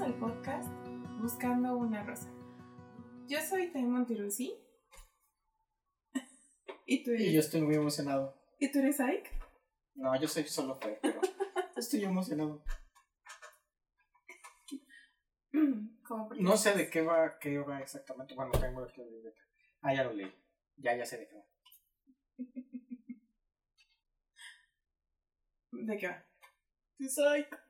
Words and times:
al 0.00 0.18
podcast 0.18 0.68
Buscando 1.20 1.76
una 1.76 2.02
Rosa. 2.02 2.28
Yo 3.26 3.40
soy 3.40 3.72
Taimon 3.72 4.04
Tirusi. 4.04 4.54
¿Y 6.86 7.02
tú 7.02 7.12
eres? 7.12 7.22
Y 7.22 7.32
yo 7.32 7.40
estoy 7.40 7.62
muy 7.62 7.76
emocionado. 7.76 8.38
¿Y 8.58 8.70
tú 8.70 8.80
eres 8.80 9.00
Ike? 9.00 9.30
No, 9.94 10.20
yo 10.20 10.28
soy 10.28 10.44
solo 10.44 10.76
Fer, 10.76 10.98
pero 11.00 11.18
estoy 11.76 12.04
emocionado. 12.04 12.62
No 16.40 16.58
sé 16.58 16.74
de 16.74 16.90
qué 16.90 17.00
va, 17.00 17.38
qué 17.38 17.58
va 17.58 17.80
exactamente. 17.80 18.34
Bueno, 18.34 18.50
tengo 18.52 18.82
aquí 18.82 19.00
la 19.00 19.06
libreta. 19.06 19.40
Ah, 19.80 19.94
ya 19.94 20.04
lo 20.04 20.12
leí. 20.12 20.30
Ya, 20.76 20.94
ya 20.94 21.06
sé 21.06 21.16
de 21.16 21.28
qué 21.28 21.36
va. 21.36 21.44
¿De 25.72 25.96
qué 25.96 26.08
va? 26.08 26.22
Es 26.98 27.18
Ike. 27.18 27.65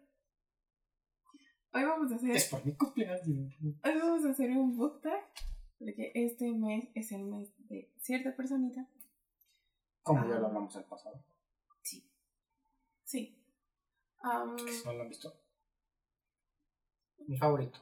Hoy 1.77 1.85
vamos 1.85 2.11
a 2.11 2.15
hacer, 2.15 2.31
Es 2.31 2.49
por 2.49 2.65
mi 2.65 2.73
cumpleaños. 2.75 3.55
hoy 3.85 3.99
vamos 4.01 4.25
a 4.25 4.31
hacer 4.31 4.51
un 4.51 4.79
book 4.79 5.03
tag. 5.03 5.23
Porque 5.79 6.11
este 6.15 6.51
mes 6.51 6.89
es 6.95 7.13
el 7.13 7.25
mes 7.25 7.53
de 7.69 7.93
cierta 8.01 8.35
personita. 8.35 8.89
Como 10.01 10.27
ya 10.27 10.39
lo 10.39 10.47
hablamos 10.47 10.75
el 10.75 10.85
pasado. 10.85 11.23
Sí. 11.83 12.11
Sí. 13.05 13.39
Si 14.23 14.87
no 14.87 14.93
lo 14.95 15.03
han 15.03 15.09
visto. 15.11 15.39
Mi 17.27 17.37
favorito. 17.37 17.79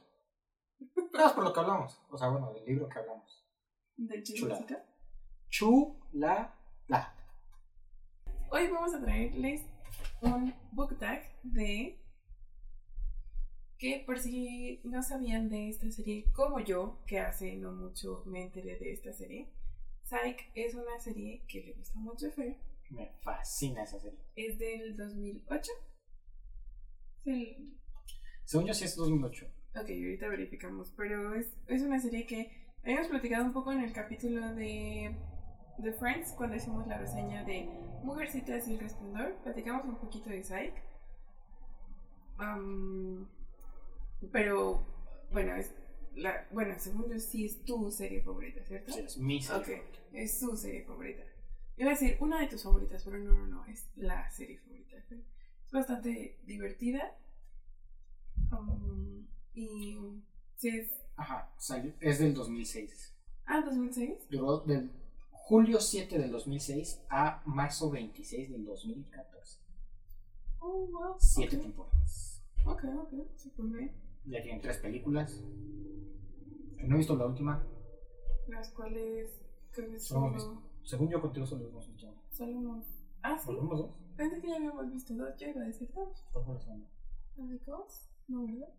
Nada 1.13 1.33
por 1.33 1.45
lo 1.45 1.53
que 1.53 1.59
hablamos. 1.61 2.01
O 2.09 2.17
sea, 2.17 2.27
bueno, 2.27 2.53
del 2.53 2.65
libro 2.65 2.89
que 2.89 2.99
hablamos. 2.99 3.47
del 3.95 4.23
chismecito. 4.23 4.75
Chula 5.47 6.53
la. 6.87 7.15
Hoy 8.51 8.67
vamos 8.67 8.93
a 8.93 8.99
traerles 8.99 9.61
un 10.21 10.53
book 10.73 10.99
tag 10.99 11.31
de 11.43 12.04
que 13.77 14.03
por 14.05 14.19
si 14.19 14.79
no 14.83 15.03
sabían 15.03 15.49
de 15.49 15.69
esta 15.69 15.89
serie 15.91 16.25
como 16.33 16.59
yo, 16.59 16.99
que 17.05 17.19
hace 17.19 17.55
no 17.57 17.71
mucho 17.73 18.23
me 18.25 18.43
enteré 18.43 18.77
de 18.79 18.91
esta 18.93 19.11
serie. 19.13 19.49
Psych 20.03 20.39
es 20.55 20.75
una 20.75 20.99
serie 20.99 21.43
que 21.47 21.63
le 21.63 21.73
gusta 21.73 21.97
mucho 21.99 22.27
a 22.27 22.31
Fer. 22.31 22.57
Me 22.91 23.11
fascina 23.21 23.83
esa 23.83 23.99
serie. 23.99 24.19
Es 24.35 24.57
del 24.59 24.95
2008. 24.95 25.71
Es 27.25 27.27
el- 27.27 27.73
Según 28.45 28.67
yo, 28.67 28.73
sí 28.73 28.85
es 28.85 28.95
2008. 28.95 29.47
Ok, 29.71 29.89
ahorita 29.89 30.27
verificamos. 30.29 30.93
Pero 30.95 31.33
es, 31.35 31.51
es 31.67 31.81
una 31.81 31.99
serie 31.99 32.25
que 32.27 32.51
habíamos 32.83 33.07
platicado 33.07 33.43
un 33.45 33.53
poco 33.53 33.71
en 33.71 33.81
el 33.81 33.91
capítulo 33.91 34.53
de, 34.53 35.15
de 35.79 35.93
Friends, 35.93 36.31
cuando 36.33 36.55
hicimos 36.55 36.85
la 36.87 36.99
reseña 36.99 37.43
de 37.43 37.67
Mujercitas 38.03 38.67
y 38.67 38.73
el 38.73 38.79
Resplandor. 38.79 39.35
Platicamos 39.43 39.85
un 39.85 39.95
poquito 39.97 40.29
de 40.29 40.43
Psych. 40.43 40.75
Am, 42.37 43.27
pero, 44.31 44.85
bueno, 45.31 45.55
es 45.55 45.71
la, 46.15 46.47
bueno, 46.51 46.75
según 46.77 47.09
yo 47.09 47.19
sí 47.19 47.45
es 47.45 47.63
tu 47.65 47.91
serie 47.91 48.21
favorita, 48.21 48.63
¿cierto? 48.63 48.93
Sí, 48.93 48.99
es 49.01 49.17
mi 49.17 49.41
serie. 49.41 49.59
Ok, 49.59 49.65
favorita. 49.65 49.99
es 50.13 50.39
su 50.39 50.55
serie 50.55 50.83
favorita. 50.83 51.23
Iba 51.77 51.89
a 51.89 51.93
decir 51.93 52.17
una 52.21 52.39
de 52.39 52.47
tus 52.47 52.63
favoritas, 52.63 53.03
pero 53.03 53.17
no, 53.17 53.33
no, 53.33 53.47
no, 53.47 53.65
es 53.65 53.89
la 53.95 54.29
serie 54.29 54.57
favorita. 54.59 54.95
Es 55.65 55.71
bastante 55.71 56.39
divertida. 56.45 57.17
Um, 58.51 59.27
y 59.53 59.97
sí 60.55 60.69
es... 60.69 60.91
Ajá, 61.17 61.53
salió, 61.57 61.93
es 61.99 62.19
del 62.19 62.33
2006. 62.33 63.13
Ah, 63.45 63.61
2006. 63.61 64.29
Duró 64.29 64.59
del 64.59 64.89
julio 65.31 65.79
7 65.79 66.17
del 66.17 66.31
2006 66.31 67.01
a 67.09 67.41
marzo 67.45 67.89
26 67.91 68.51
del 68.51 68.65
2014. 68.65 69.59
Oh, 70.59 70.87
wow. 70.87 71.15
Siete 71.19 71.57
temporadas. 71.57 72.41
Ok, 72.65 72.83
ok, 72.85 73.13
súper 73.37 73.65
bien. 73.65 74.04
Ya 74.27 74.41
tienen 74.41 74.61
tres 74.61 74.77
películas. 74.77 75.43
No 76.83 76.95
he 76.95 76.97
visto 76.97 77.15
la 77.15 77.25
última. 77.27 77.63
Las 78.47 78.69
cuales 78.71 79.41
creo 79.71 79.91
que 79.91 79.99
solo... 79.99 80.33
visto. 80.33 80.61
Según 80.83 81.09
yo 81.09 81.21
contigo 81.21 81.45
solo 81.45 81.67
hemos 81.67 81.87
visto. 81.87 82.13
Solo 82.31 82.57
unos... 82.57 82.85
Ah, 83.21 83.37
sí. 83.37 83.47
¿Volvemos 83.47 83.79
dos? 83.79 83.91
Pensé 84.15 84.39
que 84.39 84.47
ya 84.47 84.55
habíamos 84.57 84.91
visto 84.91 85.15
dos. 85.15 85.35
Yo 85.37 85.47
iba 85.47 85.61
a 85.61 85.65
decir 85.65 85.91
dos. 85.93 86.23
¿Cuál 86.31 86.45
fue 86.45 86.53
la 86.53 86.59
segunda? 86.59 86.89
¿La 87.37 87.45
de 87.45 87.57
Ghost? 87.59 88.11
No, 88.27 88.45
¿verdad? 88.45 88.73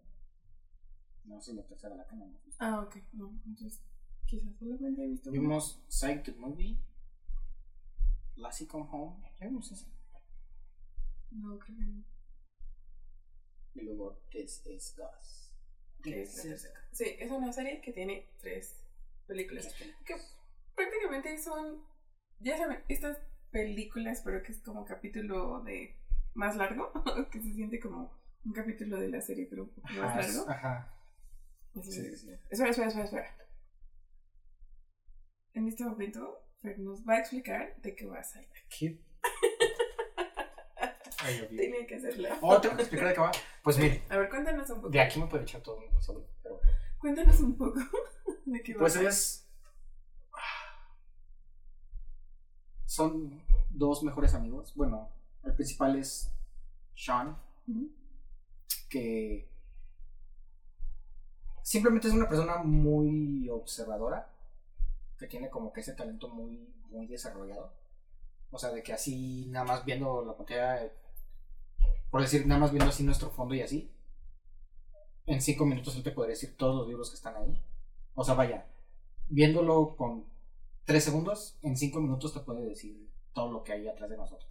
No, 1.24 1.38
es 1.38 1.48
la 1.48 1.66
tercera 1.66 1.96
la 1.96 2.06
que 2.06 2.16
no 2.16 2.24
hemos 2.24 2.44
visto. 2.44 2.64
Ah, 2.64 2.80
ok. 2.82 2.96
No, 3.12 3.30
entonces 3.44 3.82
quizás 4.26 4.56
solamente 4.56 5.04
he 5.04 5.08
visto. 5.08 5.30
Vimos 5.30 5.82
Psych 5.88 6.22
the 6.24 6.32
Movie. 6.34 6.78
Lassie 8.36 8.66
Come 8.66 8.86
Home. 8.90 9.22
Ya 9.40 9.46
vimos 9.46 9.70
esa. 9.72 9.86
No, 11.32 11.58
creo 11.58 11.76
que 11.76 11.86
no. 11.86 12.04
Y 13.76 13.82
luego 13.82 14.22
This 14.30 14.64
is 14.66 14.96
Gus. 14.96 15.52
que 16.02 16.22
es 16.22 16.36
la 16.36 16.42
tercera. 16.42 16.80
Sí, 16.92 17.04
es 17.18 17.30
una 17.30 17.52
serie 17.52 17.80
que 17.80 17.92
tiene 17.92 18.30
tres 18.38 18.74
películas. 19.26 19.74
Que 20.04 20.14
prácticamente 20.74 21.36
son, 21.38 21.84
ya 22.40 22.56
saben, 22.56 22.82
estas 22.88 23.18
películas, 23.50 24.22
pero 24.24 24.42
que 24.42 24.52
es 24.52 24.60
como 24.62 24.84
capítulo 24.84 25.62
de 25.62 25.98
más 26.34 26.56
largo, 26.56 26.92
que 27.30 27.40
se 27.40 27.52
siente 27.52 27.78
como 27.80 28.18
un 28.44 28.52
capítulo 28.52 28.98
de 28.98 29.08
la 29.08 29.20
serie, 29.20 29.46
pero 29.48 29.64
un 29.64 29.70
poco 29.74 29.88
más 29.88 29.98
Ajá, 30.10 30.20
largo. 30.22 30.50
Ajá. 30.50 30.92
Sí, 31.82 32.06
es. 32.06 32.20
sí. 32.22 32.30
Espera, 32.50 32.70
espera, 32.70 32.88
espera, 32.88 33.04
espera. 33.04 33.36
En 35.54 35.68
este 35.68 35.84
momento, 35.84 36.38
Fer 36.62 36.78
nos 36.78 37.06
va 37.06 37.14
a 37.14 37.18
explicar 37.20 37.76
de 37.82 37.94
qué 37.94 38.06
va 38.06 38.18
a 38.20 38.24
ser. 38.24 38.48
¿Qué? 38.78 38.98
Ay. 41.18 41.46
Tenía 41.48 41.86
que 41.86 41.96
hacerlo. 41.96 42.28
Oh, 42.42 42.60
tengo 42.60 42.76
que 42.76 42.82
explicar 42.82 43.08
de 43.08 43.14
qué 43.14 43.20
va. 43.20 43.32
Pues 43.62 43.78
mire, 43.78 44.02
A 44.10 44.18
ver, 44.18 44.28
cuéntanos 44.28 44.68
un 44.70 44.76
poco. 44.76 44.90
de 44.90 45.00
aquí 45.00 45.20
me 45.20 45.26
puede 45.26 45.44
echar 45.44 45.60
todo 45.62 45.80
solo. 46.00 46.26
Pero 46.42 46.60
Cuéntanos 46.98 47.40
un 47.40 47.56
poco 47.56 47.80
de 48.44 48.62
qué 48.62 48.74
va 48.74 48.80
Pues 48.80 48.96
es. 48.96 49.42
Son 52.84 53.42
dos 53.70 54.02
mejores 54.02 54.34
amigos. 54.34 54.72
Bueno, 54.74 55.10
el 55.44 55.54
principal 55.54 55.98
es 55.98 56.32
Sean, 56.94 57.36
que 58.88 59.48
simplemente 61.62 62.08
es 62.08 62.14
una 62.14 62.28
persona 62.28 62.58
muy 62.62 63.48
observadora, 63.50 64.30
que 65.18 65.26
tiene 65.26 65.50
como 65.50 65.72
que 65.72 65.80
ese 65.80 65.92
talento 65.94 66.28
muy, 66.28 66.72
muy 66.90 67.06
desarrollado. 67.06 67.74
O 68.50 68.58
sea, 68.58 68.70
de 68.70 68.82
que 68.82 68.92
así, 68.92 69.46
nada 69.48 69.66
más 69.66 69.84
viendo 69.84 70.24
la 70.24 70.36
pantalla, 70.36 70.90
por 72.16 72.22
decir, 72.22 72.46
nada 72.46 72.62
más 72.62 72.72
viendo 72.72 72.88
así 72.88 73.02
nuestro 73.02 73.28
fondo 73.28 73.54
y 73.54 73.60
así, 73.60 73.92
en 75.26 75.42
cinco 75.42 75.66
minutos 75.66 75.96
él 75.96 76.02
te 76.02 76.12
podría 76.12 76.30
decir 76.30 76.56
todos 76.56 76.74
los 76.74 76.88
libros 76.88 77.10
que 77.10 77.16
están 77.16 77.36
ahí. 77.36 77.62
O 78.14 78.24
sea, 78.24 78.32
vaya, 78.32 78.64
viéndolo 79.28 79.94
con 79.96 80.24
tres 80.86 81.04
segundos, 81.04 81.58
en 81.60 81.76
cinco 81.76 82.00
minutos 82.00 82.32
te 82.32 82.40
puede 82.40 82.64
decir 82.64 83.06
todo 83.34 83.52
lo 83.52 83.62
que 83.62 83.74
hay 83.74 83.86
atrás 83.86 84.08
de 84.08 84.16
nosotros. 84.16 84.50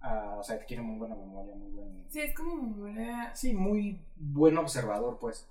Ah, 0.00 0.34
o 0.36 0.42
sea, 0.42 0.58
tiene 0.66 0.82
muy 0.82 0.98
buena 0.98 1.14
memoria, 1.14 1.54
muy 1.54 1.70
buen... 1.70 2.04
Sí, 2.08 2.20
es 2.20 2.34
como 2.34 2.56
memoria 2.56 3.32
Sí, 3.36 3.54
muy 3.54 4.04
buen 4.16 4.58
observador, 4.58 5.20
pues. 5.20 5.48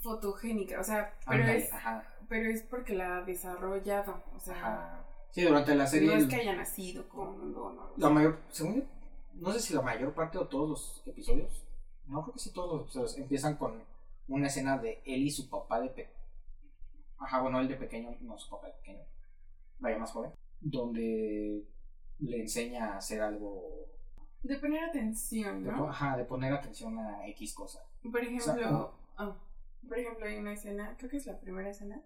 fotogénica, 0.00 0.80
o 0.80 0.82
sea, 0.82 1.14
pero 1.24 1.44
es, 1.44 1.72
ajá, 1.72 2.02
pero 2.28 2.50
es 2.50 2.62
porque 2.62 2.96
la 2.96 3.18
ha 3.18 3.22
desarrollado, 3.22 4.24
o 4.34 4.40
sea, 4.40 4.56
ajá. 4.56 5.06
Sí, 5.30 5.42
durante 5.42 5.72
la 5.76 5.86
serie... 5.86 6.08
no 6.08 6.14
es 6.16 6.26
que 6.26 6.34
haya 6.34 6.56
nacido 6.56 7.08
con 7.08 7.52
no, 7.52 7.72
no, 7.72 7.92
La 7.96 8.10
mayor, 8.10 8.40
según 8.50 8.74
yo, 8.74 8.95
no 9.40 9.52
sé 9.52 9.60
si 9.60 9.74
la 9.74 9.82
mayor 9.82 10.14
parte 10.14 10.38
o 10.38 10.48
todos 10.48 10.68
los 10.68 11.02
episodios, 11.06 11.66
no 12.06 12.22
creo 12.22 12.34
que 12.34 12.40
sí 12.40 12.52
todos 12.52 12.72
los 12.72 12.82
episodios, 12.82 13.18
empiezan 13.18 13.56
con 13.56 13.82
una 14.28 14.46
escena 14.46 14.78
de 14.78 15.02
él 15.04 15.22
y 15.22 15.30
su 15.30 15.48
papá 15.48 15.80
de 15.80 15.88
pequeño. 15.88 16.16
Ajá, 17.18 17.40
bueno, 17.40 17.60
él 17.60 17.68
de 17.68 17.76
pequeño, 17.76 18.16
no 18.20 18.38
su 18.38 18.50
papá 18.50 18.66
de 18.68 18.72
pequeño, 18.74 19.04
vaya 19.78 19.98
más 19.98 20.12
joven, 20.12 20.32
donde 20.60 21.64
le 22.18 22.40
enseña 22.40 22.94
a 22.94 22.96
hacer 22.98 23.20
algo, 23.20 23.86
de 24.42 24.56
poner 24.58 24.84
atención, 24.84 25.64
de, 25.64 25.72
¿no? 25.72 25.88
ajá, 25.88 26.16
de 26.16 26.24
poner 26.24 26.52
atención 26.52 26.98
a 26.98 27.26
X 27.28 27.54
cosa. 27.54 27.80
Por 28.02 28.20
ejemplo, 28.20 28.54
sea, 28.54 28.90
ah, 29.18 29.36
por 29.88 29.98
ejemplo, 29.98 30.26
hay 30.26 30.36
una 30.36 30.52
escena, 30.52 30.94
creo 30.98 31.10
que 31.10 31.16
es 31.16 31.26
la 31.26 31.40
primera 31.40 31.70
escena, 31.70 32.00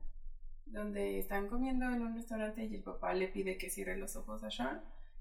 donde 0.67 1.19
están 1.19 1.49
comiendo 1.49 1.87
en 1.87 2.03
un 2.03 2.15
restaurante 2.15 2.65
y 2.65 2.75
el 2.75 2.83
papá 2.83 3.13
le 3.13 3.29
pide 3.29 3.59
que 3.59 3.71
cierre 3.71 3.97
los 3.97 4.17
ojos 4.17 4.43
a 4.45 4.51
Sean 4.51 4.81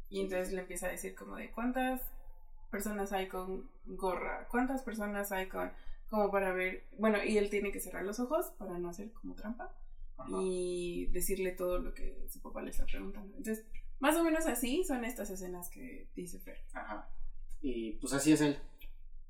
y 0.09 0.21
entonces 0.21 0.53
le 0.53 0.61
empieza 0.61 0.87
a 0.87 0.91
decir 0.91 1.15
como 1.15 1.35
de 1.35 1.51
cuántas 1.51 2.01
personas 2.71 3.11
hay 3.13 3.27
con 3.27 3.69
gorra, 3.85 4.47
cuántas 4.49 4.83
personas 4.83 5.31
hay 5.31 5.47
con 5.47 5.71
como 6.09 6.31
para 6.31 6.51
ver, 6.53 6.85
bueno, 6.97 7.23
y 7.23 7.37
él 7.37 7.49
tiene 7.49 7.71
que 7.71 7.79
cerrar 7.79 8.03
los 8.03 8.19
ojos 8.19 8.47
para 8.57 8.79
no 8.79 8.89
hacer 8.89 9.11
como 9.11 9.35
trampa 9.35 9.71
Ajá. 10.17 10.29
y 10.41 11.05
decirle 11.07 11.51
todo 11.51 11.77
lo 11.77 11.93
que 11.93 12.25
su 12.29 12.41
papá 12.41 12.63
le 12.63 12.71
está 12.71 12.85
preguntando. 12.85 13.37
Entonces, 13.37 13.63
más 13.99 14.15
o 14.15 14.23
menos 14.23 14.47
así 14.47 14.83
son 14.83 15.05
estas 15.05 15.29
escenas 15.29 15.69
que 15.69 16.07
dice 16.15 16.39
Fer. 16.39 16.57
Ajá. 16.73 17.07
Y 17.61 17.93
pues 17.93 18.13
así 18.13 18.31
es 18.31 18.41
él. 18.41 18.59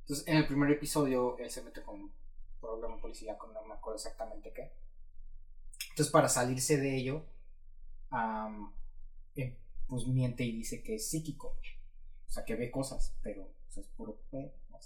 Entonces, 0.02 0.25
en 0.28 0.38
el 0.38 0.48
primer 0.48 0.72
episodio, 0.72 1.38
él 1.38 1.50
se 1.50 1.62
mete 1.64 1.82
con 1.84 2.02
un 2.02 2.12
problema 2.62 2.98
policíaco, 2.98 3.48
no 3.48 3.62
me 3.66 3.74
acuerdo 3.74 3.98
exactamente 3.98 4.54
qué. 4.54 4.72
Entonces, 5.90 6.12
para 6.12 6.30
salirse 6.30 6.78
de 6.78 6.96
ello, 6.96 7.25
eh, 9.36 9.58
pues 9.89 10.07
miente 10.07 10.44
y 10.44 10.53
dice 10.53 10.81
que 10.83 10.95
es 10.95 11.09
psíquico. 11.09 11.57
O 12.27 12.31
sea, 12.31 12.45
que 12.45 12.56
ve 12.56 12.69
cosas, 12.69 13.15
pero 13.24 13.50
pues, 13.65 13.80
es 13.80 13.88
puro. 13.88 14.19
O 14.31 14.80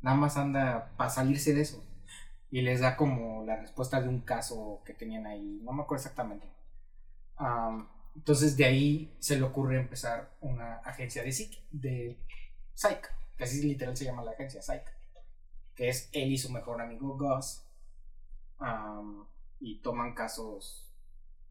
nada 0.00 0.16
más 0.16 0.36
anda 0.36 0.92
para 0.96 1.10
salirse 1.10 1.54
de 1.54 1.62
eso. 1.62 1.84
Y 2.50 2.62
les 2.62 2.80
da 2.80 2.96
como 2.96 3.44
la 3.44 3.56
respuesta 3.56 4.00
de 4.00 4.08
un 4.08 4.20
caso 4.20 4.82
que 4.84 4.94
tenían 4.94 5.26
ahí, 5.26 5.60
no 5.62 5.72
me 5.72 5.82
acuerdo 5.82 6.02
exactamente. 6.02 6.46
Am, 7.36 7.88
entonces 8.14 8.56
de 8.56 8.64
ahí 8.64 9.14
se 9.18 9.36
le 9.36 9.44
ocurre 9.44 9.78
empezar 9.78 10.30
una 10.40 10.76
agencia 10.78 11.22
de 11.22 11.32
Psych, 11.32 11.62
de 11.70 12.18
Psych, 12.74 13.06
que 13.36 13.44
así 13.44 13.62
literal 13.62 13.96
se 13.96 14.04
llama 14.04 14.24
la 14.24 14.32
agencia, 14.32 14.62
Psych, 14.62 14.84
que 15.74 15.88
es 15.88 16.08
él 16.12 16.32
y 16.32 16.38
su 16.38 16.50
mejor 16.50 16.80
amigo 16.80 17.16
Gus, 17.16 17.62
y 19.60 19.78
toman 19.80 20.14
casos 20.14 20.87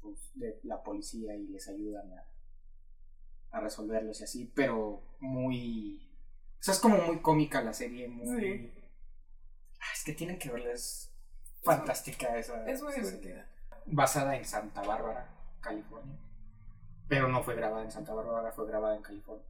pues, 0.07 0.31
de 0.35 0.59
la 0.63 0.81
policía 0.81 1.35
y 1.35 1.47
les 1.47 1.67
ayudan 1.67 2.09
a, 2.13 3.57
a 3.57 3.59
resolverlos 3.59 4.21
y 4.21 4.23
así, 4.23 4.51
pero 4.55 5.01
muy... 5.19 6.09
O 6.59 6.63
sea, 6.63 6.73
es 6.73 6.79
como 6.79 6.97
muy 6.97 7.19
cómica 7.19 7.61
la 7.61 7.73
serie, 7.73 8.07
muy... 8.07 8.39
Sí. 8.39 8.71
Ah, 9.81 9.93
es 9.93 10.03
que 10.05 10.13
tienen 10.13 10.39
que 10.39 10.49
verla, 10.49 10.71
es 10.71 11.11
fantástica 11.61 12.37
esa. 12.37 12.65
Es 12.65 12.81
muy 12.81 12.93
divertida. 12.93 13.45
basada 13.85 14.35
en 14.37 14.45
Santa 14.45 14.81
Bárbara, 14.81 15.29
California. 15.59 16.17
Pero 17.09 17.27
no 17.27 17.43
fue 17.43 17.55
grabada 17.55 17.83
en 17.83 17.91
Santa 17.91 18.13
Bárbara, 18.13 18.51
fue 18.53 18.65
grabada 18.65 18.95
en 18.95 19.01
California, 19.01 19.45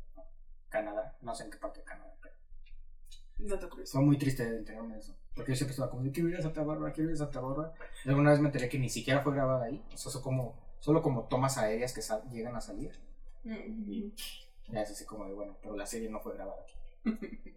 Canadá. 0.69 1.15
No 1.21 1.35
sé 1.35 1.43
en 1.43 1.51
qué 1.51 1.57
parte 1.57 1.79
de 1.79 1.85
Canadá. 1.85 2.16
Dato 3.39 3.69
curioso. 3.69 3.93
Fue 3.97 4.01
muy 4.05 4.17
triste 4.17 4.49
de 4.49 4.57
enterarme 4.59 4.93
de 4.95 4.99
eso. 4.99 5.15
Porque 5.35 5.51
yo 5.51 5.55
siempre 5.55 5.71
estaba 5.73 5.89
como, 5.91 6.11
quiero 6.11 6.29
ir 6.29 6.37
a 6.37 6.41
Santa 6.41 6.63
Bárbara, 6.63 6.91
quiero 6.93 7.09
ir 7.09 7.15
a 7.15 7.19
Santa 7.19 7.39
Bárbara. 7.39 7.73
Y 8.03 8.09
alguna 8.09 8.31
vez 8.31 8.39
me 8.39 8.47
enteré 8.47 8.67
que 8.69 8.79
ni 8.79 8.89
siquiera 8.89 9.21
fue 9.21 9.33
grabada 9.33 9.65
ahí. 9.65 9.83
O 9.93 9.97
sea, 9.97 10.11
son 10.11 10.21
como, 10.23 10.55
solo 10.79 11.01
como 11.01 11.27
tomas 11.27 11.57
aéreas 11.57 11.93
que 11.93 12.01
llegan 12.31 12.55
a 12.55 12.61
salir. 12.61 12.97
Mm, 13.43 14.09
Ya 14.69 14.81
es 14.81 14.91
así 14.91 15.05
como 15.05 15.25
de, 15.27 15.33
bueno, 15.33 15.55
pero 15.61 15.75
la 15.75 15.85
serie 15.85 16.09
no 16.09 16.19
fue 16.19 16.33
grabada 16.33 16.61
aquí. 16.61 16.73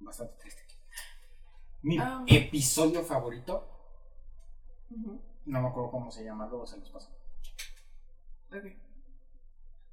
Bastante 0.00 0.34
triste. 0.38 0.62
Mi 1.82 1.98
Ah. 1.98 2.24
episodio 2.28 3.02
favorito, 3.02 3.68
no 4.90 5.60
me 5.60 5.68
acuerdo 5.68 5.90
cómo 5.90 6.10
se 6.12 6.24
llama, 6.24 6.46
luego 6.46 6.64
se 6.66 6.78
los 6.78 6.88
paso. 6.90 7.10
Ok. 8.52 8.64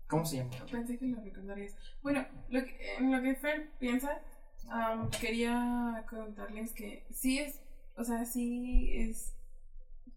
¿Cómo 0.08 0.26
se 0.26 0.38
llama? 0.38 0.52
Pensé 0.72 0.98
que 0.98 1.06
lo 1.08 1.20
recordarías. 1.22 1.76
Bueno, 2.02 2.26
lo 2.50 2.64
que, 2.64 2.96
en 2.98 3.12
lo 3.12 3.22
que 3.22 3.36
Fer 3.36 3.72
piensa, 3.80 4.22
am, 4.70 5.10
quería 5.12 6.06
contarles 6.10 6.74
que 6.74 7.06
sí 7.12 7.40
es, 7.40 7.62
o 7.96 8.04
sea, 8.04 8.26
sí 8.26 8.92
es 8.94 9.34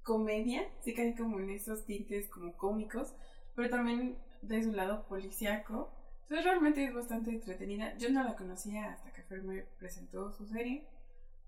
comedia, 0.02 0.68
sí 0.82 0.94
cae 0.94 1.14
como 1.14 1.38
en 1.40 1.50
esos 1.50 1.84
tintes 1.84 2.28
como 2.28 2.56
cómicos, 2.56 3.14
pero 3.54 3.70
también 3.70 4.18
de 4.42 4.62
su 4.62 4.72
lado 4.72 5.06
policíaco. 5.06 5.92
Entonces 6.22 6.44
realmente 6.44 6.84
es 6.84 6.94
bastante 6.94 7.30
entretenida. 7.30 7.96
Yo 7.98 8.10
no 8.10 8.24
la 8.24 8.36
conocía 8.36 8.92
hasta 8.92 9.12
que 9.12 9.22
Fer 9.22 9.42
me 9.42 9.62
presentó 9.78 10.32
su 10.32 10.46
serie 10.46 10.86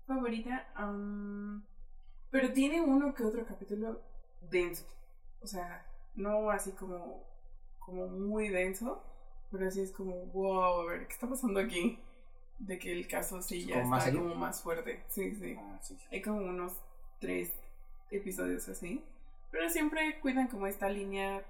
favorita, 0.07 0.67
am, 0.75 1.65
pero 2.29 2.53
tiene 2.53 2.81
uno 2.81 3.13
que 3.13 3.23
otro 3.23 3.45
capítulo 3.45 4.01
denso. 4.49 4.85
O 5.41 5.47
sea, 5.47 5.85
no 6.15 6.49
así 6.49 6.71
como 6.71 7.23
como 7.85 8.07
muy 8.07 8.49
denso, 8.49 9.03
pero 9.51 9.69
sí 9.69 9.81
es 9.81 9.91
como, 9.91 10.25
wow, 10.27 10.81
a 10.81 10.85
ver, 10.85 11.07
¿qué 11.07 11.13
está 11.13 11.29
pasando 11.29 11.59
aquí? 11.59 11.99
De 12.59 12.79
que 12.79 12.91
el 12.91 13.07
caso 13.07 13.41
sí 13.41 13.65
ya 13.65 13.75
¿Como 13.75 13.89
más 13.89 13.99
está 13.99 14.11
serio? 14.11 14.29
como 14.29 14.35
más 14.35 14.61
fuerte. 14.61 15.03
Sí, 15.09 15.35
sí. 15.35 15.55
Ah, 15.59 15.77
sí, 15.81 15.95
sí. 15.97 16.05
Hay 16.11 16.21
como 16.21 16.37
unos 16.39 16.73
tres 17.19 17.51
episodios 18.11 18.67
así, 18.69 19.03
pero 19.51 19.69
siempre 19.69 20.19
cuidan 20.19 20.47
como 20.47 20.67
esta 20.67 20.89
línea 20.89 21.43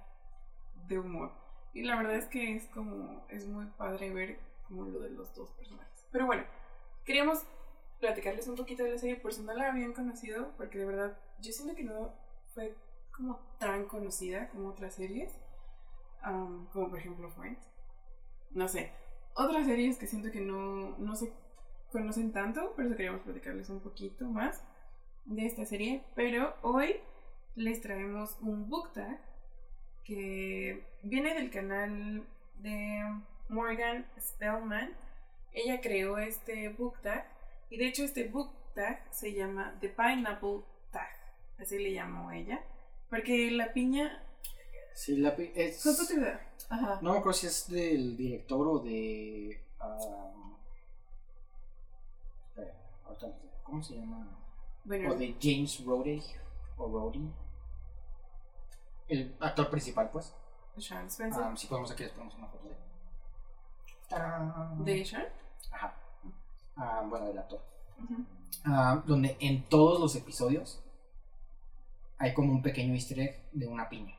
de 0.88 1.00
humor. 1.00 1.32
Y 1.74 1.84
la 1.84 1.98
verdad 1.98 2.16
es 2.16 2.26
que 2.26 2.56
es 2.56 2.66
como, 2.68 3.26
es 3.30 3.46
muy 3.46 3.66
padre 3.78 4.10
ver 4.14 4.40
como 4.68 4.86
lo 4.86 5.00
de 5.00 5.10
los 5.10 5.34
dos 5.36 5.50
personajes. 5.52 6.06
Pero 6.12 6.26
bueno, 6.26 6.44
queríamos 7.04 7.44
platicarles 8.00 8.48
un 8.48 8.56
poquito 8.56 8.84
de 8.84 8.92
la 8.92 8.98
serie 8.98 9.16
por 9.18 9.34
si 9.34 9.42
no 9.42 9.54
la 9.54 9.70
habían 9.70 9.94
conocido, 9.94 10.52
porque 10.58 10.78
de 10.78 10.86
verdad 10.86 11.18
yo 11.40 11.52
siento 11.52 11.76
que 11.76 11.84
no 11.84 12.14
fue 12.54 12.76
como 13.12 13.40
tan 13.60 13.86
conocida 13.86 14.50
como 14.50 14.70
otras 14.70 14.96
series, 14.96 15.32
am, 16.22 16.68
como 16.72 16.90
por 16.90 17.00
ejemplo 17.00 17.30
Friends. 17.30 17.68
No 18.52 18.68
sé, 18.68 18.92
otras 19.36 19.66
series 19.66 19.98
que 19.98 20.08
siento 20.08 20.32
que 20.32 20.42
no, 20.42 20.98
no 20.98 21.16
se 21.16 21.32
conocen 21.92 22.32
tanto, 22.32 22.74
por 22.76 22.86
eso 22.86 22.96
queríamos 22.96 23.22
platicarles 23.22 23.70
un 23.70 23.82
poquito 23.82 24.26
más 24.26 24.64
de 25.26 25.46
esta 25.46 25.66
serie. 25.66 26.04
Pero 26.16 26.56
hoy 26.62 26.96
les 27.56 27.82
traemos 27.82 28.38
un 28.42 28.70
book 28.70 28.92
tag 28.94 29.20
que 30.04 30.86
viene 31.04 31.34
del 31.34 31.50
canal 31.50 32.26
de 32.56 33.02
Morgan 33.50 34.06
Spellman. 34.20 34.94
Ella 35.52 35.82
creó 35.82 36.18
este 36.18 36.70
book 36.70 37.00
tag 37.02 37.26
y 37.70 37.78
de 37.78 37.88
hecho 37.88 38.04
este 38.04 38.28
book 38.28 38.52
tag 38.74 39.02
se 39.12 39.34
llama 39.34 39.76
The 39.80 39.90
Pineapple 39.90 40.62
Tag, 40.92 41.10
así 41.60 41.80
le 41.80 41.94
llamó 41.94 42.32
ella, 42.32 42.62
porque 43.10 43.50
la 43.52 43.74
piña 43.74 44.22
Sí, 44.96 45.18
la 45.18 45.30
es... 45.30 45.86
Ajá. 46.70 47.00
No 47.02 47.12
me 47.12 47.20
acuerdo 47.20 47.38
si 47.38 47.48
es 47.48 47.70
del 47.70 48.16
director 48.16 48.68
o 48.68 48.80
de... 48.80 49.62
digo, 53.20 53.62
¿Cómo 53.64 53.84
se 53.84 53.96
llama? 53.96 54.26
Bueno, 54.86 55.12
O 55.12 55.16
de 55.16 55.36
James 55.42 55.84
Rhodey. 55.86 56.24
O 56.78 56.88
Rhodey. 56.88 57.30
El 59.08 59.36
actor 59.40 59.70
principal, 59.70 60.10
pues. 60.12 60.34
Sean 60.78 61.08
Spencer. 61.08 61.44
Ah, 61.44 61.54
si 61.56 61.68
podemos 61.68 61.92
aquí 61.92 62.04
les 62.04 62.12
ponemos 62.14 62.36
una 62.36 62.48
foto 62.48 62.70
de... 62.70 62.76
De 64.84 65.06
Sean. 65.06 65.26
Ajá. 65.72 65.96
Ah, 66.78 67.06
bueno, 67.08 67.28
del 67.28 67.38
actor. 67.38 67.62
Ujú. 68.02 68.26
Ah, 68.66 69.04
donde 69.06 69.36
en 69.40 69.68
todos 69.68 70.00
los 70.00 70.16
episodios 70.16 70.82
hay 72.18 72.34
como 72.34 72.54
un 72.54 72.62
pequeño 72.62 72.94
easter 72.94 73.20
egg 73.20 73.50
de 73.52 73.68
una 73.68 73.90
piña. 73.90 74.16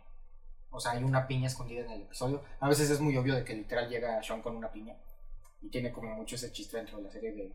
O 0.76 0.80
sea, 0.80 0.92
hay 0.92 1.02
una 1.04 1.26
piña 1.26 1.46
escondida 1.48 1.80
en 1.84 1.90
el 1.90 2.02
episodio. 2.02 2.42
A 2.60 2.68
veces 2.68 2.90
es 2.90 3.00
muy 3.00 3.16
obvio 3.16 3.34
de 3.34 3.44
que 3.44 3.54
literal 3.54 3.88
llega 3.88 4.22
Sean 4.22 4.42
con 4.42 4.54
una 4.56 4.70
piña. 4.70 4.94
Y 5.62 5.68
tiene 5.68 5.90
como 5.90 6.14
mucho 6.14 6.36
ese 6.36 6.52
chiste 6.52 6.76
dentro 6.76 6.98
de 6.98 7.04
la 7.04 7.10
serie 7.10 7.32
de... 7.32 7.52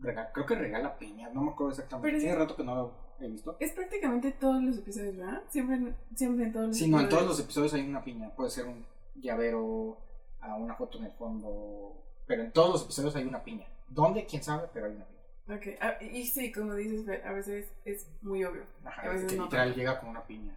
rega- 0.00 0.30
creo 0.32 0.46
que 0.46 0.54
regala 0.54 0.96
piñas, 0.98 1.32
no 1.34 1.42
me 1.42 1.50
acuerdo 1.50 1.72
exactamente. 1.72 2.08
Pero. 2.10 2.20
Tiene 2.20 2.36
rato 2.36 2.56
que 2.56 2.64
no 2.64 2.74
lo 2.74 2.92
he 3.20 3.28
visto. 3.28 3.56
Es 3.60 3.72
prácticamente 3.72 4.32
todos 4.32 4.62
los 4.62 4.78
episodios, 4.78 5.16
¿verdad? 5.16 5.42
Siempre, 5.50 5.94
siempre 6.14 6.44
en 6.46 6.52
todos 6.52 6.68
los 6.68 6.76
Sí, 6.76 6.88
no, 6.88 7.00
en 7.00 7.08
todos 7.08 7.22
episodios. 7.22 7.28
los 7.38 7.40
episodios 7.44 7.74
hay 7.74 7.88
una 7.88 8.04
piña. 8.04 8.30
Puede 8.34 8.50
ser 8.50 8.66
un 8.66 8.86
llavero, 9.16 9.98
a 10.40 10.54
una 10.56 10.74
foto 10.74 10.98
en 10.98 11.04
el 11.06 11.12
fondo. 11.12 12.02
Pero 12.26 12.42
en 12.44 12.52
todos 12.52 12.70
los 12.72 12.84
episodios 12.84 13.16
hay 13.16 13.24
una 13.24 13.42
piña. 13.42 13.66
¿Dónde? 13.88 14.24
¿Quién 14.26 14.42
sabe? 14.42 14.68
Pero 14.72 14.86
hay 14.86 14.92
una 14.94 15.04
piña. 15.04 15.56
Ok, 15.56 15.66
ah, 15.80 15.94
y 16.00 16.24
sí, 16.24 16.52
como 16.52 16.74
dices, 16.74 17.04
a 17.24 17.32
veces 17.32 17.68
es 17.84 18.06
muy 18.22 18.44
obvio. 18.44 18.62
Ajá, 18.84 19.02
A 19.02 19.08
veces 19.12 19.30
que 19.32 19.36
no 19.36 19.44
literal 19.44 19.74
llega 19.74 19.98
con 20.00 20.08
una 20.10 20.24
piña. 20.24 20.56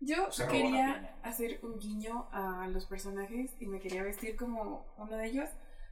Yo 0.00 0.28
quería 0.50 1.16
hacer 1.22 1.58
un 1.62 1.78
guiño 1.78 2.26
a 2.32 2.68
los 2.68 2.86
personajes 2.86 3.50
y 3.60 3.66
me 3.66 3.80
quería 3.80 4.02
vestir 4.04 4.36
como 4.36 4.86
uno 4.96 5.16
de 5.16 5.26
ellos, 5.26 5.48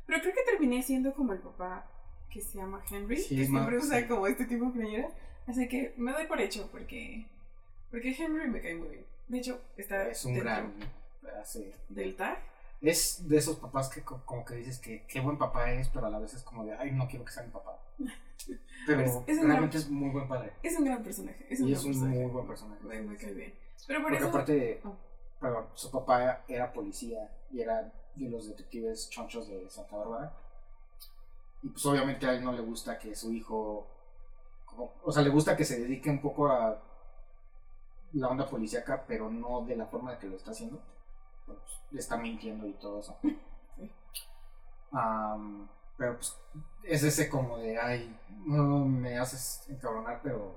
pero 0.07 0.21
creo 0.21 0.33
que 0.35 0.43
terminé 0.45 0.83
siendo 0.83 1.13
como 1.15 1.33
el 1.33 1.41
papá 1.41 1.87
que 2.31 2.41
se 2.41 2.59
llama 2.59 2.83
Henry, 2.91 3.17
Sí, 3.19 3.37
que 3.37 3.47
siempre 3.47 3.79
usa 3.79 4.01
sí. 4.01 4.07
como 4.07 4.27
este 4.27 4.45
tipo 4.47 4.67
de 4.67 4.71
playeras. 4.81 5.13
Así 5.47 5.69
que 5.69 5.95
me 5.97 6.13
doy 6.13 6.27
por 6.27 6.41
hecho 6.41 6.69
porque, 6.71 7.27
porque 7.91 8.15
Henry 8.17 8.49
me 8.49 8.61
cae 8.61 8.75
muy 8.77 8.89
bien. 8.89 9.07
De 9.29 9.39
hecho, 9.39 9.61
está 9.77 10.09
Es 10.09 10.25
un 10.25 10.35
gran. 10.35 10.73
sí. 11.45 11.73
del 11.89 12.15
tag. 12.17 12.39
Es 12.83 13.27
de 13.29 13.39
esos 13.39 13.57
papás 13.57 13.89
que 13.89 14.03
co- 14.03 14.21
como 14.25 14.45
que 14.45 14.55
dices 14.57 14.79
que 14.79 15.05
qué 15.09 15.19
buen 15.21 15.39
papá 15.39 15.73
es, 15.73 15.89
pero 15.89 16.07
a 16.07 16.11
la 16.11 16.19
vez 16.21 16.35
es 16.35 16.43
como 16.43 16.65
de, 16.65 16.75
ay, 16.75 16.93
no 16.93 17.09
quiero 17.09 17.25
que 17.25 17.33
sea 17.33 17.43
mi 17.43 17.51
papá. 17.51 17.81
Pero 18.87 19.01
Es- 19.01 19.17
es 19.27 19.37
realmente 19.43 19.79
gran- 19.79 19.83
es 19.87 19.89
muy 19.91 20.11
buen 20.11 20.29
padre. 20.29 20.53
Es 20.63 20.79
un 20.79 20.85
gran 20.85 21.03
personaje. 21.03 21.45
Es 21.51 21.59
un 21.61 21.69
y 21.69 21.71
gran 21.73 21.81
es 21.81 21.85
un 21.87 21.93
personaje. 21.93 22.19
muy 22.21 22.31
buen 22.31 22.47
personaje. 22.47 22.85
Me, 22.85 23.01
me 23.03 23.17
cae 23.17 23.33
bien. 23.33 23.55
Pero 23.87 24.01
por 24.01 24.09
Porque 24.11 24.19
eso. 24.25 24.29
aparte, 24.29 24.81
Oh. 24.85 24.97
perdón, 25.41 25.67
su 25.75 25.91
papá 25.91 26.43
era 26.49 26.73
policía 26.73 27.31
y 27.51 27.61
era 27.61 27.93
de 28.15 28.29
los 28.29 28.47
detectives 28.49 29.09
chonchos 29.11 29.49
de 29.49 29.69
Santa 29.71 29.97
Bárbara. 29.97 30.33
Y 31.63 31.69
pues 31.69 31.85
obviamente 31.87 32.27
a 32.27 32.33
él 32.35 32.45
no 32.45 32.53
le 32.53 32.61
gusta 32.63 32.99
que 32.99 33.15
su 33.15 33.33
hijo, 33.33 33.87
como- 34.65 34.93
o 35.05 35.13
sea, 35.13 35.23
le 35.23 35.31
gusta 35.31 35.57
que 35.57 35.65
se 35.65 35.79
dedique 35.81 36.11
un 36.11 36.21
poco 36.21 36.49
a 36.49 36.81
la 38.13 38.29
onda 38.29 38.47
policíaca, 38.49 39.05
pero 39.07 39.31
no 39.31 39.63
de 39.65 39.77
la 39.77 39.87
forma 39.87 40.13
en 40.15 40.19
que 40.19 40.29
lo 40.29 40.37
está 40.37 40.53
haciendo. 40.53 40.81
Pues, 41.45 41.59
le 41.91 42.01
está 42.01 42.17
mintiendo 42.17 42.67
y 42.67 42.73
todo 42.75 43.01
eso. 43.01 43.17
Am, 44.93 45.69
pero 45.97 46.15
pues 46.17 46.37
es 46.85 47.03
ese 47.03 47.29
como 47.29 47.59
de, 47.59 47.79
ay, 47.79 48.19
no 48.47 48.85
me 48.85 49.19
haces 49.19 49.65
encabronar, 49.69 50.21
pero 50.23 50.55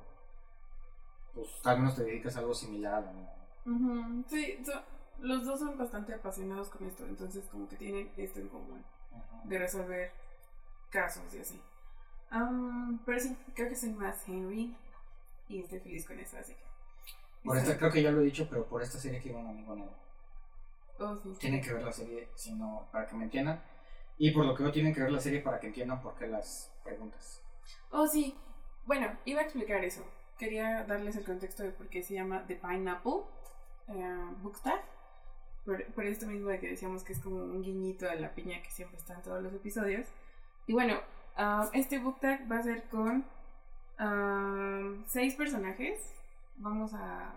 pues 1.40 1.66
al 1.66 1.80
menos 1.80 1.96
te 1.96 2.04
dedicas 2.04 2.36
a 2.36 2.40
algo 2.40 2.54
similar 2.54 3.04
lo 3.04 3.14
mío. 3.14 3.30
Ujú, 3.66 4.24
Sí, 4.30 4.60
so- 4.66 4.84
los 5.20 5.46
dos 5.46 5.60
son 5.60 5.78
bastante 5.78 6.14
apasionados 6.14 6.70
con 6.70 6.88
esto, 6.88 7.06
entonces 7.06 7.44
como 7.52 7.68
que 7.68 7.76
tienen 7.76 8.10
esto 8.18 8.40
en 8.40 8.48
común, 8.48 8.84
Ujú. 9.12 9.50
de 9.50 9.60
resolver 9.60 10.12
casos 10.90 11.34
y 11.34 11.40
así. 11.40 11.62
Am, 12.30 13.00
pero 13.06 13.20
sí, 13.20 13.36
creo 13.54 13.70
que 13.70 13.76
soy 13.76 13.92
más 13.92 14.28
Henry 14.28 14.76
y 15.50 15.60
estoy 15.62 15.80
feliz 15.80 16.06
con 16.08 16.20
eso, 16.20 16.38
así 16.38 16.54
que... 16.54 16.64
Por 17.44 17.58
esta, 17.58 17.78
creo 17.78 17.92
que 17.92 18.02
ya 18.04 18.12
lo 18.12 18.22
he 18.22 18.26
dicho, 18.26 18.48
pero 18.50 18.66
por 18.66 18.82
esta 18.82 18.98
serie 19.00 19.20
quiero 19.22 19.40
un 19.40 19.48
amigo 19.48 19.76
nuevo. 19.76 19.94
Oh, 21.00 21.16
sí. 21.16 21.30
Tienen 21.40 21.62
que 21.62 21.74
ver 21.74 21.84
la 21.84 21.92
serie, 21.94 22.28
si 22.36 22.54
no, 22.54 22.88
para 22.92 23.08
que 23.08 23.16
me 23.16 23.24
entiendan. 23.24 23.62
Y 24.18 24.32
por 24.32 24.46
lo 24.46 24.54
que 24.54 24.64
veo 24.64 24.72
tienen 24.72 24.94
que 24.94 25.02
ver 25.02 25.12
la 25.12 25.20
serie 25.22 25.40
para 25.42 25.60
que 25.60 25.68
entiendan 25.68 26.02
por 26.02 26.16
qué 26.16 26.28
las 26.28 26.72
preguntas. 26.84 27.42
Oh, 27.92 28.06
sí. 28.06 28.36
Bueno, 28.86 29.18
iba 29.26 29.40
a 29.40 29.44
explicar 29.44 29.84
eso. 29.84 30.04
Quería 30.40 30.86
darles 30.86 31.18
el 31.18 31.26
contexto 31.26 31.64
de 31.64 31.72
por 31.72 31.90
qué 31.90 32.02
se 32.02 32.14
llama 32.14 32.46
The 32.48 32.56
Pineapple 32.56 33.24
eh, 33.90 34.26
Book 34.42 34.62
Tag. 34.62 34.82
Por, 35.66 35.86
por 35.88 36.06
esto 36.06 36.28
mismo 36.28 36.48
de 36.48 36.62
que 36.62 36.70
decíamos 36.70 37.04
que 37.04 37.12
es 37.12 37.20
como 37.20 37.36
un 37.36 37.62
guiñito 37.62 38.10
a 38.10 38.16
la 38.16 38.34
piña 38.34 38.64
que 38.64 38.72
siempre 38.72 38.98
está 38.98 39.16
en 39.16 39.22
todos 39.22 39.44
los 39.44 39.54
episodios. 39.54 40.08
Y 40.66 40.72
bueno, 40.72 40.98
ah, 41.36 41.70
este 41.74 42.00
book 42.00 42.22
tag 42.22 42.50
va 42.50 42.60
a 42.60 42.64
ser 42.64 42.84
con 42.84 43.26
ah, 43.98 44.94
seis 45.08 45.36
personajes. 45.36 46.00
Vamos 46.56 46.94
a. 46.94 47.34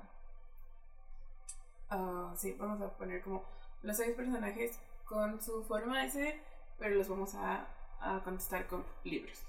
ah, 1.91 2.33
sí, 2.37 2.55
vamos 2.57 2.81
a 2.83 2.97
poner 2.97 3.21
como 3.23 3.43
los 3.83 3.97
seis 3.97 4.15
personajes 4.15 4.79
con 5.05 5.43
su 5.43 5.65
forma 5.65 6.03
de 6.03 6.11
ser, 6.11 6.41
pero 6.79 6.95
los 6.95 7.09
vamos 7.09 7.35
a, 7.35 7.67
a 8.01 8.21
contestar 8.23 8.69
con 8.69 8.85
libros. 9.03 9.43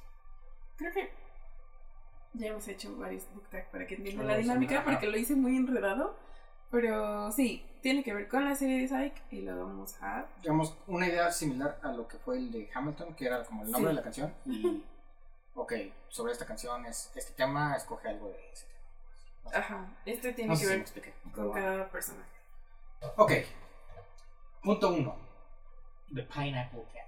Creo 0.76 0.92
que 0.92 1.12
ya 2.34 2.48
hemos 2.48 2.68
hecho 2.68 2.96
varios 2.98 3.28
book 3.34 3.48
tag 3.50 3.70
para 3.72 3.86
que 3.88 3.96
entiendan 3.96 4.28
la 4.28 4.38
dinámica, 4.38 4.76
ajá. 4.80 4.86
porque 4.86 5.08
lo 5.08 5.18
hice 5.18 5.36
muy 5.36 5.56
enredado. 5.58 6.18
Pero 6.72 7.32
sí, 7.32 7.64
tiene 7.82 8.04
que 8.04 8.14
ver 8.16 8.28
con 8.28 8.46
la 8.46 8.56
serie 8.56 8.80
de 8.82 8.88
Psych 8.88 9.14
y 9.32 9.42
lo 9.42 9.58
vamos 9.66 9.96
a. 10.02 10.26
Digamos, 10.42 10.76
una 10.88 11.08
idea 11.08 11.32
similar 11.32 11.80
a 11.84 11.92
lo 11.92 12.08
que 12.08 12.18
fue 12.18 12.38
el 12.38 12.52
de 12.52 12.68
Hamilton, 12.74 13.14
que 13.16 13.28
era 13.28 13.44
como 13.44 13.64
el 13.64 13.70
nombre 13.72 13.92
Sí. 13.92 13.96
de 13.96 14.02
la 14.02 14.04
canción. 14.04 14.34
Y, 14.46 14.84
ok, 15.54 15.74
sobre 16.10 16.32
esta 16.34 16.46
canción 16.48 16.84
es 16.88 17.12
este 17.16 17.34
tema, 17.34 17.76
escoge 17.76 18.10
algo 18.10 18.30
de 18.30 18.50
ese 18.52 18.66
tema. 18.66 18.80
No 19.44 19.50
sé, 19.52 19.58
Ajá, 19.58 19.88
este 20.06 20.34
tiene 20.34 20.54
no 20.54 20.60
que 20.60 20.66
ver 20.66 20.86
con 21.34 21.50
bueno. 21.50 21.54
cada 21.54 21.90
personaje. 21.90 22.30
Ok. 23.18 23.32
Punto 24.64 24.94
uno. 24.94 25.16
The 26.16 26.24
Pineapple 26.24 26.86
Cat. 26.94 27.04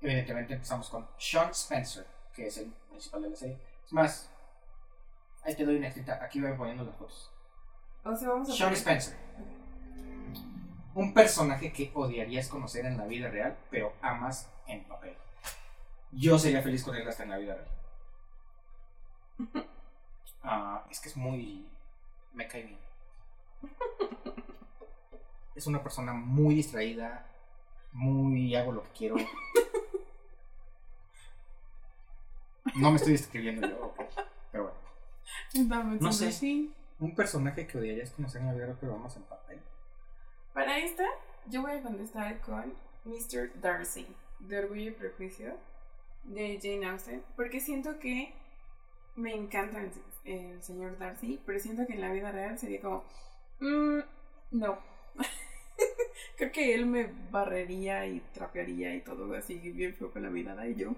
Evidentemente 0.00 0.54
empezamos 0.54 0.88
con 0.90 1.08
Sean 1.16 1.50
Spencer, 1.50 2.06
que 2.34 2.46
es 2.46 2.58
el 2.58 2.72
principal 2.90 3.22
de 3.22 3.30
la 3.30 3.36
serie. 3.36 3.58
Es 3.84 3.92
más, 3.92 4.30
ahí 5.44 5.54
te 5.54 5.64
doy 5.64 5.76
una 5.76 5.88
escrita. 5.88 6.18
Aquí 6.22 6.40
voy 6.40 6.52
poniendo 6.52 6.84
las 6.84 6.96
fotos. 6.96 7.30
O 8.04 8.16
sea, 8.16 8.28
vamos 8.28 8.50
a 8.50 8.52
Sean 8.52 8.72
Spencer. 8.72 9.16
Un 10.94 11.14
personaje 11.14 11.72
que 11.72 11.90
odiarías 11.94 12.48
conocer 12.48 12.84
en 12.84 12.98
la 12.98 13.06
vida 13.06 13.30
real, 13.30 13.56
pero 13.70 13.94
amas 14.02 14.50
en 14.66 14.84
papel. 14.84 15.16
Yo 16.10 16.38
sería 16.38 16.62
feliz 16.62 16.84
con 16.84 16.94
él 16.94 17.08
hasta 17.08 17.22
en 17.22 17.30
la 17.30 17.38
vida 17.38 17.54
real. 17.54 17.68
Ah, 20.44 20.84
es 20.90 20.98
que 20.98 21.08
es 21.08 21.16
muy... 21.16 21.64
Me 22.32 22.48
cae 22.48 22.64
bien. 22.64 22.78
Es 25.54 25.68
una 25.68 25.80
persona 25.80 26.12
muy 26.12 26.56
distraída, 26.56 27.24
muy 27.92 28.56
hago 28.56 28.72
lo 28.72 28.82
que 28.82 28.90
quiero. 28.90 29.16
No 32.76 32.90
me 32.90 32.96
estoy 32.96 33.12
describiendo 33.12 33.68
yo, 33.68 33.86
ok. 33.86 34.00
Pero 34.50 34.64
bueno. 34.64 34.78
Estamos 35.52 36.00
No 36.00 36.06
en 36.08 36.12
sé. 36.12 36.32
sí. 36.32 36.72
Un 37.00 37.14
personaje 37.14 37.66
que 37.66 37.78
odiarías 37.78 38.10
conocer 38.12 38.40
en 38.42 38.48
la 38.48 38.54
vida 38.54 38.66
real, 38.66 38.78
pero 38.80 38.94
amas 38.94 39.16
en 39.16 39.22
papel. 39.24 39.60
Para 40.52 40.78
esta, 40.78 41.04
yo 41.46 41.62
voy 41.62 41.72
a 41.72 41.82
contestar 41.82 42.40
con 42.40 42.72
Mr. 43.04 43.60
Darcy, 43.60 44.06
de 44.40 44.58
Orgullo 44.60 44.90
y 44.90 44.92
Prejuicio, 44.92 45.56
de 46.24 46.58
Jane 46.62 46.86
Austen, 46.86 47.22
porque 47.34 47.58
siento 47.60 47.98
que 47.98 48.32
me 49.16 49.34
encanta 49.34 49.80
el, 49.80 49.90
el 50.24 50.62
señor 50.62 50.96
Darcy, 50.98 51.40
pero 51.44 51.58
siento 51.58 51.86
que 51.86 51.94
en 51.94 52.00
la 52.00 52.12
vida 52.12 52.30
real 52.30 52.58
sería 52.58 52.80
como, 52.80 53.04
"Mm, 53.60 53.98
no. 54.52 54.78
Creo 56.36 56.52
que 56.52 56.74
él 56.74 56.86
me 56.86 57.10
barrería 57.30 58.06
y 58.06 58.20
trapearía 58.32 58.94
y 58.94 59.00
todo 59.00 59.34
así 59.34 59.58
bien 59.58 59.94
feo 59.94 60.12
con 60.12 60.22
la 60.22 60.30
mirada 60.30 60.66
y 60.68 60.74
yo, 60.76 60.94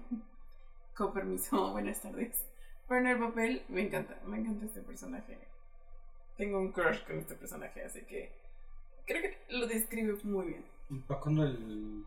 con 0.95 1.13
permiso, 1.13 1.71
buenas 1.73 2.01
tardes. 2.01 2.45
Pero 2.87 3.01
en 3.01 3.07
el 3.07 3.19
papel 3.19 3.63
me 3.69 3.81
encanta, 3.81 4.17
me 4.25 4.37
encanta 4.37 4.65
este 4.65 4.81
personaje. 4.81 5.37
Tengo 6.37 6.59
un 6.59 6.71
crush 6.71 7.03
con 7.05 7.17
este 7.17 7.35
personaje, 7.35 7.83
así 7.83 8.01
que 8.01 8.31
creo 9.05 9.21
que 9.21 9.37
lo 9.49 9.67
describe 9.67 10.17
muy 10.23 10.47
bien. 10.47 10.65
¿Y 10.89 10.99
para 10.99 11.19
cuándo 11.19 11.43
el 11.43 12.05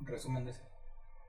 resumen 0.00 0.44
de 0.44 0.50
ese? 0.50 0.60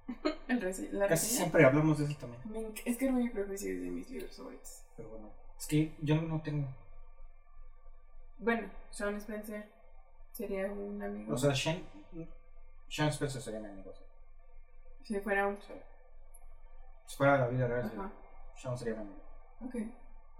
El 0.48 0.60
la 0.60 1.08
Casi 1.08 1.26
reseña, 1.26 1.38
siempre 1.38 1.66
hablamos 1.66 2.00
de 2.00 2.06
eso 2.06 2.16
también. 2.18 2.42
me 2.46 2.74
es 2.84 2.98
que 2.98 3.06
Orgullo 3.08 3.26
y 3.28 3.30
Prejuicio 3.30 3.72
es 3.72 3.82
de 3.82 3.92
mis 3.92 4.10
libros 4.10 4.36
favoritos. 4.36 4.84
Pero 4.98 5.10
bueno, 5.10 5.32
es 5.58 5.68
que 5.68 5.96
yo 6.02 6.20
no 6.22 6.42
tengo. 6.42 6.68
Bueno, 8.40 8.72
Sean 8.90 9.16
Spencer 9.18 9.70
sería 10.32 10.72
un 10.72 11.02
amigo. 11.04 11.34
O 11.34 11.38
sea, 11.38 11.54
Sean, 11.54 11.84
Sean 12.88 13.10
Spencer 13.10 13.42
sería 13.42 13.60
mi 13.60 13.68
amigo. 13.68 13.94
sí. 13.94 14.09
Si 15.14 15.20
fuera 15.22 15.48
un. 15.48 15.58
Si 17.06 17.18
fuera 17.18 17.38
la 17.38 17.48
vida 17.48 17.68
real, 17.68 17.92
Ajá, 17.98 18.12
Sean 18.56 18.78
sería 18.78 19.00
amigo. 19.00 19.16
ok. 19.66 19.76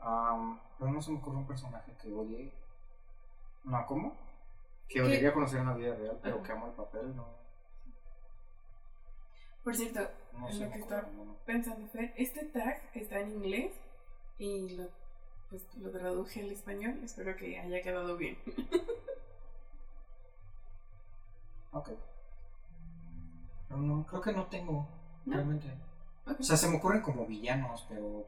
Am, 0.02 0.60
pero 0.78 0.92
no 0.92 1.02
se 1.02 1.12
me 1.12 1.18
ocurre 1.18 1.38
un 1.38 1.48
personaje 1.48 1.92
que 2.02 2.14
odie. 2.14 2.54
No, 3.64 3.86
¿cómo? 3.86 4.16
Que 4.88 5.02
odiaría 5.02 5.34
conocer 5.34 5.60
en 5.60 5.66
la 5.68 5.74
vida 5.74 5.96
real, 5.96 6.20
pero 6.22 6.36
Ajá. 6.38 6.44
que 6.46 6.52
amo 6.52 6.68
el 6.68 6.74
papel, 6.74 7.16
no. 7.16 7.28
Por 9.64 9.76
cierto, 9.76 10.00
No 10.34 10.50
se 10.52 10.66
lo 10.66 10.72
que 10.72 10.80
está- 10.80 11.06
pensando, 11.46 11.88
Fer, 11.90 12.14
este 12.16 12.46
tag 12.46 12.82
está 12.94 13.20
en 13.20 13.32
inglés 13.32 13.74
y 14.38 14.70
lo, 14.78 14.88
pues, 15.50 15.68
lo 15.78 15.92
traduje 15.92 16.42
al 16.42 16.52
español. 16.52 17.00
Espero 17.04 17.36
que 17.36 17.60
haya 17.60 17.82
quedado 17.82 18.16
bien. 18.18 18.38
Ok. 21.72 21.90
Pero 23.70 23.80
no, 23.82 24.06
creo 24.06 24.22
que 24.22 24.34
no 24.34 24.48
tengo, 24.48 24.88
¿No? 25.26 25.34
realmente. 25.36 25.68
O 26.40 26.44
sea, 26.44 26.58
se 26.58 26.68
me 26.68 26.78
ocurren 26.78 27.02
como 27.02 27.26
villanos, 27.26 27.86
pero. 27.88 28.26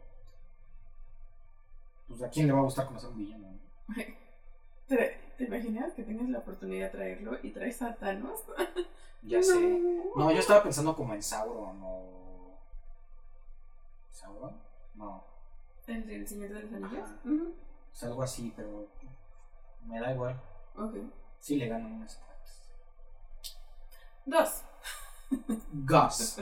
Pues 2.07 2.21
a 2.23 2.29
quién 2.29 2.47
le 2.47 2.53
va 2.53 2.59
a 2.59 2.63
gustar 2.63 2.85
conocer 2.87 3.09
un 3.09 3.17
villano. 3.17 3.47
no? 3.49 3.95
¿Te, 4.87 5.17
¿Te 5.37 5.43
imaginas 5.45 5.93
que 5.93 6.03
tienes 6.03 6.29
la 6.29 6.39
oportunidad 6.39 6.85
de 6.87 6.91
traerlo 6.91 7.37
y 7.43 7.51
traes 7.51 7.81
a 7.81 7.95
Thanos? 7.95 8.39
Ya 9.23 9.37
No. 9.37 9.43
sé. 9.43 9.81
No, 10.15 10.31
yo 10.31 10.39
estaba 10.39 10.63
pensando 10.63 10.95
como 10.95 11.13
en 11.13 11.21
Sauron 11.21 11.79
o. 11.83 12.57
¿Sauron? 14.11 14.59
No. 14.95 15.23
¿El 15.85 16.27
Señor 16.27 16.49
de 16.49 16.63
los 16.63 16.73
Anillos? 16.73 17.09
Es 17.93 18.03
algo 18.03 18.23
así, 18.23 18.51
pero. 18.55 18.87
Me 19.85 19.99
da 19.99 20.11
igual. 20.11 20.41
Ok. 20.75 20.95
Sí 21.39 21.55
le 21.57 21.67
gano 21.67 21.87
unas 21.87 22.15
partes. 22.15 22.71
Dos. 24.25 24.63
Gus. 25.73 26.41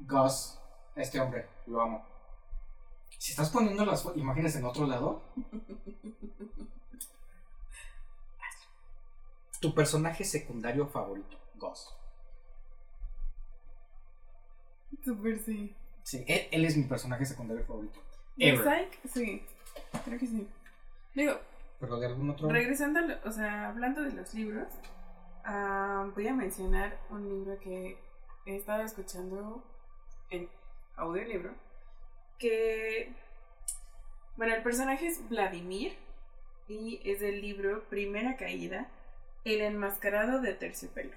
Gus. 0.00 0.58
Este 0.96 1.20
hombre, 1.20 1.46
lo 1.66 1.80
amo. 1.80 2.04
Si 3.18 3.32
estás 3.32 3.50
poniendo 3.50 3.84
las 3.84 4.04
imágenes 4.16 4.56
en 4.56 4.64
otro 4.64 4.86
lado. 4.86 5.22
Tu 9.60 9.74
personaje 9.74 10.24
secundario 10.24 10.86
favorito, 10.86 11.36
Gus. 11.56 11.88
Super 15.04 15.38
sí. 15.38 15.74
Sí, 16.02 16.24
él, 16.26 16.48
él 16.50 16.64
es 16.64 16.76
mi 16.76 16.84
personaje 16.84 17.24
secundario 17.26 17.64
favorito. 17.64 18.00
¿De 18.36 18.48
Ever. 18.48 18.64
Psych? 18.64 19.12
Sí. 19.12 19.42
Creo 20.04 20.18
que 20.18 20.26
sí. 20.26 20.48
Digo, 21.14 21.34
Pero 21.78 21.98
de 21.98 22.06
algún 22.06 22.30
otro. 22.30 22.48
regresando, 22.48 23.00
o 23.24 23.30
sea, 23.30 23.68
hablando 23.68 24.02
de 24.02 24.12
los 24.12 24.32
libros, 24.34 24.66
ah, 25.44 26.10
voy 26.14 26.28
a 26.28 26.34
mencionar 26.34 26.98
un 27.10 27.28
libro 27.28 27.58
que 27.60 27.98
he 28.46 28.56
estado 28.56 28.82
escuchando 28.82 29.62
en 30.30 30.48
audiolibro. 30.96 31.52
Que. 32.38 33.12
Bueno, 34.36 34.54
el 34.54 34.62
personaje 34.62 35.06
es 35.06 35.28
Vladimir 35.28 35.96
y 36.68 37.00
es 37.04 37.20
del 37.20 37.40
libro 37.40 37.84
Primera 37.88 38.36
Caída, 38.36 38.88
El 39.44 39.60
enmascarado 39.60 40.40
de 40.40 40.54
terciopelo, 40.54 41.12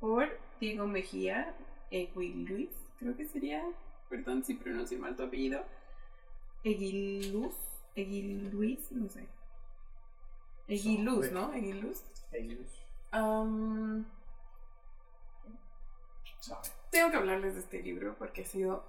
por 0.00 0.38
Diego 0.60 0.86
Mejía 0.86 1.54
Eguiluz, 1.90 2.70
creo 2.98 3.16
que 3.16 3.26
sería, 3.26 3.64
perdón 4.10 4.44
si 4.44 4.54
pronuncio 4.54 4.98
mal 4.98 5.16
tu 5.16 5.22
apellido, 5.22 5.64
Eguiluz, 6.64 7.54
Eguiluis, 7.94 8.92
no 8.92 9.08
sé. 9.08 9.26
Eguiluz, 10.68 11.30
¿no? 11.32 11.52
Eguiluz. 11.52 12.02
Ellos 12.32 12.58
Saben. 13.12 14.06
tengo 16.90 17.10
que 17.10 17.16
hablarles 17.16 17.54
de 17.54 17.60
este 17.60 17.82
libro 17.82 18.16
porque 18.18 18.42
ha 18.42 18.46
sido, 18.46 18.84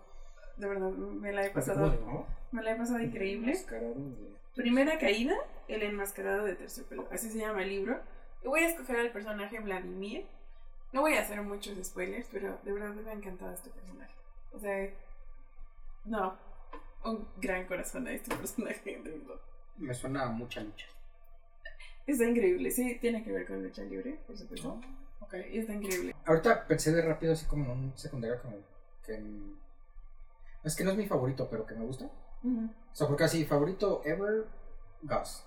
de 0.57 0.67
verdad, 0.67 0.89
me 0.89 1.31
la 1.33 1.45
he 1.45 1.51
¿Cómo 1.51 1.65
pasado, 1.65 2.25
me 2.51 2.63
la 2.63 2.71
he 2.71 2.75
pasado 2.75 2.99
increíble. 3.01 3.53
Primera 4.55 4.97
caída, 4.97 5.35
el 5.67 5.83
enmascarado 5.83 6.45
de 6.45 6.55
terciopelo. 6.55 7.07
Así 7.11 7.29
se 7.29 7.39
llama 7.39 7.63
el 7.63 7.69
libro. 7.69 7.99
Voy 8.43 8.61
a 8.61 8.69
escoger 8.69 8.97
al 8.97 9.11
personaje 9.11 9.59
Vladimir. 9.59 10.25
No 10.91 11.01
voy 11.01 11.15
a 11.15 11.21
hacer 11.21 11.41
muchos 11.41 11.77
spoilers, 11.85 12.27
pero 12.31 12.59
de 12.63 12.71
verdad 12.71 12.93
me 12.93 13.09
ha 13.09 13.13
encantado 13.13 13.51
este 13.53 13.69
personaje. 13.71 14.13
O 14.53 14.59
sea, 14.59 14.89
no, 16.05 16.37
un 17.03 17.27
gran 17.37 17.65
corazón 17.65 18.07
a 18.07 18.11
este 18.11 18.35
personaje, 18.35 19.01
de 19.03 19.11
verdad. 19.11 19.41
Me 19.77 19.93
suena 19.93 20.23
a 20.23 20.27
mucha 20.27 20.61
lucha. 20.61 20.85
Está 22.05 22.25
increíble, 22.25 22.69
sí, 22.71 22.97
tiene 22.99 23.23
que 23.23 23.31
ver 23.31 23.47
con 23.47 23.63
lucha 23.63 23.83
libre, 23.83 24.19
por 24.27 24.37
supuesto. 24.37 24.69
Oh, 24.69 25.23
ok. 25.23 25.33
Está 25.35 25.73
increíble. 25.73 26.15
Ahorita 26.25 26.67
pensé 26.67 26.91
de 26.91 27.01
rápido 27.01 27.33
así 27.33 27.45
como 27.45 27.65
en 27.65 27.71
un 27.71 27.97
secundario 27.97 28.41
como 28.41 28.57
que... 29.05 29.21
Es 30.63 30.75
que 30.75 30.83
no 30.83 30.91
es 30.91 30.97
mi 30.97 31.07
favorito, 31.07 31.47
pero 31.49 31.65
que 31.65 31.75
me 31.75 31.85
gusta. 31.85 32.05
O 32.43 32.95
sea, 32.95 33.07
porque 33.07 33.23
así, 33.23 33.45
favorito 33.45 34.01
ever, 34.03 34.45
Gus. 35.01 35.43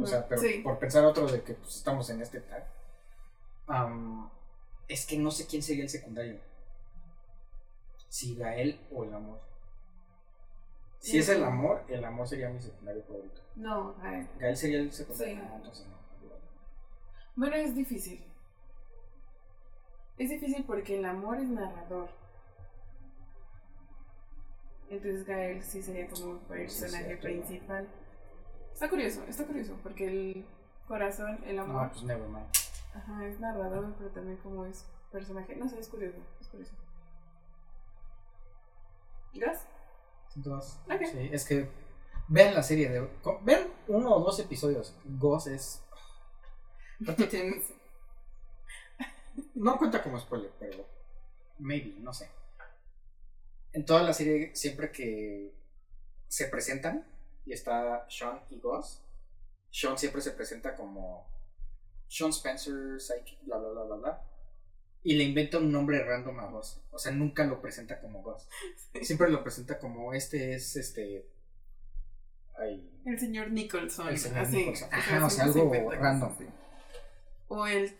O 0.00 0.06
sea, 0.06 0.26
pero 0.26 0.40
sí. 0.40 0.60
por 0.62 0.78
pensar 0.78 1.04
otro 1.04 1.26
de 1.26 1.42
que 1.42 1.54
pues, 1.54 1.76
estamos 1.76 2.08
en 2.10 2.20
este 2.20 2.40
tag. 2.40 2.66
am, 3.66 4.30
es 4.86 5.06
que 5.06 5.18
no 5.18 5.30
sé 5.30 5.46
quién 5.46 5.62
sería 5.62 5.84
el 5.84 5.90
secundario. 5.90 6.38
Si 8.08 8.34
Gael 8.36 8.80
o 8.90 9.04
el 9.04 9.14
amor. 9.14 9.40
Si 11.00 11.18
es 11.18 11.28
el 11.28 11.44
amor, 11.44 11.84
el 11.88 12.04
amor 12.04 12.26
sería 12.28 12.48
mi 12.50 12.60
secundario 12.60 13.02
favorito. 13.04 13.40
No, 13.56 13.94
a 14.02 14.10
ver. 14.10 14.26
Gael 14.38 14.56
sería 14.56 14.78
el 14.80 14.92
secundario. 14.92 15.34
Sí. 15.36 15.40
Ah, 15.42 15.52
entonces 15.56 15.86
no. 15.86 15.96
Bueno, 17.36 17.56
es 17.56 17.74
difícil. 17.74 18.24
Es 20.18 20.28
difícil 20.30 20.64
porque 20.64 20.98
el 20.98 21.04
amor 21.04 21.38
es 21.38 21.48
narrador. 21.48 22.08
Entonces 24.90 25.24
Gael 25.26 25.62
sí 25.62 25.82
sería 25.82 26.08
como 26.08 26.32
un 26.32 26.38
personaje 26.40 27.16
principal. 27.18 27.88
Está 28.72 28.88
curioso, 28.88 29.22
está 29.28 29.44
curioso, 29.44 29.76
porque 29.82 30.06
el 30.08 30.46
corazón, 30.86 31.38
el 31.46 31.56
No, 31.56 31.62
amor, 31.62 31.90
pues 31.90 32.04
never 32.04 32.28
mind. 32.28 32.46
ajá, 32.94 33.26
es 33.26 33.38
narrador, 33.38 33.94
pero 33.98 34.10
también 34.10 34.38
como 34.38 34.64
es 34.64 34.86
personaje. 35.12 35.54
No 35.56 35.68
sé, 35.68 35.78
es 35.78 35.88
curioso, 35.88 36.18
es 36.40 36.48
curioso. 36.48 36.74
¿Gas? 39.34 39.66
Sí, 41.10 41.28
es 41.32 41.44
que 41.44 41.68
vean 42.28 42.54
la 42.54 42.62
serie 42.62 42.88
de. 42.88 43.08
Vean 43.42 43.68
uno 43.88 44.14
o 44.14 44.20
dos 44.20 44.38
episodios. 44.38 44.94
Ghost 45.04 45.48
es. 45.48 45.84
No 49.54 49.78
cuenta 49.78 50.02
como 50.02 50.18
spoiler, 50.18 50.50
pero. 50.58 50.84
Maybe, 51.58 51.94
no 52.00 52.12
sé. 52.12 52.28
En 53.72 53.84
toda 53.84 54.02
la 54.02 54.12
serie, 54.12 54.54
siempre 54.54 54.90
que 54.90 55.54
se 56.28 56.46
presentan 56.46 57.06
y 57.44 57.52
está 57.52 58.06
Sean 58.08 58.40
y 58.50 58.58
Ghost, 58.58 59.02
Sean 59.70 59.96
siempre 59.96 60.20
se 60.20 60.32
presenta 60.32 60.74
como 60.74 61.26
Sean 62.08 62.30
Spencer, 62.30 63.00
Psychic, 63.00 63.44
bla 63.44 63.58
bla 63.58 63.70
bla 63.70 63.84
bla 63.84 63.96
bla. 63.96 64.22
Y 65.08 65.14
le 65.16 65.24
inventa 65.24 65.56
un 65.56 65.72
nombre 65.72 66.04
random 66.04 66.38
a 66.40 66.46
Ghost. 66.50 66.82
O 66.90 66.98
sea, 66.98 67.12
nunca 67.12 67.42
lo 67.44 67.62
presenta 67.62 67.98
como 67.98 68.20
Ghost. 68.22 68.50
Siempre 69.00 69.30
lo 69.30 69.42
presenta 69.42 69.78
como 69.78 70.12
este 70.12 70.52
es 70.54 70.76
este. 70.76 71.24
Ay, 72.58 72.86
El 73.06 73.18
señor 73.18 73.50
Nicholson. 73.50 74.08
El 74.08 74.18
señor 74.18 74.40
así, 74.40 74.56
Nicholson. 74.58 74.88
o 74.88 74.90
sea, 74.90 74.98
Ajá, 74.98 75.24
o 75.26 75.30
sea, 75.30 75.44
siempre 75.48 75.78
se 75.78 75.86
algo 75.86 75.90
random. 75.92 76.32
O 77.48 77.66
el. 77.66 77.96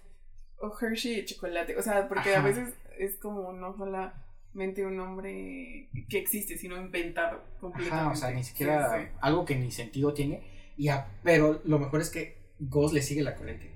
O 0.61 0.71
Hershey 0.79 1.17
de 1.17 1.25
chocolate. 1.25 1.77
O 1.79 1.83
sea, 1.83 2.07
porque 2.09 2.35
a 2.37 2.43
veces 2.43 2.75
es 2.99 3.17
como 3.17 3.55
no 3.55 3.75
solamente 3.75 4.85
un 4.85 4.97
nombre 4.99 5.89
que 6.11 6.19
existe, 6.19 6.59
sino 6.59 6.77
inventado 6.77 7.43
completamente. 7.59 8.03
Ajá, 8.05 8.13
o 8.13 8.17
sea, 8.17 8.31
ni 8.33 8.45
siquiera 8.45 9.13
algo 9.23 9.47
que 9.47 9.55
ni 9.57 9.71
sentido 9.71 10.13
tiene. 10.13 10.43
Y 10.77 10.89
a- 10.89 11.09
pero 11.23 11.63
lo 11.65 11.79
mejor 11.79 12.03
es 12.03 12.11
que 12.11 12.37
Ghost 12.59 12.93
le 12.93 13.01
sigue 13.01 13.23
la 13.23 13.35
corriente. 13.35 13.73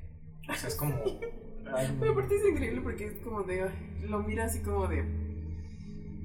O 0.50 0.54
sea, 0.54 0.68
es 0.68 0.74
como. 0.76 1.02
ay, 1.74 1.96
Pero 1.98 2.12
aparte 2.12 2.36
es 2.36 2.44
increíble 2.46 2.80
porque 2.80 3.06
es 3.06 3.20
como 3.22 3.42
de. 3.42 3.70
Lo 4.02 4.20
mira 4.22 4.44
así 4.44 4.60
como 4.60 4.86
de. 4.88 4.98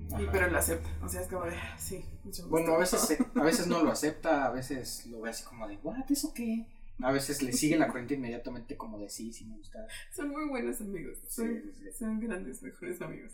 Y, 0.09 0.13
Ajá. 0.13 0.31
pero 0.31 0.47
lo 0.49 0.57
acepta. 0.57 0.89
O 1.03 1.09
sea, 1.09 1.21
es 1.21 1.27
como 1.27 1.45
de. 1.45 1.55
ah, 1.55 1.77
Sí, 1.77 2.03
mucho. 2.23 2.47
Bueno, 2.47 2.73
a 2.73 2.77
veces, 2.79 3.01
se- 3.01 3.17
a 3.39 3.43
veces 3.43 3.67
no 3.67 3.83
lo 3.83 3.91
acepta, 3.91 4.45
a 4.45 4.51
veces 4.51 5.05
lo 5.07 5.21
ve 5.21 5.29
así 5.31 5.43
como 5.43 5.67
de, 5.67 5.77
¿what? 5.83 6.09
¿Eso 6.09 6.33
qué? 6.33 6.65
A 7.01 7.11
veces 7.11 7.43
le 7.43 7.53
sigue 7.53 7.77
la 7.77 7.87
corriente 7.87 8.15
inmediatamente 8.15 8.75
como 8.75 8.97
de, 8.97 9.07
sí, 9.09 9.31
sí 9.31 9.45
me 9.45 9.55
gusta. 9.57 9.85
Son 10.15 10.29
muy 10.29 10.47
buenos 10.49 10.81
amigos. 10.81 11.19
Son, 11.27 11.47
sí, 11.47 11.71
sí. 11.73 11.91
son 11.97 12.19
grandes, 12.19 12.63
mejores 12.63 12.99
amigos. 13.01 13.33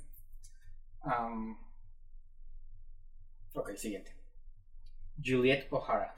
Am, 1.01 1.57
ok, 3.53 3.75
siguiente. 3.77 4.13
Juliet 5.23 5.67
O'Hara. 5.71 6.13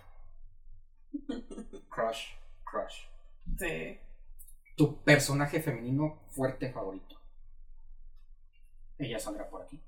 Crush, 1.89 2.33
crush. 2.63 3.05
Sí. 3.59 3.99
Tu 4.75 5.03
personaje 5.03 5.61
femenino 5.61 6.19
fuerte 6.31 6.71
favorito. 6.71 7.15
Ella 8.97 9.19
saldrá 9.19 9.49
por 9.49 9.61
aquí. 9.63 9.79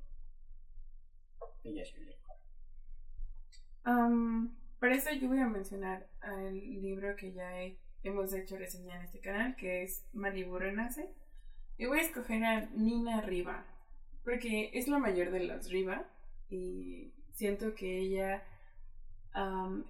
Ella 1.63 1.83
es 1.83 1.91
Juliet. 1.93 2.15
Am, 3.83 4.55
para 4.79 4.95
eso 4.95 5.11
yo 5.13 5.27
voy 5.27 5.39
a 5.39 5.47
mencionar 5.47 6.07
el 6.23 6.81
libro 6.81 7.15
que 7.15 7.31
ya 7.33 7.61
he- 7.61 7.77
hemos 8.03 8.33
hecho 8.33 8.57
reseña 8.57 8.95
en 8.97 9.03
este 9.03 9.19
canal, 9.19 9.55
que 9.55 9.83
es 9.83 10.05
Malibu 10.13 10.57
Renace. 10.57 11.09
Y 11.77 11.85
voy 11.85 11.99
a 11.99 12.03
escoger 12.03 12.43
a 12.43 12.61
Nina 12.75 13.21
Riva, 13.21 13.65
porque 14.23 14.71
es 14.73 14.87
la 14.87 14.99
mayor 14.99 15.31
de 15.31 15.43
las 15.43 15.69
Riva 15.69 16.05
y 16.49 17.11
siento 17.33 17.75
que 17.75 17.99
ella 17.99 18.43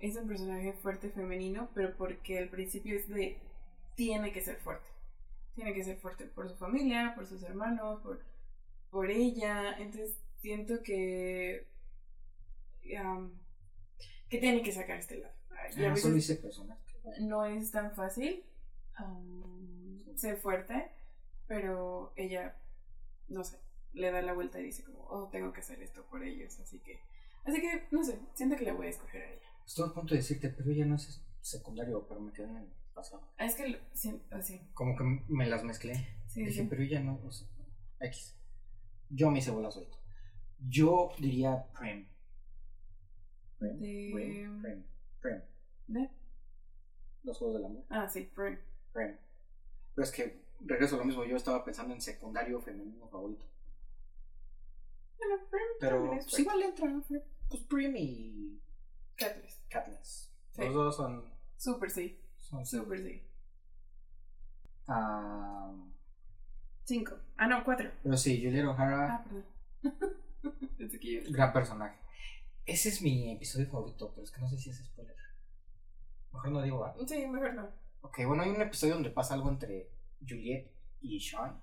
es 0.01 0.15
un 0.17 0.27
personaje 0.27 0.73
fuerte 0.73 1.09
femenino, 1.09 1.69
pero 1.73 1.95
porque 1.95 2.37
al 2.37 2.49
principio 2.49 2.97
es 2.97 3.07
de 3.07 3.37
tiene 3.97 4.31
que 4.31 4.39
ser 4.41 4.55
fuerte. 4.57 4.87
Tiene 5.55 5.73
que 5.73 5.83
ser 5.83 5.97
fuerte 5.97 6.25
por 6.25 6.47
su 6.47 6.55
familia, 6.55 7.13
por 7.15 7.25
sus 7.27 7.43
hermanos, 7.43 7.99
por, 8.01 8.21
por 8.91 9.09
ella. 9.11 9.75
Entonces 9.77 10.17
siento 10.39 10.81
que 10.83 11.67
que 14.29 14.37
tiene 14.39 14.61
que 14.63 14.71
sacar 14.71 14.97
este 14.97 15.17
lado. 15.17 15.33
Y 15.75 15.83
a 15.83 15.87
Ah, 15.87 15.89
veces 15.89 16.03
solo 16.03 16.17
hice 16.17 16.35
personaje. 16.35 16.81
no 17.21 17.45
es 17.45 17.71
tan 17.71 17.91
fácil 17.93 18.45
um, 18.99 20.15
ser 20.15 20.37
fuerte, 20.37 20.91
pero 21.47 22.13
ella, 22.15 22.55
no 23.27 23.43
sé, 23.43 23.57
le 23.93 24.11
da 24.11 24.21
la 24.21 24.33
vuelta 24.33 24.59
y 24.59 24.63
dice 24.63 24.83
como, 24.83 24.99
oh, 25.09 25.27
tengo 25.29 25.51
que 25.51 25.59
hacer 25.61 25.81
esto 25.81 26.05
por 26.05 26.23
ellos, 26.23 26.59
así 26.59 26.79
que, 26.79 26.99
así 27.45 27.59
que, 27.61 27.87
no 27.91 28.03
sé, 28.03 28.19
siento 28.35 28.55
que 28.55 28.63
le 28.65 28.71
voy 28.71 28.87
a 28.87 28.91
escoger 28.91 29.21
a 29.23 29.31
ella. 29.33 29.47
Estuve 29.65 29.87
a 29.87 29.93
punto 29.93 30.13
de 30.13 30.21
decirte, 30.21 30.49
pero 30.49 30.69
ella 30.71 30.85
no 30.85 30.95
es 30.95 31.21
secundario, 31.41 32.05
pero 32.07 32.19
me 32.21 32.31
quedé 32.31 32.47
en 32.47 32.57
el 32.57 32.69
es 33.37 33.55
que, 33.55 33.79
sí, 33.93 34.21
Como 34.73 34.95
que 34.95 35.03
me 35.27 35.45
las 35.47 35.63
mezclé. 35.63 35.95
sí, 36.27 36.43
Dije, 36.45 36.61
sí. 36.63 36.67
pero 36.69 36.81
ella 36.83 36.99
no. 37.01 37.19
o 37.25 37.31
sea, 37.31 37.47
X. 38.01 38.35
Yo 39.09 39.29
me 39.31 39.39
hice 39.39 39.51
bolas 39.51 39.73
solito. 39.73 39.97
Yo 40.67 41.11
diría 41.19 41.67
Prem. 41.77 42.07
Prem. 43.59 43.79
De- 43.79 44.09
Prem. 44.13 44.61
Prem. 44.61 44.83
Prem. 45.21 45.41
¿De? 45.87 46.09
Los 47.23 47.37
juegos 47.37 47.57
del 47.57 47.65
amor. 47.65 47.83
Ah, 47.89 48.07
sí, 48.09 48.29
Prem. 48.35 48.59
Prem. 48.93 49.17
Pero 49.95 50.03
es 50.05 50.11
que 50.11 50.43
regreso 50.61 50.95
a 50.95 50.99
lo 50.99 51.05
mismo. 51.05 51.23
Yo 51.25 51.37
estaba 51.37 51.63
pensando 51.63 51.93
en 51.93 52.01
secundario 52.01 52.59
femenino 52.61 53.07
favorito. 53.09 53.45
Bueno, 55.17 55.35
Prem 55.49 55.61
Pero 55.79 56.07
pues 56.07 56.23
fuerte. 56.25 56.41
igual 56.41 56.61
entra. 56.63 57.01
Pues 57.49 57.63
Prem 57.63 57.95
y 57.97 58.59
Katniss. 59.15 59.61
Katniss. 59.69 60.31
Sí. 60.51 60.61
Los 60.61 60.73
dos 60.73 60.95
son. 60.97 61.23
Súper 61.57 61.89
sí, 61.89 62.19
son 62.49 62.65
súper 62.65 62.99
sí. 63.03 63.21
Ah, 64.87 65.73
Cinco. 66.85 67.15
Ah, 67.37 67.47
no, 67.47 67.63
cuatro. 67.63 67.91
pero 68.01 68.15
sí, 68.17 68.41
Juliet 68.43 68.65
O'Hara. 68.65 69.15
Ah, 69.15 69.23
perdón. 69.23 69.45
Pensé 70.77 70.99
que 70.99 71.23
yo- 71.25 71.31
Gran 71.31 71.51
personaje. 71.51 71.97
Ese 72.65 72.89
es 72.89 73.01
mi 73.01 73.31
episodio 73.31 73.67
favorito, 73.67 74.11
pero 74.13 74.23
es 74.23 74.31
que 74.31 74.41
no 74.41 74.49
sé 74.49 74.57
si 74.57 74.69
es 74.69 74.77
spoiler. 74.77 75.15
Mejor 76.33 76.51
no 76.51 76.61
digo, 76.61 76.83
¿ah? 76.85 76.95
Sí, 77.07 77.25
mejor 77.27 77.53
no. 77.53 77.69
Ok, 78.01 78.19
bueno, 78.25 78.43
hay 78.43 78.49
un 78.51 78.61
episodio 78.61 78.93
donde 78.95 79.09
pasa 79.09 79.33
algo 79.33 79.49
entre 79.49 79.89
Juliet 80.21 80.69
y 81.01 81.19
Sean. 81.19 81.59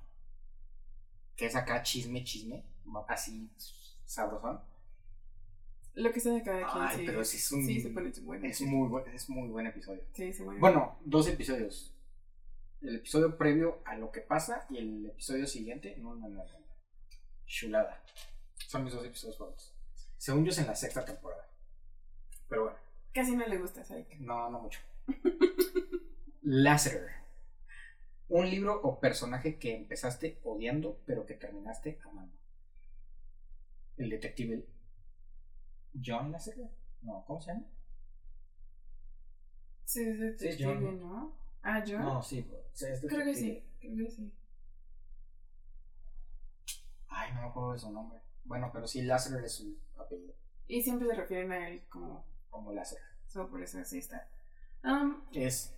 Que 1.36 1.46
es 1.46 1.56
acá 1.56 1.82
chisme, 1.82 2.22
chisme. 2.24 2.64
Así 3.08 3.50
sabrosón. 4.04 4.60
Lo 5.94 6.12
que 6.12 6.20
sea 6.20 6.32
de 6.32 6.42
cada 6.42 6.58
quien, 6.72 6.84
Ay, 6.84 6.96
sí. 6.98 7.02
pero 7.06 7.20
ese 7.20 7.36
es 7.36 7.52
un- 7.52 7.64
Sí, 7.66 7.80
se 7.80 7.90
pone 7.90 8.10
bueno. 8.22 8.46
Es 8.46 8.58
sí. 8.58 8.66
muy, 8.66 8.88
buen, 8.88 9.06
es 9.14 9.28
muy 9.30 9.48
buen 9.48 9.66
episodio. 9.66 10.02
Sí, 10.12 10.32
se 10.32 10.42
pone 10.44 10.58
Bueno, 10.58 10.98
dos 11.04 11.28
episodios. 11.28 11.94
El 12.82 12.96
episodio 12.96 13.38
previo 13.38 13.80
a 13.84 13.96
lo 13.96 14.10
que 14.10 14.20
pasa 14.20 14.66
y 14.70 14.78
el 14.78 15.06
episodio 15.06 15.46
siguiente. 15.46 15.96
No, 15.98 16.14
no, 16.16 16.28
no, 16.28 16.44
no. 16.44 16.64
Chulada. 17.46 18.02
Son 18.66 18.82
mis 18.84 18.92
dos 18.92 19.04
episodios 19.06 19.38
favoritos. 19.38 19.72
Según 20.18 20.44
yo 20.44 20.50
es 20.50 20.58
en 20.58 20.66
la 20.66 20.74
sexta 20.74 21.04
temporada. 21.04 21.48
Pero 22.48 22.64
bueno. 22.64 22.78
Casi 23.12 23.36
no 23.36 23.46
le 23.46 23.58
gusta 23.58 23.82
a 23.82 23.84
Saik. 23.84 24.18
No, 24.18 24.50
no 24.50 24.60
mucho. 24.60 24.80
Lasseter. 26.42 27.10
Un 28.28 28.50
libro 28.50 28.80
o 28.82 28.98
personaje 29.00 29.58
que 29.58 29.76
empezaste 29.76 30.40
odiando, 30.44 31.00
pero 31.06 31.24
que 31.26 31.34
terminaste 31.34 32.00
amando. 32.04 32.36
El 33.96 34.10
detective 34.10 34.66
John 36.02 36.32
Lasseter. 36.32 36.70
No, 37.02 37.24
¿cómo 37.26 37.40
se 37.40 37.52
llama? 37.52 37.64
Sí, 39.84 40.00
es 40.02 40.16
Sí, 40.16 40.22
detective, 40.22 40.74
John. 40.74 41.00
¿no? 41.00 41.36
Ah, 41.62 41.84
¿yo? 41.84 41.98
No, 41.98 42.22
sí. 42.22 42.48
Sí, 42.72 42.86
es 42.86 43.00
Creo 43.00 43.24
que 43.24 43.34
sí, 43.34 43.64
creo 43.80 43.96
que 44.06 44.10
sí. 44.10 44.32
Ay, 47.08 47.32
no 47.34 47.42
me 47.42 47.46
acuerdo 47.48 47.72
de 47.72 47.78
su 47.78 47.90
nombre. 47.90 48.20
Bueno, 48.44 48.70
pero 48.72 48.86
sí, 48.86 49.02
Lasseter 49.02 49.44
es 49.44 49.52
su 49.54 49.78
apellido. 49.98 50.34
Y 50.66 50.82
siempre 50.82 51.08
se 51.08 51.14
refieren 51.14 51.52
a 51.52 51.68
él 51.68 51.86
como... 51.88 52.24
Como 52.50 52.72
Lasseter. 52.72 53.04
Solo 53.26 53.50
por 53.50 53.62
eso 53.62 53.78
así 53.78 53.98
está. 53.98 54.28
Um, 54.82 55.22
Es 55.32 55.74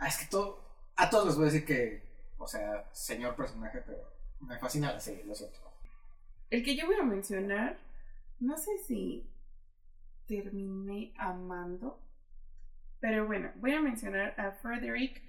Ah, 0.00 0.08
es 0.08 0.16
que 0.16 0.26
todo. 0.26 0.64
A 0.96 1.10
todos 1.10 1.26
les 1.26 1.36
voy 1.36 1.44
a 1.48 1.50
decir 1.52 1.66
que. 1.66 2.02
O 2.38 2.46
sea, 2.46 2.88
señor 2.92 3.36
personaje, 3.36 3.82
pero 3.82 4.10
me 4.40 4.58
fascina 4.58 4.92
la 4.94 5.00
serie, 5.00 5.24
lo 5.24 5.34
siento. 5.34 5.58
El 6.50 6.64
que 6.64 6.74
yo 6.76 6.86
voy 6.86 6.96
a 6.96 7.04
mencionar, 7.04 7.78
no 8.40 8.56
sé 8.58 8.76
si 8.78 9.24
terminé 10.26 11.14
amando, 11.16 12.00
pero 12.98 13.24
bueno, 13.26 13.52
voy 13.56 13.72
a 13.72 13.80
mencionar 13.80 14.34
a 14.38 14.50
Frederick 14.50 15.22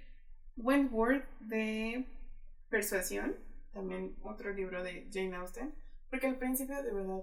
Wentworth 0.56 1.24
de 1.40 2.04
Persuasión, 2.68 3.36
también 3.72 4.16
otro 4.22 4.52
libro 4.52 4.82
de 4.82 5.08
Jane 5.12 5.36
Austen, 5.36 5.72
porque 6.10 6.26
al 6.26 6.38
principio 6.38 6.82
de 6.82 6.92
verdad, 6.92 7.22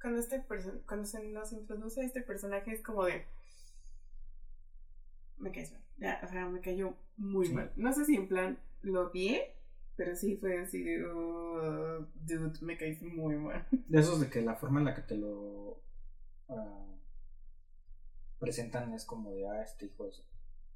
cuando, 0.00 0.20
este 0.20 0.42
cuando 0.86 1.04
se 1.04 1.22
nos 1.28 1.52
introduce 1.52 2.02
este 2.02 2.22
personaje 2.22 2.72
es 2.72 2.82
como 2.82 3.04
de... 3.04 3.26
Me 5.36 5.52
cae 5.52 5.70
mal, 5.70 5.82
ya, 5.98 6.20
o 6.24 6.28
sea, 6.28 6.46
me 6.48 6.60
cayó 6.60 6.96
muy 7.16 7.50
mal. 7.50 7.70
No 7.76 7.92
sé 7.92 8.06
si 8.06 8.16
en 8.16 8.28
plan 8.28 8.58
lo 8.80 9.10
vi, 9.10 9.40
pero 10.02 10.16
sí 10.16 10.36
fue 10.36 10.58
así 10.58 10.82
de... 10.82 11.04
Oh, 11.06 12.04
dude, 12.26 12.58
me 12.62 12.76
caes 12.76 13.00
muy 13.02 13.36
mal. 13.36 13.64
De 13.88 14.00
esos 14.00 14.20
de 14.20 14.28
que 14.28 14.42
la 14.42 14.56
forma 14.56 14.80
en 14.80 14.86
la 14.86 14.94
que 14.96 15.02
te 15.02 15.16
lo... 15.16 15.80
Ah, 16.48 16.86
presentan 18.40 18.92
es 18.94 19.04
como 19.04 19.30
de, 19.30 19.48
ah, 19.48 19.62
este 19.62 19.86
hijo 19.86 20.02
de 20.02 20.10
eso. 20.10 20.24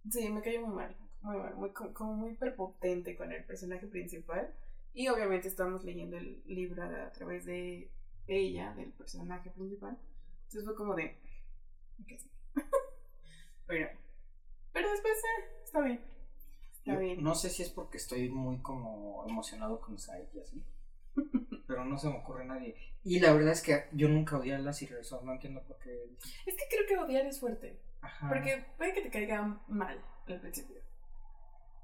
Sí, 0.08 0.28
me 0.28 0.42
cayó 0.42 0.64
muy 0.64 0.76
mal, 0.76 0.96
muy 1.22 1.36
mal, 1.38 1.56
muy, 1.56 1.72
como 1.72 2.14
muy 2.14 2.34
prepotente 2.34 3.16
con 3.16 3.32
el 3.32 3.44
personaje 3.44 3.88
principal. 3.88 4.54
Y 4.94 5.08
obviamente 5.08 5.48
estamos 5.48 5.82
leyendo 5.82 6.16
el 6.16 6.44
libro 6.46 6.84
a, 6.84 7.10
través 7.10 7.44
de 7.46 7.90
ella, 8.28 8.72
del 8.74 8.92
personaje 8.92 9.50
principal. 9.50 9.98
Entonces 10.44 10.64
fue 10.64 10.76
como 10.76 10.94
de... 10.94 11.18
¿Qué 12.06 12.18
pero, 13.66 13.88
pero 14.72 14.88
después 14.88 15.14
eh, 15.16 15.62
está 15.64 15.80
bien. 15.80 16.00
Está 16.86 17.00
bien. 17.00 17.22
No 17.22 17.34
sé 17.34 17.50
si 17.50 17.64
es 17.64 17.70
porque 17.70 17.96
estoy 17.96 18.28
muy 18.28 18.58
como 18.58 19.24
emocionado 19.28 19.80
con 19.80 19.98
Sai 19.98 20.28
y 20.32 20.38
así. 20.38 20.64
pero 21.66 21.84
no 21.84 21.98
se 21.98 22.08
me 22.08 22.16
ocurre 22.16 22.44
nadie. 22.44 22.76
Y 23.02 23.18
la 23.18 23.32
verdad 23.32 23.52
es 23.52 23.62
que 23.62 23.86
yo 23.92 24.08
nunca 24.08 24.38
odié 24.38 24.54
a 24.54 24.58
la 24.58 24.72
Sirius, 24.72 25.12
no 25.22 25.32
entiendo 25.32 25.62
por 25.64 25.78
qué. 25.78 26.16
Es 26.46 26.54
que 26.54 26.64
creo 26.70 26.86
que 26.86 26.96
odiar 26.96 27.26
es 27.26 27.40
fuerte. 27.40 27.80
Ajá. 28.00 28.28
Porque 28.28 28.64
puede 28.76 28.94
que 28.94 29.02
te 29.02 29.10
caiga 29.10 29.60
mal 29.66 30.00
al 30.28 30.40
principio. 30.40 30.76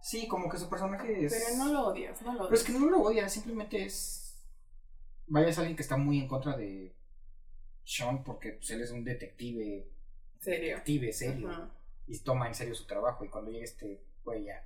Sí, 0.01 0.29
como 0.29 0.49
que 0.49 0.59
su 0.59 0.69
personaje 0.69 1.25
es. 1.25 1.33
Pero 1.33 1.65
no 1.65 1.73
lo 1.73 1.89
odias, 1.89 2.23
no 2.23 2.35
lo 2.35 2.45
odias. 2.45 2.49
Pero 2.49 2.61
es 2.61 2.65
que 2.65 2.73
no 2.73 2.91
lo 2.91 3.03
odias, 3.03 3.33
simplemente 3.33 3.85
es. 3.85 4.41
Vaya, 5.27 5.49
es 5.49 5.59
alguien 5.59 5.77
que 5.77 5.83
está 5.83 5.97
muy 5.97 6.21
en 6.21 6.29
contra 6.29 6.57
de 6.57 6.95
Sean 7.85 8.23
porque 8.23 8.53
pues, 8.53 8.71
él 8.71 8.83
es 8.83 8.93
un 8.93 9.03
detective. 9.03 9.89
Serio. 10.39 10.71
Detective, 10.71 11.13
serio. 11.13 11.71
Y 12.07 12.19
toma 12.21 12.47
en 12.49 12.55
serio 12.55 12.75
su 12.75 12.87
trabajo. 12.87 13.25
Y 13.25 13.29
cuando 13.29 13.51
llega 13.51 13.65
este 13.65 14.05
güey 14.25 14.45
ya 14.45 14.65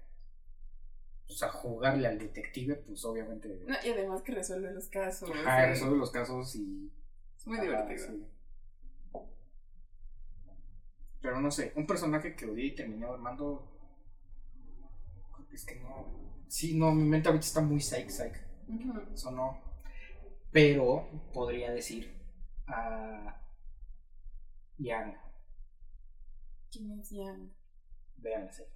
pues, 1.27 1.43
a 1.43 1.49
jugarle 1.49 2.09
al 2.09 2.19
detective, 2.19 2.77
pues 2.77 3.05
obviamente. 3.05 3.61
y 3.85 3.91
además 3.91 4.23
que 4.23 4.33
resuelve 4.33 4.73
los 4.73 4.89
casos. 4.89 5.31
Ah, 5.45 5.67
resuelve 5.67 5.97
los 5.97 6.11
casos 6.11 6.55
y. 6.57 6.91
Es 7.37 7.47
muy 7.47 7.61
divertido. 7.61 8.09
Pero 11.21 11.41
no 11.41 11.51
sé, 11.51 11.73
un 11.75 11.87
personaje 11.87 12.37
que 12.37 12.47
odié 12.47 12.67
y 12.67 12.75
terminé 12.75 13.07
armando. 13.07 13.73
Es 15.53 15.65
que 15.65 15.77
no. 15.77 16.45
Sí, 16.49 16.79
no, 16.79 16.93
mi 16.93 17.03
mente 17.03 17.29
ahorita 17.29 17.47
está 17.47 17.61
muy 17.61 17.81
psych, 17.81 18.09
psych. 18.09 18.37
Eso 19.13 19.31
no. 19.31 19.61
Pero 20.53 21.09
podría 21.33 21.73
decir 21.73 22.15
a. 22.67 23.43
Yang. 24.79 25.17
¿Quién 26.71 27.01
es 27.01 27.11
Yang? 27.11 27.51
Serie. 28.53 28.76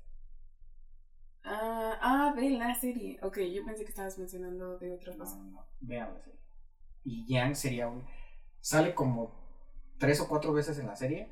Ah, 1.44 1.98
ah, 2.00 2.32
ve 2.36 2.50
la 2.50 2.74
serie. 2.74 3.18
Ok, 3.22 3.38
yo 3.38 3.64
pensé 3.64 3.84
que 3.84 3.90
estabas 3.90 4.18
mencionando 4.18 4.78
de 4.78 4.92
otra 4.92 5.16
cosa. 5.16 5.36
No, 5.36 5.50
no, 5.50 5.66
vean 5.80 6.14
la 6.14 6.20
serie. 6.20 6.40
Y 7.04 7.26
Yang 7.26 7.56
sería 7.56 7.88
un. 7.88 8.04
Sale 8.60 8.94
como 8.94 9.32
tres 9.98 10.20
o 10.20 10.28
cuatro 10.28 10.52
veces 10.52 10.78
en 10.78 10.86
la 10.86 10.96
serie. 10.96 11.28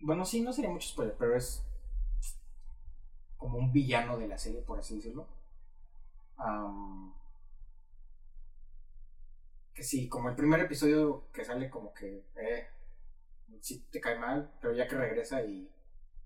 Bueno, 0.00 0.24
sí, 0.24 0.40
no 0.40 0.52
sería 0.52 0.70
mucho 0.70 0.88
spoiler, 0.88 1.16
pero 1.18 1.36
es 1.36 1.62
como 3.36 3.58
un 3.58 3.72
villano 3.72 4.18
de 4.18 4.28
la 4.28 4.38
serie, 4.38 4.62
por 4.62 4.78
así 4.78 4.96
decirlo. 4.96 5.26
que 9.74 9.84
sí, 9.84 10.08
como 10.08 10.28
el 10.28 10.34
primer 10.34 10.60
episodio 10.60 11.30
que 11.32 11.44
sale 11.44 11.70
como 11.70 11.94
que, 11.94 12.24
eh, 12.36 12.66
sí 13.60 13.86
te 13.90 14.00
cae 14.00 14.18
mal, 14.18 14.50
pero 14.60 14.74
ya 14.74 14.88
que 14.88 14.96
regresa 14.96 15.42
y 15.42 15.70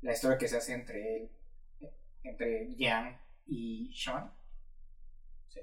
la 0.00 0.12
historia 0.12 0.38
que 0.38 0.48
se 0.48 0.56
hace 0.56 0.72
entre 0.72 1.16
él 1.16 1.30
entre 2.22 2.74
Yang 2.76 3.18
y 3.46 3.92
Sean. 3.94 4.32
Sí. 5.48 5.60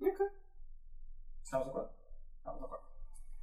Ok. 0.00 0.20
¿Estamos 1.42 1.66
de 1.66 1.70
acuerdo? 1.70 1.92
Estamos 2.36 2.60
de 2.60 2.66
acuerdo. 2.66 2.86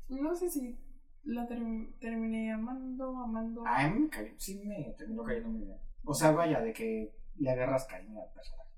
No 0.10 0.36
sé 0.36 0.50
si 0.50 0.78
la 1.24 1.48
terminé 1.48 2.52
amando, 2.52 3.18
amando. 3.18 3.64
A 3.66 3.90
mí 3.90 4.10
me 4.12 4.40
sí 4.40 4.62
me 4.66 4.94
terminó 4.98 5.24
cayendo 5.24 5.50
muy 5.50 5.66
bien. 5.66 5.80
O 6.06 6.14
sea, 6.14 6.32
vaya, 6.32 6.60
de 6.60 6.74
que 6.74 7.16
le 7.38 7.50
agarras 7.50 7.86
cariño 7.86 8.22
al 8.22 8.32
personaje. 8.34 8.70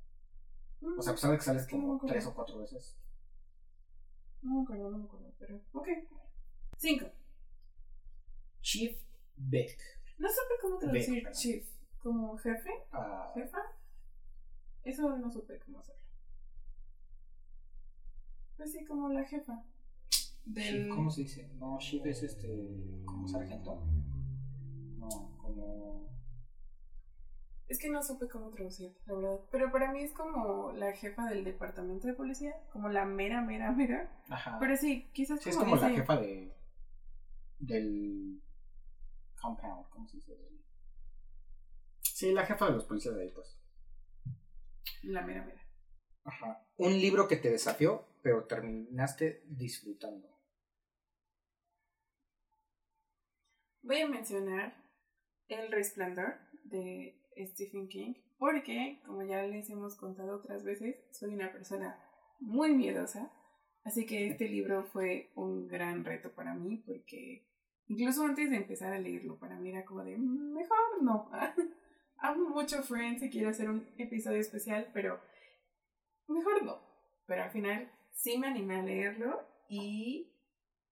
O 0.98 1.02
sea, 1.02 1.14
a 1.14 1.16
pesar 1.16 1.32
de 1.32 1.38
que 1.38 1.44
sales 1.44 1.68
como 1.68 2.00
tres 2.06 2.26
o 2.28 2.34
cuatro 2.34 2.60
veces. 2.60 2.98
No 4.42 4.58
me 4.58 4.64
acuerdo, 4.64 4.92
no 4.92 4.98
me 5.00 5.06
acuerdo, 5.06 5.34
pero. 5.40 5.60
Ok. 5.74 5.88
Cinco. 6.78 7.08
Chief 8.62 8.96
Beck. 9.36 9.78
No 10.18 10.28
supe 10.30 10.54
cómo 10.62 10.78
traducir 10.78 11.28
Chief 11.32 11.75
como 12.06 12.38
jefe, 12.38 12.70
ah. 12.92 13.32
jefa, 13.34 13.58
eso 14.84 15.18
no 15.18 15.32
supe 15.32 15.58
cómo 15.58 15.80
hacerlo. 15.80 16.04
Pues 18.58 18.74
sí, 18.74 18.86
como 18.86 19.10
la 19.10 19.24
jefa. 19.24 19.64
Del... 20.46 20.88
¿Cómo 20.90 21.10
se 21.10 21.22
dice? 21.22 21.50
No, 21.56 21.80
chief 21.80 22.06
es 22.06 22.22
este, 22.22 23.02
como 23.06 23.28
sargento. 23.28 23.84
No, 25.00 25.36
como... 25.40 26.08
Es 27.68 27.80
que 27.80 27.90
no 27.90 28.04
supe 28.04 28.28
cómo 28.28 28.52
traducir, 28.52 28.96
la 29.08 29.16
verdad. 29.16 29.40
Pero 29.50 29.72
para 29.72 29.92
mí 29.92 30.04
es 30.04 30.14
como 30.14 30.74
la 30.74 30.94
jefa 30.94 31.28
del 31.28 31.44
departamento 31.44 32.06
de 32.06 32.14
policía, 32.14 32.54
como 32.72 32.90
la 32.90 33.06
mera, 33.06 33.42
mera, 33.42 33.72
mera. 33.72 34.16
Ajá. 34.30 34.60
Pero 34.60 34.78
sí, 34.78 35.10
quizás 35.12 35.42
sí, 35.42 35.50
es 35.50 35.58
como 35.58 35.76
la 35.76 35.90
jefa 35.90 36.18
de 36.18 36.54
del 37.58 38.44
compound, 39.42 39.90
¿cómo 39.90 40.08
se 40.08 40.18
dice? 40.18 40.56
Sí, 42.16 42.32
la 42.32 42.46
jefa 42.46 42.68
de 42.68 42.72
los 42.72 42.86
policías 42.86 43.14
de 43.14 43.24
ahí, 43.24 43.32
pues. 43.32 43.60
La 45.04 45.22
mera 45.22 45.44
mera. 45.44 45.62
Ajá. 46.24 46.66
Un 46.78 46.94
libro 46.94 47.28
que 47.28 47.36
te 47.36 47.50
desafió, 47.50 48.06
pero 48.22 48.46
terminaste 48.46 49.44
disfrutando. 49.48 50.26
Voy 53.82 54.00
a 54.00 54.08
mencionar 54.08 54.82
El 55.50 55.70
Resplandor 55.70 56.36
de 56.64 57.22
Stephen 57.36 57.90
King, 57.90 58.14
porque, 58.38 59.02
como 59.06 59.22
ya 59.24 59.44
les 59.44 59.70
hemos 59.70 59.98
contado 59.98 60.38
otras 60.38 60.64
veces, 60.64 60.96
soy 61.12 61.34
una 61.34 61.52
persona 61.52 62.02
muy 62.40 62.74
miedosa. 62.74 63.30
Así 63.84 64.06
que 64.06 64.28
este 64.28 64.48
libro 64.48 64.86
fue 64.86 65.34
un 65.36 65.68
gran 65.68 66.06
reto 66.06 66.34
para 66.34 66.54
mí, 66.54 66.78
porque 66.78 67.46
incluso 67.88 68.24
antes 68.24 68.50
de 68.50 68.56
empezar 68.56 68.94
a 68.94 69.00
leerlo, 69.00 69.38
para 69.38 69.60
mí 69.60 69.72
era 69.72 69.84
como 69.84 70.06
de, 70.06 70.16
mm, 70.16 70.54
mejor 70.54 71.04
no. 71.04 71.30
amo 72.18 72.50
mucho 72.50 72.84
Friends 72.84 73.24
y 73.24 73.30
quiero 73.30 73.50
hacer 73.50 73.70
un 73.70 73.88
episodio 73.98 74.40
especial, 74.40 74.90
pero 74.94 75.20
mejor 76.28 76.64
no. 76.64 76.80
Pero 77.26 77.44
al 77.44 77.52
final 77.52 77.92
sí 78.12 78.38
me 78.38 78.48
animé 78.48 78.76
a 78.76 78.84
leerlo 78.84 79.42
y 79.70 80.32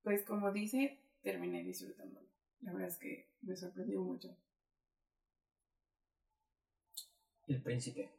pues 0.04 0.24
como 0.26 0.52
dice, 0.52 1.00
terminé 1.22 1.64
disfrutándolo. 1.64 2.28
La 2.62 2.74
verdad 2.74 2.90
es 2.90 2.98
que 2.98 3.30
me 3.42 3.56
sorprendió 3.56 4.02
mucho. 4.02 4.36
El 7.48 7.62
príncipe. 7.62 8.10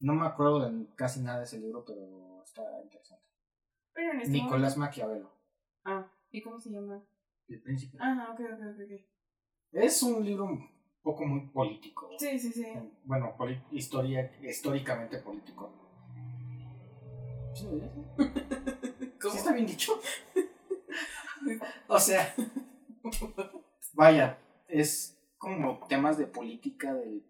No 0.00 0.14
me 0.14 0.26
acuerdo 0.26 0.68
de 0.68 0.86
casi 0.96 1.20
nada 1.20 1.38
de 1.38 1.44
ese 1.44 1.60
libro, 1.60 1.84
pero 1.84 2.42
está 2.42 2.62
interesante. 2.82 3.24
Pero 3.92 4.12
en 4.12 4.20
este 4.20 4.32
Nicolás 4.32 4.76
Maquiavelo. 4.76 5.30
Ah, 5.84 6.10
¿y 6.30 6.42
cómo 6.42 6.58
se 6.58 6.70
llama? 6.70 7.04
El 7.48 7.62
príncipe. 7.62 7.98
Ajá, 8.00 8.32
ok, 8.32 8.40
ok, 8.40 8.80
ok. 8.82 9.00
Es 9.72 10.02
un 10.02 10.24
libro 10.24 10.58
poco 11.02 11.24
muy 11.24 11.40
político. 11.48 12.10
Sí, 12.18 12.38
sí, 12.38 12.52
sí. 12.52 12.66
Bueno, 13.04 13.34
historia, 13.70 14.30
históricamente 14.42 15.18
político. 15.18 15.70
¿Sí, 17.54 17.66
¿Cómo? 19.20 19.32
¿Sí 19.32 19.38
está 19.38 19.52
bien 19.52 19.66
dicho? 19.66 20.00
o 21.88 21.98
sea, 21.98 22.34
vaya, 23.94 24.38
es 24.68 25.18
como 25.38 25.86
temas 25.88 26.18
de 26.18 26.26
política 26.26 26.94
del... 26.94 27.24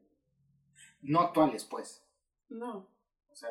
No 1.00 1.20
actuales, 1.20 1.64
pues. 1.64 2.04
No. 2.48 2.86
O 3.30 3.34
sea, 3.34 3.50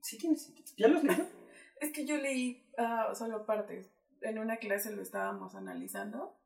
sí 0.00 0.16
tiene 0.16 0.36
sentido. 0.36 0.66
¿Ya 0.76 0.88
los 0.88 1.04
leí? 1.04 1.16
es 1.80 1.92
que 1.92 2.06
yo 2.06 2.16
leí 2.16 2.64
uh, 2.78 3.14
solo 3.14 3.44
partes. 3.44 3.90
En 4.22 4.38
una 4.38 4.56
clase 4.56 4.94
lo 4.94 5.02
estábamos 5.02 5.54
analizando 5.54 6.39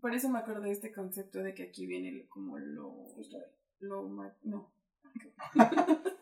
Por 0.00 0.14
eso 0.14 0.28
me 0.28 0.38
acuerdo 0.38 0.62
de 0.62 0.72
este 0.72 0.92
concepto 0.92 1.42
de 1.42 1.54
que 1.54 1.64
aquí 1.64 1.86
viene 1.86 2.26
como 2.28 2.58
lo. 2.58 3.06
Lo. 3.80 4.08
No. 4.42 4.72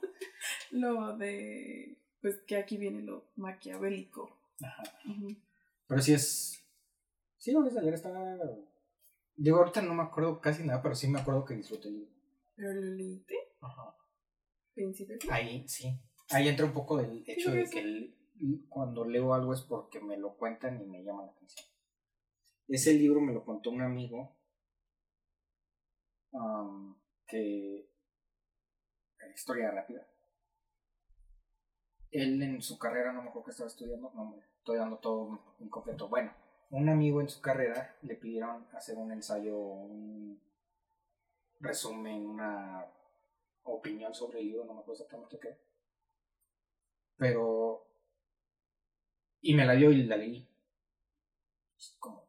lo 0.70 1.16
de. 1.16 1.98
Pues 2.20 2.40
que 2.46 2.56
aquí 2.56 2.76
viene 2.76 3.02
lo 3.02 3.30
maquiavélico. 3.36 4.38
Ajá. 4.62 4.82
Pero 5.86 6.02
sí 6.02 6.14
es. 6.14 6.64
Sí, 7.38 7.52
lo 7.52 7.62
ves 7.62 7.74
de 7.74 7.82
leer, 7.82 7.94
está. 7.94 8.38
Digo, 9.34 9.58
ahorita 9.58 9.82
no 9.82 9.94
me 9.94 10.02
acuerdo 10.02 10.40
casi 10.40 10.62
nada, 10.62 10.82
pero 10.82 10.94
sí 10.94 11.08
me 11.08 11.20
acuerdo 11.20 11.44
que 11.44 11.54
disfruté 11.54 11.88
el 11.88 11.94
libro. 11.94 12.12
Pero 12.54 12.72
lo 12.74 12.80
leíste, 12.82 13.34
Ajá. 13.60 13.96
Ahí, 15.30 15.66
sí. 15.68 15.98
Ahí 16.30 16.48
entra 16.48 16.66
un 16.66 16.72
poco 16.72 16.96
del 16.96 17.22
hecho 17.26 17.50
de 17.50 17.68
que 17.68 18.14
cuando 18.68 19.04
leo 19.04 19.34
algo 19.34 19.52
es 19.52 19.60
porque 19.62 20.00
me 20.00 20.16
lo 20.16 20.36
cuentan 20.36 20.80
y 20.80 20.86
me 20.86 21.02
llama 21.02 21.26
la 21.26 21.32
atención. 21.32 21.66
Ese 22.72 22.94
libro 22.94 23.20
me 23.20 23.34
lo 23.34 23.44
contó 23.44 23.68
un 23.68 23.82
amigo 23.82 24.34
am, 26.32 26.96
que... 27.26 27.86
Historia 29.34 29.70
rápida. 29.70 30.06
Él 32.10 32.42
en 32.42 32.62
su 32.62 32.78
carrera, 32.78 33.12
no 33.12 33.22
me 33.22 33.28
acuerdo 33.28 33.44
que 33.44 33.50
estaba 33.50 33.68
estudiando, 33.68 34.10
no, 34.14 34.22
hombre, 34.22 34.42
estoy 34.56 34.78
dando 34.78 34.96
todo 34.98 35.38
incompleto. 35.60 36.08
Bueno, 36.08 36.32
un 36.70 36.88
amigo 36.88 37.20
en 37.20 37.28
su 37.28 37.42
carrera 37.42 37.94
le 38.02 38.14
pidieron 38.14 38.66
hacer 38.72 38.96
un 38.96 39.12
ensayo, 39.12 39.56
un 39.58 40.40
resumen, 41.60 42.26
una 42.26 42.86
opinión 43.64 44.14
sobre 44.14 44.40
el 44.40 44.46
libro, 44.46 44.64
no 44.64 44.74
me 44.74 44.80
acuerdo 44.80 45.02
exactamente 45.02 45.38
qué. 45.38 45.58
Pero. 47.16 47.86
Y 49.42 49.54
me 49.54 49.66
la 49.66 49.74
dio 49.74 49.90
y 49.90 50.04
la 50.04 50.16
leí. 50.16 50.48
Como 51.98 52.21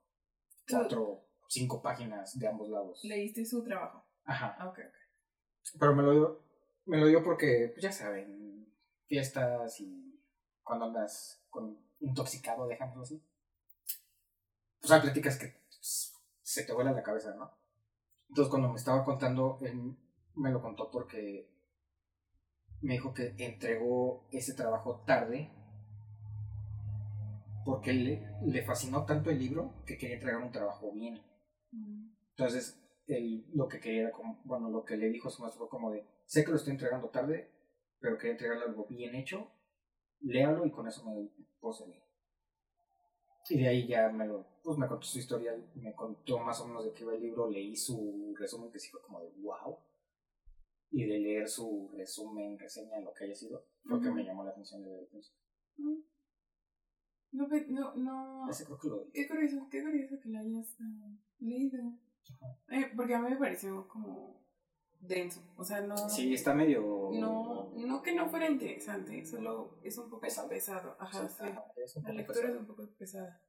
cuatro, 0.74 1.26
cinco 1.48 1.82
páginas 1.82 2.38
de 2.38 2.48
ambos 2.48 2.70
lados. 2.70 3.04
Leíste 3.04 3.46
su 3.46 3.64
trabajo. 3.64 4.06
Ajá. 4.26 4.56
Ah, 4.60 4.68
ok, 4.68 4.80
ok. 4.80 4.96
Pero 5.80 5.96
me 5.96 6.04
lo 6.04 6.12
dio, 6.12 6.44
me 6.86 6.98
lo 6.98 7.08
dio 7.08 7.24
porque, 7.24 7.70
pues 7.74 7.84
ya 7.84 7.92
saben, 7.92 8.68
fiestas 9.06 9.80
y 9.80 10.20
cuando 10.64 10.86
andas 10.86 11.44
con 11.50 11.78
intoxicado, 12.00 12.68
dejámoslo 12.68 13.04
así. 13.04 13.24
Pues 14.80 14.92
hay 14.92 15.02
pláticas 15.02 15.38
que 15.38 15.62
se 16.42 16.64
te 16.64 16.74
vuela 16.74 16.92
la 16.92 17.04
cabeza, 17.04 17.34
¿no? 17.36 17.52
Entonces 18.30 18.50
cuando 18.50 18.70
me 18.70 18.76
estaba 18.76 19.06
contando, 19.06 19.58
él 19.62 19.96
me 20.36 20.52
lo 20.52 20.62
contó 20.62 20.90
porque 20.90 21.50
me 22.82 22.94
dijo 22.94 23.14
que 23.14 23.34
entregó 23.38 24.28
ese 24.32 24.54
trabajo 24.54 25.04
tarde 25.06 25.52
porque 27.66 27.94
le, 27.94 28.22
le 28.46 28.64
fascinó 28.64 29.06
tanto 29.06 29.30
el 29.30 29.40
libro 29.40 29.84
que 29.86 29.98
quería 29.98 30.16
entregar 30.16 30.42
un 30.42 30.52
trabajo 30.52 30.92
bien. 30.92 31.22
Entonces, 32.32 32.80
él 33.08 33.46
lo 33.54 33.68
que 33.68 33.80
quería 33.80 34.02
era 34.04 34.12
como, 34.12 34.42
bueno, 34.46 34.70
lo 34.70 34.84
que 34.84 34.98
le 34.98 35.10
dijo 35.10 35.30
su 35.30 35.42
maestro 35.42 35.68
fue 35.68 35.70
como 35.70 35.92
de, 35.92 36.06
sé 36.26 36.44
que 36.44 36.52
lo 36.52 36.58
estoy 36.58 36.72
entregando 36.74 37.10
tarde, 37.10 37.52
pero 38.00 38.18
quería 38.18 38.34
entregarle 38.34 38.66
algo 38.66 38.86
bien 38.86 39.16
hecho, 39.16 39.52
léalo 40.22 40.66
y 40.66 40.72
con 40.72 40.88
eso 40.88 41.04
me 41.06 41.30
puse 41.60 41.88
leer. 41.88 42.04
Y 43.50 43.58
de 43.58 43.68
ahí 43.68 43.88
ya 43.88 44.10
me 44.10 44.26
lo, 44.26 44.46
pues 44.64 44.78
me 44.78 44.88
contó 44.88 45.06
su 45.06 45.20
historia, 45.20 45.54
me 45.76 45.94
contó 45.94 46.40
más 46.40 46.62
o 46.62 46.68
menos 46.68 46.86
de 46.86 46.94
qué 46.94 47.04
iba 47.04 47.14
el 47.14 47.22
libro, 47.22 47.50
leí 47.50 47.76
su 47.76 48.34
resumen 48.38 48.72
que 48.72 48.80
sí 48.80 48.90
fue 48.90 49.02
como 49.02 49.22
de 49.22 49.30
wow. 49.42 49.78
Y 50.92 51.06
de 51.06 51.20
leer 51.20 51.50
su 51.50 51.90
resumen, 51.98 52.58
reseña, 52.60 53.00
lo 53.00 53.14
que 53.14 53.26
haya 53.26 53.36
sido, 53.36 53.66
fue 53.84 54.00
que 54.00 54.12
me 54.12 54.24
llamó 54.24 54.44
la 54.44 54.52
atención 54.52 54.84
desde 54.84 55.00
el 55.00 55.08
principio. 55.08 55.42
No, 57.34 57.48
no, 57.68 57.96
no. 57.96 58.50
Ese 58.50 58.64
creo 58.66 58.78
que 58.80 58.88
lo 58.88 59.12
Qué 59.12 59.28
curioso, 59.28 59.68
qué 59.70 59.84
curioso 59.84 60.20
que 60.20 60.30
lo 60.30 60.40
hayas 60.40 60.78
ah, 60.80 61.10
leído. 61.40 61.82
Eh, 62.70 62.92
porque 62.96 63.16
a 63.16 63.20
mí 63.20 63.30
me 63.32 63.36
pareció 63.38 63.88
como 63.88 64.42
denso. 65.00 65.42
O 65.58 65.64
sea, 65.64 65.82
no. 65.82 65.98
Sí, 66.10 66.34
está 66.34 66.54
medio... 66.54 67.10
No, 67.14 67.72
no 67.76 68.02
que 68.02 68.14
no 68.16 68.30
fuera 68.30 68.50
interesante, 68.50 69.26
solo 69.26 69.78
es 69.84 69.98
un 69.98 70.06
poco 70.10 70.22
Pesado. 70.22 70.48
pesado. 70.48 70.96
Ajá, 71.00 71.28
Sí, 71.28 71.36
sí. 71.88 72.02
La 72.04 72.14
lectura 72.14 72.40
pesado. 72.40 72.54
es 72.54 72.60
un 72.60 72.68
poco 72.68 72.88
pesada. 72.98 73.42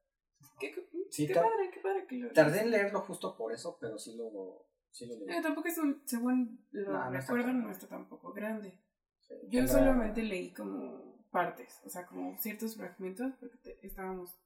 Qué, 0.59 0.73
cu- 0.75 0.81
Sí, 1.11 1.27
qué 1.27 1.35
padre, 1.35 1.71
qué 1.73 1.81
padre 1.81 2.07
que 2.07 2.17
lo 2.17 2.33
Tardé 2.33 2.63
en 2.63 2.71
leerlo 2.71 3.01
justo 3.03 3.37
por 3.37 3.53
eso, 3.53 3.77
pero 3.81 3.99
sí 3.99 4.17
lo, 4.17 4.67
sí 4.91 5.07
lo 5.07 5.15
leí. 5.17 5.29
Eh, 5.37 5.43
tampoco 5.43 5.69
es 5.69 5.79
un, 5.79 6.03
según 6.07 6.67
lo 6.73 6.93
No, 6.93 7.11
recuerdo, 7.11 7.53
no 7.53 7.71
está 7.71 7.87
tampoco 7.87 8.33
grande. 8.33 8.79
Sí, 9.21 9.35
Yo 9.49 9.67
solamente 9.67 10.23
leí 10.23 10.53
como 10.53 11.14
partes, 11.35 11.81
o 11.85 11.91
sea, 11.91 12.07
como 12.07 12.39
ciertos 12.41 12.77
fragmentos, 12.77 13.35
porque 13.41 13.59
te- 13.59 13.85
estábamos, 13.85 14.39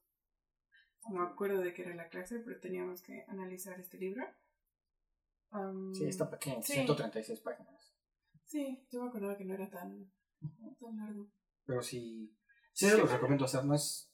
no 1.07 1.20
me 1.20 1.27
acuerdo 1.27 1.61
de 1.61 1.74
qué 1.74 1.83
era 1.83 1.94
la 1.94 2.09
clase, 2.09 2.38
pero 2.40 2.59
teníamos 2.59 3.03
que 3.03 3.27
analizar 3.29 3.79
este 3.79 3.98
libro. 3.98 4.24
Sí, 5.92 6.05
está 6.07 6.31
pequeño, 6.31 6.62
Sí. 6.62 6.72
136 6.72 7.40
páginas. 7.40 7.94
Sí, 8.44 8.87
yo 8.90 9.03
me 9.03 9.09
acordaba 9.11 9.37
que 9.37 9.44
no 9.44 9.53
era 9.53 9.68
tan, 9.68 10.11
tan 10.81 10.96
largo. 10.96 11.29
Pero 11.66 11.83
sí, 11.83 12.35
sí 12.72 12.88
se 12.88 12.96
los 12.96 13.12
recomiendo 13.12 13.44
hacer, 13.44 13.64
no 13.66 13.74
es 13.74 14.11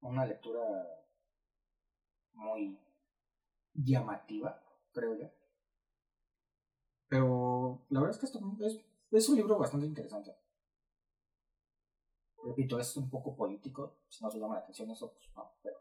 una 0.00 0.26
lectura 0.26 0.60
muy 2.32 2.76
llamativa, 3.74 4.60
creo 4.92 5.16
yo. 5.16 5.30
Pero 7.08 7.86
la 7.90 8.00
verdad 8.00 8.16
es 8.16 8.20
que 8.20 8.26
esto 8.26 8.40
es, 8.66 8.80
es 9.12 9.28
un 9.28 9.36
libro 9.36 9.58
bastante 9.58 9.86
interesante. 9.86 10.34
Repito, 12.48 12.80
es 12.80 12.96
un 12.96 13.10
poco 13.10 13.36
político, 13.36 13.98
si 14.08 14.24
no 14.24 14.30
se 14.30 14.38
llama 14.38 14.54
la 14.54 14.60
atención 14.60 14.90
eso, 14.90 15.12
pues 15.12 15.28
no, 15.36 15.52
pero... 15.62 15.76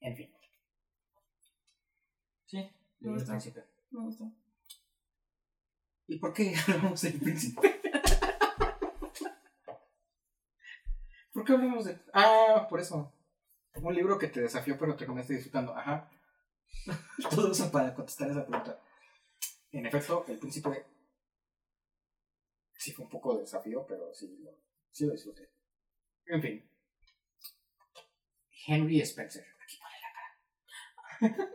En 0.00 0.14
fin. 0.14 0.30
Sí, 2.44 2.70
Me 3.00 3.12
gusta. 3.12 3.32
príncipe. 3.32 3.64
Me 3.90 4.00
gustó. 4.00 4.30
¿Y 6.06 6.18
por 6.18 6.34
qué 6.34 6.54
hablamos 6.68 7.00
del 7.00 7.18
príncipe? 7.18 7.80
¿Por 11.32 11.44
qué 11.44 11.52
hablamos 11.54 11.86
de.? 11.86 11.98
Ah, 12.12 12.66
por 12.68 12.80
eso. 12.80 13.10
Un 13.76 13.94
libro 13.94 14.18
que 14.18 14.28
te 14.28 14.42
desafió, 14.42 14.76
pero 14.78 14.94
te 14.94 15.06
comenzaste 15.06 15.36
disfrutando. 15.36 15.74
Ajá. 15.74 16.10
Todo 17.30 17.50
eso 17.50 17.72
para 17.72 17.94
contestar 17.94 18.30
esa 18.30 18.46
pregunta. 18.46 18.78
En 19.72 19.86
efecto, 19.86 20.26
el 20.28 20.38
príncipe. 20.38 20.84
Sí, 22.76 22.92
fue 22.92 23.06
un 23.06 23.10
poco 23.10 23.34
de 23.34 23.40
desafío, 23.40 23.86
pero 23.86 24.12
sí 24.12 24.36
lo, 24.44 24.52
sí 24.94 25.04
lo 25.06 25.12
disfruté. 25.12 25.50
En 26.26 26.40
fin. 26.40 26.64
Henry 28.66 29.00
Spencer. 29.00 29.44
Aquí 29.62 29.76
pone 29.76 29.96
la 30.00 30.12
cara. 30.14 31.50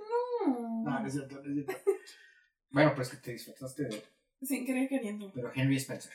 No, 0.84 1.00
no 1.00 1.08
es 1.08 1.14
cierto, 1.14 1.42
no 1.42 1.50
es 1.50 1.66
cierto. 1.66 1.74
Bueno, 2.72 2.94
pues 2.94 3.10
que 3.10 3.18
te 3.18 3.32
disfrutaste 3.32 3.86
de. 3.86 4.04
Sin 4.44 4.64
querer 4.64 4.88
queriendo. 4.88 5.32
Pero 5.34 5.52
Henry 5.56 5.78
Spencer. 5.78 6.14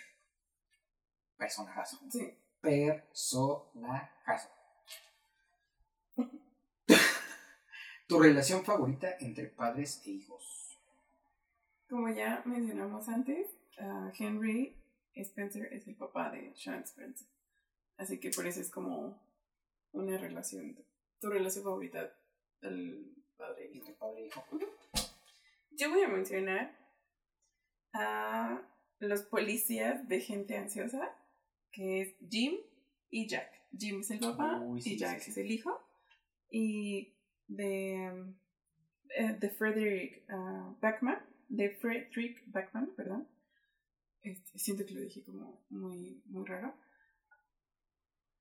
Personajazo. 1.36 1.98
Sí. 2.08 2.38
Personajazo. 2.60 4.50
tu 8.06 8.20
relación 8.20 8.64
favorita 8.64 9.16
entre 9.18 9.46
padres 9.48 10.00
e 10.06 10.10
hijos. 10.10 10.78
Como 11.88 12.08
ya 12.08 12.40
mencionamos 12.44 13.08
antes, 13.08 13.48
ah, 13.80 14.12
Henry 14.16 14.76
Spencer 15.14 15.72
es 15.72 15.86
el 15.86 15.94
papá 15.96 16.30
de 16.30 16.54
Sean 16.54 16.82
Spencer. 16.82 17.28
Así 17.96 18.18
que 18.18 18.30
por 18.30 18.46
eso 18.46 18.60
es 18.60 18.70
como 18.70 19.20
una 19.92 20.18
relación, 20.18 20.76
tu 21.20 21.30
relación 21.30 21.64
favorita 21.64 22.12
del 22.60 23.14
padre 23.36 23.70
hijo. 23.72 23.86
Entre 23.86 23.94
padre 23.94 24.26
hijo. 24.26 24.44
Yo 25.70 25.90
voy 25.90 26.02
a 26.02 26.08
mencionar 26.08 26.76
a 27.92 28.62
los 28.98 29.22
policías 29.22 30.08
de 30.08 30.20
gente 30.20 30.56
ansiosa, 30.56 31.14
que 31.70 32.00
es 32.00 32.14
Jim 32.28 32.56
y 33.10 33.28
Jack. 33.28 33.50
Jim 33.76 34.00
es 34.00 34.10
el 34.10 34.20
papá 34.20 34.60
Uy, 34.60 34.80
sí, 34.80 34.94
y 34.94 34.98
Jack 34.98 35.18
sí, 35.20 35.24
sí. 35.26 35.30
es 35.30 35.36
el 35.38 35.50
hijo. 35.50 35.80
Y 36.50 37.14
de, 37.48 38.34
eh, 39.16 39.36
de 39.38 39.50
Frederick 39.50 40.24
ah, 40.28 40.74
Beckman, 40.80 41.18
de 41.48 41.70
Frederick 41.70 42.42
Beckman, 42.46 42.94
perdón. 42.96 43.28
Este, 44.24 44.58
siento 44.58 44.86
que 44.86 44.94
lo 44.94 45.02
dije 45.02 45.22
como 45.22 45.62
muy, 45.68 46.22
muy 46.24 46.46
raro. 46.46 46.74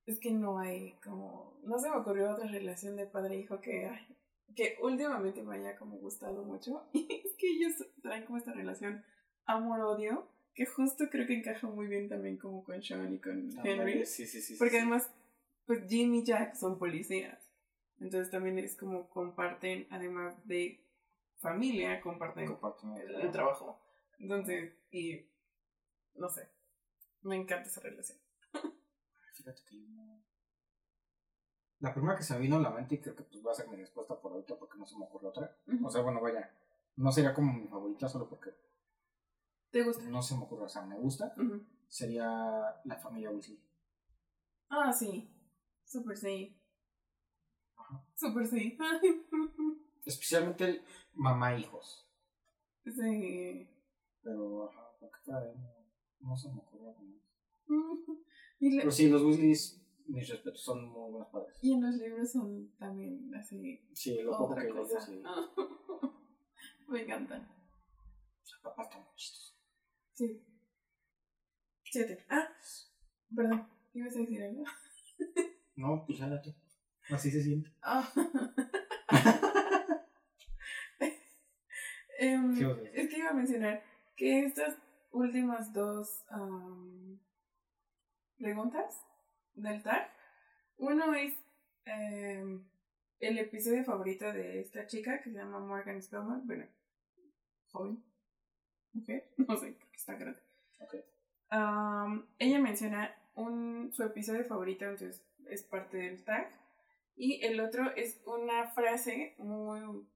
Es 0.06 0.18
que 0.20 0.32
no 0.32 0.58
hay 0.58 0.94
como, 1.04 1.60
no 1.64 1.78
se 1.78 1.90
me 1.90 1.98
ocurrió 1.98 2.32
otra 2.32 2.48
relación 2.48 2.96
de 2.96 3.06
padre 3.06 3.36
e 3.36 3.40
hijo 3.42 3.60
que, 3.60 3.86
ay, 3.86 4.18
que 4.56 4.78
últimamente 4.82 5.44
me 5.44 5.56
haya 5.56 5.76
como 5.76 5.98
gustado 5.98 6.44
mucho. 6.44 6.88
Y 6.94 7.06
es 7.26 7.34
que 7.38 7.48
ellos 7.48 7.74
traen 8.02 8.26
como 8.26 8.38
esta 8.38 8.54
relación 8.54 9.04
amor-odio, 9.46 10.30
que 10.56 10.66
justo 10.66 11.06
creo 11.12 11.28
que 11.28 11.36
encaja 11.36 11.68
muy 11.68 11.88
bien 11.88 12.08
también 12.08 12.38
como 12.38 12.64
con 12.64 12.82
Sean 12.82 13.14
y 13.14 13.20
con 13.20 13.50
Henry. 13.66 14.06
Sí, 14.06 14.26
sí, 14.26 14.42
sí. 14.42 14.56
Porque 14.58 14.78
además, 14.78 15.12
pues 15.66 15.86
Jim 15.90 16.14
y 16.14 16.24
Jack 16.24 16.56
son 16.56 16.80
policías. 16.80 17.40
Entonces 18.00 18.32
también 18.32 18.58
es 18.60 18.78
como 18.78 19.10
comparten, 19.10 19.86
además 19.90 20.36
de 20.48 20.80
familia, 21.40 22.00
comparten 22.00 22.48
Comparten 22.48 22.94
el, 22.94 23.16
el 23.16 23.32
trabajo. 23.32 23.82
Entonces, 24.20 24.72
y 24.92 25.26
no 26.16 26.30
sé, 26.30 26.50
me 27.22 27.36
encanta 27.36 27.70
esa 27.70 27.82
relación. 27.82 28.18
Fíjate 29.34 29.64
que. 29.66 29.84
La 31.80 31.94
primera 31.94 32.16
que 32.16 32.24
se 32.24 32.34
me 32.34 32.40
vino 32.40 32.56
a 32.56 32.62
la 32.62 32.70
mente 32.70 32.96
y 32.96 33.02
creo 33.02 33.16
que 33.16 33.24
pues 33.24 33.46
va 33.46 33.52
a 33.52 33.56
ser 33.56 33.68
mi 33.68 33.76
respuesta 33.76 34.20
por 34.20 34.32
ahorita 34.32 34.58
porque 34.58 34.78
no 34.78 34.86
se 34.86 34.98
me 34.98 35.04
ocurre 35.04 35.28
otra. 35.28 35.58
O 35.84 35.90
sea, 35.90 36.02
bueno, 36.02 36.22
vaya, 36.22 36.50
no 36.96 37.12
sería 37.12 37.34
como 37.34 37.52
mi 37.52 37.68
favorita 37.68 38.08
solo 38.08 38.30
porque 38.30 38.56
¿Te 39.70 39.84
gusta? 39.84 40.04
no 40.04 40.22
se 40.22 40.36
me 40.38 40.44
ocurre, 40.44 40.64
o 40.64 40.70
sea, 40.70 40.84
me 40.84 40.98
gusta. 40.98 41.36
Sería 41.90 42.26
la 42.86 42.96
familia 43.02 43.32
Weasley. 43.32 43.60
Ah, 44.70 44.94
sí. 44.94 45.30
Súper 45.84 46.18
sí. 46.18 46.58
Ajá. 47.76 48.02
Súper 48.16 48.48
sí. 48.48 48.78
Especialmente 50.06 50.64
el 50.66 50.86
mamá 51.14 51.54
e 51.54 51.60
hijos. 51.60 52.08
sí. 52.86 53.70
Pero, 54.22 54.70
ajá, 54.70 54.90
porque 55.02 55.32
ahí 55.34 55.54
no, 56.24 56.36
se 56.38 56.50
me 56.50 56.60
ocurre 56.60 56.84
más. 56.84 56.96
Y, 58.60 58.78
Pero 58.78 58.92
sí, 58.92 59.10
los 59.10 59.22
Weasleys, 59.24 59.82
mis 60.08 60.30
respetos, 60.30 60.62
son 60.62 60.88
muy 60.88 61.12
buenos 61.12 61.28
padres. 61.30 61.58
y 61.62 61.74
en 61.74 61.82
los 61.82 61.96
libros 61.96 62.32
son 62.32 62.72
también 62.80 63.30
así. 63.36 63.82
Sí, 63.92 64.22
lo 64.22 64.32
poco 64.38 64.56
que 64.56 64.64
leí, 64.72 64.86
sí. 65.06 65.22
Me 66.88 67.02
encantan. 67.02 67.46
Papá 68.62 68.84
está 68.84 68.98
muy 69.00 69.14
chistoso. 69.16 69.54
Sí. 70.14 70.42
Siete. 71.84 72.26
Ah, 72.30 72.48
perdón. 73.36 73.68
¿Ibas 73.94 74.16
a 74.16 74.20
decir 74.20 74.44
algo? 74.44 74.64
No, 75.76 76.06
pues 76.06 76.20
jálate. 76.20 76.56
Así 77.10 77.32
se 77.32 77.42
siente. 77.42 77.74
Ah. 77.82 78.08
Em, 82.20 82.52
es 82.94 83.10
que 83.10 83.18
iba 83.18 83.30
a 83.32 83.34
mencionar 83.34 83.84
que 84.16 84.46
estas 84.46 84.78
últimas 85.14 85.72
dos 85.72 86.26
preguntas 88.38 89.02
del 89.54 89.82
tag, 89.82 90.10
uno 90.78 91.14
es 91.14 91.34
em, 91.86 92.66
el 93.20 93.38
episodio 93.38 93.86
favorito 93.86 94.32
de 94.34 94.60
esta 94.60 94.86
chica 94.86 95.22
que 95.22 95.32
se 95.32 95.38
llama 95.38 95.60
Morgan 95.60 96.02
Spellman, 96.02 96.46
bueno, 96.46 96.66
joven, 97.72 98.04
mujer, 98.92 99.30
no 99.38 99.56
sé, 99.56 99.74
porque 99.80 99.96
está 99.96 100.16
grande. 100.16 100.40
Ok. 100.80 100.96
Am, 101.50 102.28
ella 102.40 102.60
menciona 102.60 103.16
un, 103.36 103.92
su 103.94 104.04
episodio 104.04 104.44
favorito, 104.46 104.86
entonces 104.86 105.24
es 105.48 105.64
parte 105.64 105.98
del 105.98 106.24
tag. 106.24 106.50
Y 107.16 107.46
el 107.46 107.60
otro 107.60 107.92
es 107.96 108.20
una 108.26 108.72
frase 108.72 109.36
muy 109.38 110.08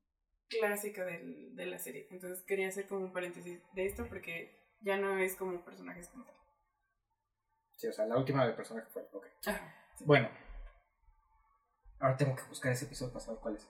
clásica 0.50 1.06
del, 1.06 1.56
de 1.56 1.66
la 1.68 1.78
serie. 1.78 2.08
Entonces 2.10 2.44
quería 2.44 2.70
hacer 2.70 2.88
como 2.88 3.06
un 3.06 3.14
paréntesis 3.14 3.62
de 3.74 3.86
esto 3.86 4.08
porque 4.08 4.57
ya 4.82 4.98
no 4.98 5.18
es 5.18 5.36
como 5.36 5.64
personajes 5.64 6.08
como 6.10 6.26
tal. 6.26 6.36
Sí, 7.76 7.88
o 7.88 7.94
sea, 7.94 8.06
la 8.06 8.18
última 8.18 8.46
de 8.46 8.54
personaje 8.54 8.88
fue. 8.90 9.08
Ok. 9.14 9.26
Ajá, 9.46 9.76
sí. 9.96 10.04
Bueno. 10.06 10.30
Ahora 12.00 12.18
tengo 12.18 12.36
que 12.36 12.44
buscar 12.44 12.72
ese 12.72 12.86
episodio 12.86 13.14
para 13.14 13.26
saber 13.26 13.40
cuál 13.40 13.56
es. 13.56 13.68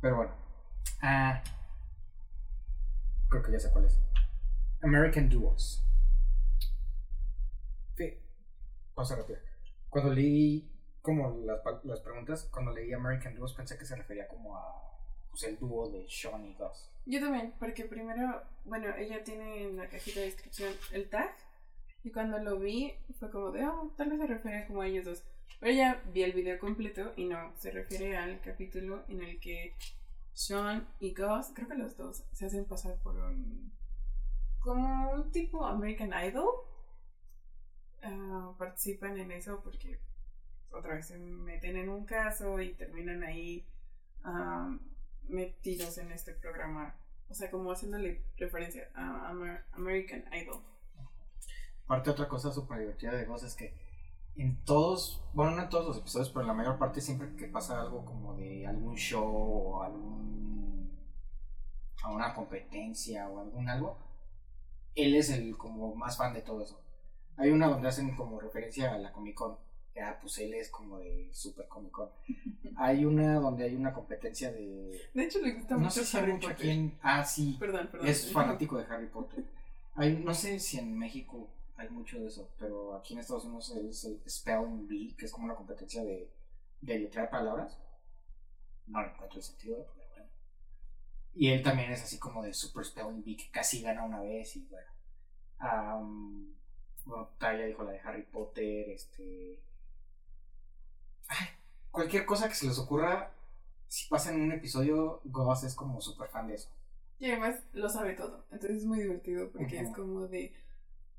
Pero 0.00 0.16
bueno. 0.16 0.32
Ah. 1.02 1.42
Creo 3.28 3.42
que 3.42 3.52
ya 3.52 3.60
sé 3.60 3.70
cuál 3.70 3.84
es. 3.84 4.00
American 4.82 5.28
Duos. 5.28 5.84
Sí. 7.96 8.22
Vamos 8.94 9.12
a 9.12 9.16
repetir. 9.16 9.42
Cuando 9.88 10.12
leí 10.12 10.70
como 11.02 11.44
las, 11.44 11.60
las 11.84 12.00
preguntas, 12.00 12.48
cuando 12.52 12.72
leí 12.72 12.92
American 12.92 13.34
Duos 13.34 13.54
pensé 13.54 13.78
que 13.78 13.84
se 13.84 13.96
refería 13.96 14.28
como 14.28 14.56
a 14.56 14.89
pues, 15.30 15.44
el 15.44 15.58
dúo 15.58 15.88
de 15.90 16.06
Sean 16.08 16.44
y 16.44 16.54
Gus. 16.54 16.90
Yo 17.06 17.20
también, 17.20 17.54
porque 17.58 17.84
primero, 17.84 18.42
bueno, 18.64 18.94
ella 18.96 19.24
tiene 19.24 19.64
en 19.64 19.76
la 19.76 19.88
cajita 19.88 20.20
de 20.20 20.26
descripción 20.26 20.72
el 20.92 21.08
tag. 21.08 21.34
Y 22.02 22.10
cuando 22.10 22.38
lo 22.38 22.58
vi, 22.58 22.94
fue 23.18 23.30
como 23.30 23.50
de, 23.50 23.66
oh, 23.66 23.92
tal 23.96 24.10
vez 24.10 24.20
se 24.20 24.26
refiere 24.26 24.66
como 24.66 24.82
a 24.82 24.86
ellos 24.86 25.04
dos. 25.04 25.24
Pero 25.58 25.72
ya 25.72 26.02
vi 26.12 26.22
el 26.22 26.32
video 26.32 26.58
completo 26.58 27.12
y 27.16 27.24
no, 27.24 27.52
se 27.58 27.70
refiere 27.70 28.16
al 28.16 28.40
capítulo 28.40 29.04
en 29.08 29.22
el 29.22 29.38
que 29.40 29.74
Sean 30.32 30.88
y 31.00 31.14
Gus, 31.14 31.48
creo 31.54 31.68
que 31.68 31.74
los 31.74 31.96
dos, 31.96 32.24
se 32.32 32.46
hacen 32.46 32.64
pasar 32.64 32.96
por 33.02 33.16
un. 33.16 33.72
como 34.60 35.10
un 35.10 35.30
tipo 35.30 35.66
American 35.66 36.12
Idol. 36.24 36.48
Ah, 38.02 38.54
participan 38.58 39.18
en 39.18 39.30
eso 39.32 39.60
porque 39.62 40.00
otra 40.70 40.94
vez 40.94 41.08
se 41.08 41.18
meten 41.18 41.76
en 41.76 41.90
un 41.90 42.06
caso 42.06 42.60
y 42.60 42.72
terminan 42.72 43.22
ahí 43.22 43.66
ah, 44.24 44.74
metidos 45.28 45.98
en 45.98 46.12
este 46.12 46.32
programa. 46.32 46.96
O 47.28 47.34
sea, 47.34 47.50
como 47.50 47.70
haciéndole 47.70 48.24
referencia 48.36 48.90
a 48.94 49.30
Amer- 49.30 49.64
American 49.72 50.24
Idol. 50.34 50.62
Aparte, 51.84 52.10
otra 52.10 52.28
cosa 52.28 52.52
súper 52.52 52.80
divertida 52.80 53.12
de 53.12 53.24
Ghost 53.24 53.44
es 53.44 53.54
que 53.54 53.74
en 54.36 54.64
todos, 54.64 55.22
bueno, 55.34 55.52
no 55.52 55.62
en 55.62 55.68
todos 55.68 55.86
los 55.86 55.98
episodios, 55.98 56.30
pero 56.30 56.42
en 56.42 56.46
la 56.48 56.54
mayor 56.54 56.78
parte 56.78 57.00
siempre 57.00 57.34
que 57.36 57.46
pasa 57.46 57.80
algo 57.80 58.04
como 58.04 58.34
de 58.36 58.66
algún 58.66 58.96
show 58.96 59.24
o 59.26 59.82
algún, 59.82 60.90
a 62.02 62.10
una 62.10 62.32
competencia 62.34 63.28
o 63.28 63.40
algún 63.40 63.68
algo, 63.68 63.98
él 64.94 65.14
es 65.14 65.30
el 65.30 65.56
como 65.56 65.94
más 65.94 66.16
fan 66.16 66.32
de 66.32 66.42
todo 66.42 66.62
eso. 66.62 66.80
Hay 67.36 67.50
una 67.50 67.68
donde 67.68 67.88
hacen 67.88 68.14
como 68.16 68.40
referencia 68.40 68.92
a 68.94 68.98
la 68.98 69.12
Comic 69.12 69.34
Con, 69.34 69.56
ah, 70.00 70.18
pues 70.20 70.38
él 70.38 70.54
es 70.54 70.68
como 70.70 70.98
de 70.98 71.28
Super 71.32 71.66
Comic 71.68 71.90
Con. 71.90 72.08
Hay 72.76 73.04
una 73.04 73.34
donde 73.34 73.64
hay 73.64 73.74
una 73.74 73.92
competencia 73.92 74.50
de... 74.52 75.08
De 75.12 75.24
hecho, 75.24 75.38
le 75.40 75.52
gusta 75.52 75.74
No 75.74 75.80
mucho 75.80 76.00
sé 76.00 76.04
si 76.04 76.16
Harry 76.16 76.32
mucho 76.32 76.50
en... 76.60 76.98
Ah, 77.02 77.24
sí. 77.24 77.56
Perdón, 77.58 77.88
perdón. 77.90 78.08
Es 78.08 78.32
fanático 78.32 78.78
de 78.78 78.84
Harry 78.84 79.06
Potter. 79.08 79.44
Hay, 79.94 80.16
no 80.16 80.32
sé 80.34 80.58
si 80.58 80.78
en 80.78 80.98
México 80.98 81.50
hay 81.76 81.88
mucho 81.90 82.18
de 82.18 82.26
eso, 82.26 82.50
pero 82.58 82.94
aquí 82.94 83.14
en 83.14 83.20
Estados 83.20 83.44
Unidos 83.44 83.70
es 83.70 84.04
el 84.04 84.20
Spelling 84.28 84.86
Bee, 84.86 85.14
que 85.16 85.26
es 85.26 85.32
como 85.32 85.46
una 85.46 85.54
competencia 85.54 86.02
de, 86.04 86.30
de 86.80 86.98
letrar 86.98 87.30
palabras. 87.30 87.78
No 88.86 89.02
le 89.02 89.08
encuentro 89.10 89.38
el 89.38 89.44
sentido, 89.44 89.86
pero 89.94 90.08
bueno. 90.10 90.30
Y 91.34 91.48
él 91.48 91.62
también 91.62 91.92
es 91.92 92.02
así 92.02 92.18
como 92.18 92.42
de 92.42 92.52
Super 92.52 92.84
Spelling 92.84 93.22
Bee, 93.24 93.36
que 93.36 93.50
casi 93.50 93.82
gana 93.82 94.04
una 94.04 94.20
vez 94.20 94.56
y 94.56 94.66
bueno. 94.66 94.90
Am, 95.58 96.54
bueno, 97.04 97.30
Taya 97.38 97.66
dijo 97.66 97.82
la 97.82 97.92
de 97.92 98.00
Harry 98.00 98.22
Potter, 98.22 98.90
este... 98.90 99.58
Cualquier 102.00 102.24
cosa 102.24 102.48
que 102.48 102.54
se 102.54 102.66
les 102.66 102.78
ocurra, 102.78 103.30
si 103.88 104.08
pasa 104.08 104.32
en 104.32 104.40
un 104.40 104.52
episodio, 104.52 105.20
Goss 105.24 105.64
es 105.64 105.74
como 105.74 106.00
super 106.00 106.28
fan 106.30 106.48
de 106.48 106.54
eso. 106.54 106.70
Y 107.18 107.26
además 107.26 107.56
lo 107.74 107.90
sabe 107.90 108.14
todo. 108.14 108.44
Entonces 108.50 108.78
es 108.78 108.84
muy 108.86 109.00
divertido 109.00 109.50
porque 109.50 109.80
es 109.80 109.90
como 109.90 110.26
de. 110.26 110.54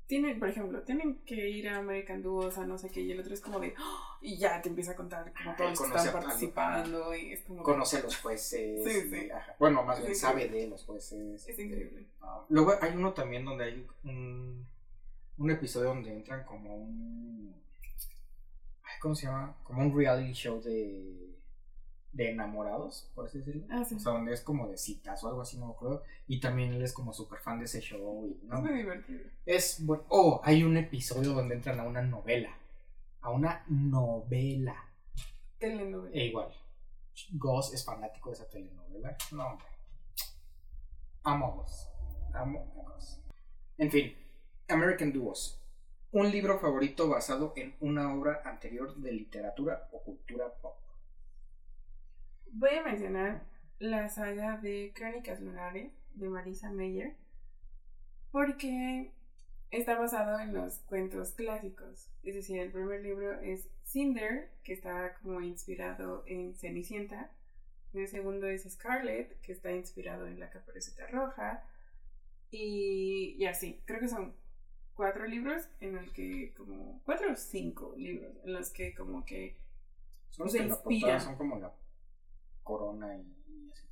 Tienen, 0.08 0.40
por 0.40 0.48
ejemplo, 0.48 0.82
tienen 0.82 1.20
que 1.24 1.48
ir 1.48 1.68
a 1.68 1.78
American 1.78 2.20
Duos 2.20 2.58
a 2.58 2.66
no 2.66 2.76
sé 2.76 2.90
qué, 2.90 3.00
y 3.00 3.12
el 3.12 3.20
otro 3.20 3.32
es 3.32 3.40
como 3.40 3.60
de. 3.60 3.74
¡oh! 3.78 4.18
Y 4.20 4.36
ya 4.38 4.60
te 4.60 4.68
empieza 4.70 4.90
a 4.90 4.96
contar 4.96 5.32
como 5.32 5.54
todos 5.54 5.70
los 5.70 5.80
que 5.80 5.96
están 5.96 6.12
participando. 6.12 7.14
Y 7.14 7.32
es 7.32 7.42
como. 7.42 7.58
de- 7.58 7.62
conoce 7.64 7.98
a 7.98 8.02
los 8.02 8.16
jueces. 8.16 8.84
Sí, 8.92 9.08
sí. 9.08 9.30
ajá. 9.30 9.54
Bueno, 9.60 9.84
más 9.84 10.00
bien 10.02 10.16
sabe 10.16 10.48
de 10.48 10.66
los 10.66 10.84
jueces. 10.84 11.46
Es 11.48 11.58
increíble. 11.60 12.06
Ah, 12.20 12.44
Luego 12.48 12.74
hay 12.80 12.96
uno 12.96 13.12
también 13.12 13.44
donde 13.44 13.64
hay 13.66 13.86
un, 14.02 14.66
un 15.38 15.50
episodio 15.52 15.90
donde 15.90 16.12
entran 16.12 16.44
como 16.44 16.74
un. 16.74 17.54
¿Cómo 19.02 19.16
se 19.16 19.26
llama? 19.26 19.56
Como 19.64 19.82
un 19.82 19.96
reality 19.96 20.32
show 20.32 20.62
de. 20.62 21.34
de 22.12 22.30
enamorados, 22.30 23.10
por 23.16 23.26
así 23.26 23.38
decirlo. 23.38 23.66
Ah, 23.68 23.84
sí. 23.84 23.96
O 23.96 23.98
sea, 23.98 24.12
donde 24.12 24.32
es 24.32 24.42
como 24.42 24.68
de 24.68 24.78
citas 24.78 25.24
o 25.24 25.28
algo 25.28 25.42
así, 25.42 25.58
no 25.58 25.66
me 25.66 25.72
acuerdo. 25.72 26.04
Y 26.28 26.38
también 26.38 26.72
él 26.72 26.82
es 26.82 26.92
como 26.92 27.12
súper 27.12 27.40
fan 27.40 27.58
de 27.58 27.64
ese 27.64 27.80
show. 27.80 28.24
Y, 28.28 28.46
¿no? 28.46 28.58
Es 28.58 28.62
muy 28.62 28.74
divertido. 28.74 29.20
Es 29.44 29.84
bueno. 29.84 30.04
Oh, 30.08 30.40
hay 30.44 30.62
un 30.62 30.76
episodio 30.76 31.32
donde 31.32 31.56
entran 31.56 31.80
a 31.80 31.82
una 31.82 32.00
novela. 32.00 32.56
A 33.22 33.30
una 33.30 33.64
novela. 33.68 34.76
Telenovela. 35.58 36.14
E 36.14 36.26
igual. 36.26 36.54
Goss 37.32 37.74
es 37.74 37.84
fanático 37.84 38.30
de 38.30 38.36
esa 38.36 38.48
telenovela. 38.48 39.16
No, 39.32 39.48
hombre. 39.48 39.66
Amo 41.24 41.46
a 41.46 41.50
Goss. 41.56 41.88
Amo 42.34 42.60
a 42.60 42.92
Goss. 42.92 43.20
En 43.78 43.90
fin, 43.90 44.16
American 44.68 45.12
Duos. 45.12 45.61
Un 46.12 46.30
libro 46.30 46.58
favorito 46.58 47.08
basado 47.08 47.54
en 47.56 47.74
una 47.80 48.14
obra 48.14 48.42
anterior 48.44 48.94
de 48.96 49.12
literatura 49.12 49.88
o 49.92 50.02
cultura 50.02 50.52
pop. 50.60 50.76
Voy 52.52 52.74
a 52.74 52.82
mencionar 52.82 53.44
la 53.78 54.10
saga 54.10 54.58
de 54.58 54.92
Crónicas 54.94 55.40
Lunares 55.40 55.90
de 56.12 56.28
Marisa 56.28 56.70
Meyer 56.70 57.16
porque 58.30 59.10
está 59.70 59.98
basado 59.98 60.38
en 60.38 60.52
los 60.52 60.80
cuentos 60.80 61.30
clásicos. 61.32 62.10
Es 62.22 62.34
decir, 62.34 62.58
el 62.58 62.70
primer 62.70 63.00
libro 63.00 63.40
es 63.40 63.70
Cinder, 63.86 64.50
que 64.64 64.74
está 64.74 65.14
como 65.22 65.40
inspirado 65.40 66.24
en 66.26 66.54
Cenicienta. 66.54 67.30
El 67.94 68.06
segundo 68.06 68.48
es 68.48 68.70
Scarlet, 68.70 69.40
que 69.40 69.52
está 69.52 69.72
inspirado 69.72 70.26
en 70.26 70.38
La 70.38 70.50
Caperucita 70.50 71.06
Roja. 71.06 71.64
Y, 72.50 73.34
y 73.38 73.46
así, 73.46 73.80
creo 73.86 73.98
que 73.98 74.08
son 74.08 74.34
cuatro 74.94 75.24
libros 75.26 75.68
en 75.80 75.96
el 75.96 76.12
que 76.12 76.52
como 76.54 77.00
cuatro 77.04 77.32
o 77.32 77.36
cinco 77.36 77.94
libros 77.96 78.32
en 78.44 78.52
los 78.52 78.70
que 78.70 78.94
como 78.94 79.24
que 79.24 79.56
Son 80.30 80.48
Se 80.48 80.62
inspira. 80.64 81.20
son 81.20 81.36
como 81.36 81.58
la 81.58 81.72
corona 82.62 83.16
y, 83.18 83.70
así. 83.72 83.86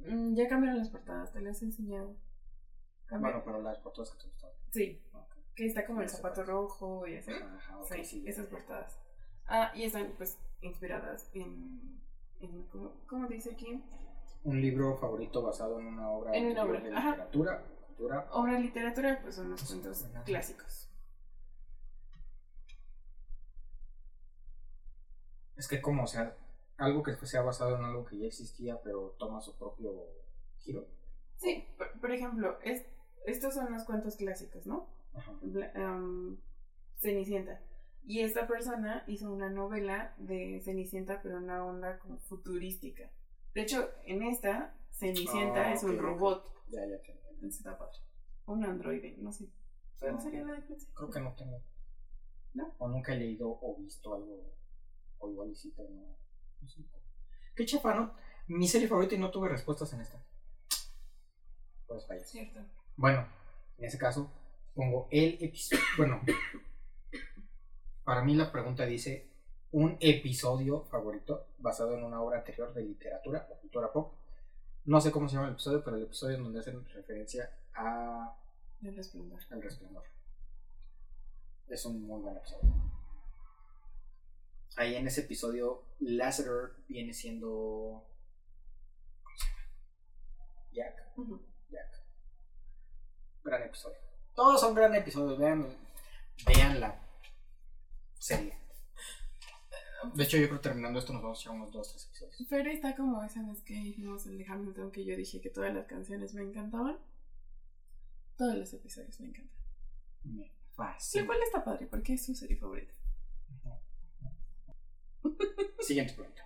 Mm, 0.00 0.34
ya 0.34 0.48
cambiaron 0.48 0.78
las 0.78 0.90
portadas, 0.90 1.32
te 1.32 1.40
las 1.40 1.62
he 1.62 1.66
enseñado. 1.66 2.16
Cambia- 3.06 3.30
Bueno, 3.30 3.42
pero 3.44 3.62
las 3.62 3.78
portadas 3.78 4.10
que 4.12 4.18
te 4.18 4.24
gustaban. 4.28 4.56
Sí, 4.72 5.02
que 5.54 5.66
está 5.66 5.86
como 5.86 6.00
el 6.02 6.08
zapato 6.08 6.42
rojo 6.44 7.06
y 7.06 7.16
así. 7.16 7.30
Ajá, 7.32 7.78
ok, 7.78 7.92
sí, 7.96 8.04
sí, 8.04 8.22
ya. 8.22 8.30
esas 8.30 8.46
portadas. 8.46 8.98
Ah, 9.46 9.72
y 9.74 9.84
están 9.84 10.12
pues 10.16 10.38
inspiradas 10.60 11.30
en, 11.34 12.00
en 12.40 12.62
¿cómo, 12.68 12.92
cómo 13.06 13.26
dice 13.26 13.52
aquí? 13.52 13.82
Un 14.44 14.60
libro 14.60 14.96
favorito 14.96 15.42
basado 15.42 15.80
en 15.80 15.86
una 15.86 16.08
obra, 16.08 16.34
En 16.36 16.46
una 16.52 16.64
obra, 16.64 16.80
de 16.80 16.94
ajá. 16.94 17.28
Literatura. 18.00 18.28
Obra 18.32 18.52
de 18.54 18.60
literatura, 18.60 19.18
pues 19.22 19.34
son 19.34 19.50
los 19.50 19.62
cuentos 19.62 20.06
clásicos. 20.24 20.88
Es 25.56 25.68
que 25.68 25.80
como, 25.82 26.04
o 26.04 26.06
sea, 26.06 26.34
algo 26.78 27.02
que 27.02 27.14
sea 27.26 27.42
basado 27.42 27.76
en 27.76 27.84
algo 27.84 28.04
que 28.04 28.18
ya 28.18 28.26
existía, 28.26 28.80
pero 28.82 29.14
toma 29.18 29.40
su 29.40 29.56
propio 29.58 29.92
giro. 30.58 30.86
Sí, 31.36 31.66
por, 31.76 32.00
por 32.00 32.12
ejemplo, 32.12 32.58
es, 32.62 32.86
estos 33.26 33.54
son 33.54 33.72
los 33.72 33.84
cuentos 33.84 34.16
clásicos, 34.16 34.66
¿no? 34.66 34.88
Ajá. 35.14 35.32
Am, 35.74 36.38
Cenicienta. 36.98 37.60
Y 38.04 38.20
esta 38.20 38.46
persona 38.46 39.04
hizo 39.06 39.30
una 39.30 39.50
novela 39.50 40.14
de 40.18 40.60
Cenicienta, 40.64 41.20
pero 41.22 41.38
una 41.38 41.64
onda 41.64 41.98
como 41.98 42.18
futurística. 42.18 43.10
De 43.54 43.62
hecho, 43.62 43.90
en 44.04 44.22
esta, 44.22 44.74
Cenicienta 44.92 45.68
Ah, 45.68 45.72
es 45.74 45.82
un 45.82 45.98
robot. 45.98 46.46
Ya, 46.68 46.86
ya 46.86 47.02
que. 47.02 47.19
Padre. 47.40 47.98
Un 48.46 48.64
androide, 48.64 49.16
no 49.18 49.32
sé. 49.32 49.48
¿Cuál 49.98 50.14
Ah, 50.16 50.20
sería 50.20 50.44
la 50.44 50.54
diferencia? 50.54 50.88
Creo 50.94 51.10
que 51.10 51.20
no 51.20 51.34
tengo. 51.34 51.62
¿No? 52.54 52.74
O 52.78 52.88
nunca 52.88 53.12
he 53.14 53.18
leído 53.18 53.48
o 53.48 53.76
visto 53.78 54.14
algo. 54.14 54.54
O 55.18 55.30
igual 55.30 55.54
sí, 55.54 55.72
pero 55.76 55.88
no. 55.90 56.16
no 56.60 56.68
sé. 56.68 56.82
Qué 57.54 57.64
chafa, 57.66 57.94
¿no? 57.94 58.14
Mi 58.48 58.66
serie 58.66 58.88
favorita 58.88 59.14
y 59.14 59.18
no 59.18 59.30
tuve 59.30 59.48
respuestas 59.48 59.92
en 59.92 60.00
esta. 60.00 60.24
Pues 61.86 62.06
vaya. 62.08 62.24
Cierto. 62.24 62.60
Bueno, 62.96 63.26
en 63.78 63.84
ese 63.84 63.98
caso, 63.98 64.32
pongo 64.74 65.08
el 65.10 65.38
episodio. 65.42 65.82
Bueno, 65.96 66.20
para 68.04 68.22
mí 68.24 68.34
la 68.34 68.50
pregunta 68.50 68.84
dice: 68.86 69.30
un 69.72 69.96
episodio 70.00 70.84
favorito 70.86 71.48
basado 71.58 71.96
en 71.96 72.04
una 72.04 72.20
obra 72.22 72.38
anterior 72.38 72.72
de 72.74 72.82
literatura 72.82 73.46
o 73.50 73.60
cultura 73.60 73.92
pop. 73.92 74.14
No 74.84 75.00
sé 75.00 75.12
cómo 75.12 75.28
se 75.28 75.34
llama 75.34 75.48
el 75.48 75.54
episodio, 75.54 75.84
pero 75.84 75.96
el 75.96 76.04
episodio 76.04 76.36
en 76.36 76.44
donde 76.44 76.60
hacen 76.60 76.84
referencia 76.88 77.50
a 77.74 78.34
El 78.82 78.96
resplandor. 78.96 79.40
El 79.50 79.62
Resplandor. 79.62 80.04
Es 81.68 81.84
un 81.84 82.02
muy 82.02 82.20
buen 82.20 82.36
episodio. 82.36 82.72
Ahí 84.76 84.94
en 84.96 85.06
ese 85.06 85.22
episodio, 85.22 85.84
Lasseter 86.00 86.72
viene 86.88 87.12
siendo. 87.12 88.06
¿Cómo 89.22 89.36
se 89.36 89.46
llama? 89.46 89.60
Jack. 90.72 91.12
Jack. 91.70 92.02
Gran 93.44 93.62
episodio. 93.64 93.98
Todos 94.34 94.60
son 94.60 94.74
gran 94.74 94.94
episodios. 94.94 95.38
Vean, 95.38 95.68
vean 96.46 96.80
la 96.80 96.98
serie. 98.18 98.56
De 100.14 100.24
hecho, 100.24 100.36
yo 100.38 100.46
creo 100.48 100.60
que 100.60 100.68
terminando 100.68 100.98
esto 100.98 101.12
nos 101.12 101.22
vamos 101.22 101.38
a 101.38 101.42
echar 101.42 101.52
unos 101.54 101.70
2-3 101.72 102.06
episodios. 102.06 102.46
Pero 102.48 102.70
está 102.70 102.96
como 102.96 103.22
esa 103.22 103.42
vez 103.46 103.60
que 103.62 103.74
hicimos 103.74 104.26
el 104.26 104.38
de 104.38 104.46
Hamilton, 104.46 104.90
que 104.92 105.04
yo 105.04 105.16
dije 105.16 105.40
que 105.40 105.50
todas 105.50 105.74
las 105.74 105.86
canciones 105.86 106.34
me 106.34 106.42
encantaban. 106.42 106.98
Todos 108.36 108.56
los 108.56 108.72
episodios 108.72 109.20
me 109.20 109.28
encantan. 109.28 109.56
Me 110.24 110.46
Lo 110.46 110.52
fascina. 110.74 111.26
cual 111.26 111.38
está 111.42 111.62
padre, 111.64 111.86
porque 111.86 112.14
es 112.14 112.24
su 112.24 112.34
serie 112.34 112.56
favorita. 112.56 112.92
Siguiente 115.80 116.14
pregunta. 116.14 116.42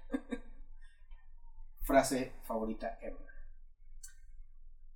Frase 1.82 2.32
favorita 2.44 2.98
ever. 3.02 3.20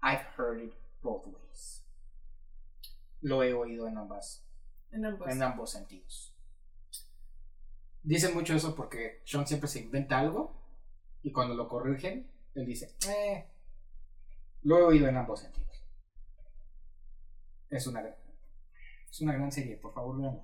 I've 0.02 0.24
heard 0.36 0.60
it 0.62 0.74
both 1.02 1.26
ways. 1.26 1.84
Lo 3.20 3.42
he 3.42 3.52
oído 3.52 3.86
en 3.88 3.98
ambas, 3.98 4.44
En 4.90 5.04
ambos. 5.04 5.28
en 5.28 5.42
ambos 5.42 5.70
sentidos. 5.70 6.34
Dice 8.08 8.32
mucho 8.32 8.54
eso 8.54 8.74
porque 8.74 9.20
Sean 9.26 9.46
siempre 9.46 9.68
se 9.68 9.80
inventa 9.80 10.18
algo 10.18 10.58
y 11.22 11.30
cuando 11.30 11.54
lo 11.54 11.68
corrigen, 11.68 12.32
él 12.54 12.64
dice, 12.64 12.96
eh, 13.06 13.46
lo 14.62 14.78
he 14.78 14.82
oído 14.82 15.08
en 15.08 15.18
ambos 15.18 15.40
sentidos. 15.40 15.84
Es 17.68 17.86
una 17.86 18.00
gran, 18.00 18.16
es 19.10 19.20
una 19.20 19.34
gran 19.34 19.52
serie, 19.52 19.76
por 19.76 19.92
favor 19.92 20.18
veanla. 20.22 20.42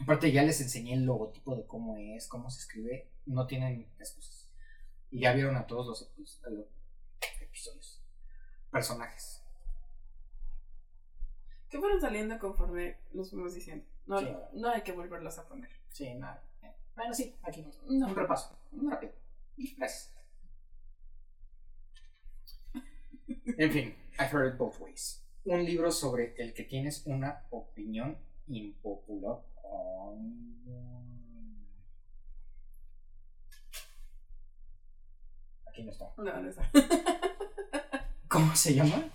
Aparte 0.00 0.30
ya 0.30 0.44
les 0.44 0.60
enseñé 0.60 0.94
el 0.94 1.04
logotipo 1.04 1.56
de 1.56 1.66
cómo 1.66 1.96
es, 1.96 2.28
cómo 2.28 2.48
se 2.50 2.60
escribe, 2.60 3.10
no 3.26 3.48
tienen 3.48 3.92
excusas. 3.98 4.48
Y 5.10 5.22
ya 5.22 5.32
vieron 5.32 5.56
a 5.56 5.66
todos 5.66 5.88
los 5.88 6.02
episodios, 7.42 8.00
personajes. 8.70 9.42
Que 11.68 11.80
fueron 11.80 12.00
saliendo 12.00 12.38
conforme 12.38 13.00
los 13.12 13.30
fuimos 13.30 13.54
diciendo. 13.54 13.84
No, 14.06 14.20
Sí. 14.20 14.28
no 14.52 14.68
hay 14.70 14.82
que 14.82 14.92
volverlos 14.92 15.36
a 15.40 15.48
poner. 15.48 15.79
Sí, 15.92 16.14
nada. 16.14 16.42
Bueno, 16.96 17.14
sí, 17.14 17.34
aquí. 17.42 17.64
No. 17.88 18.08
Un 18.08 18.14
repaso. 18.14 18.58
Rápido. 18.72 19.12
Gracias. 19.76 20.14
En 23.58 23.70
fin, 23.70 23.94
I've 24.18 24.30
heard 24.32 24.52
it 24.52 24.58
both 24.58 24.80
ways. 24.80 25.22
Un 25.44 25.64
libro 25.64 25.90
sobre 25.90 26.34
el 26.38 26.52
que 26.52 26.64
tienes 26.64 27.06
una 27.06 27.46
opinión 27.50 28.18
impopular. 28.48 29.38
Aquí 35.66 35.82
no 35.82 35.90
está. 35.90 36.12
No, 36.16 36.40
no 36.40 36.48
está. 36.48 36.70
¿Cómo 38.28 38.54
se 38.54 38.74
llama? 38.74 39.10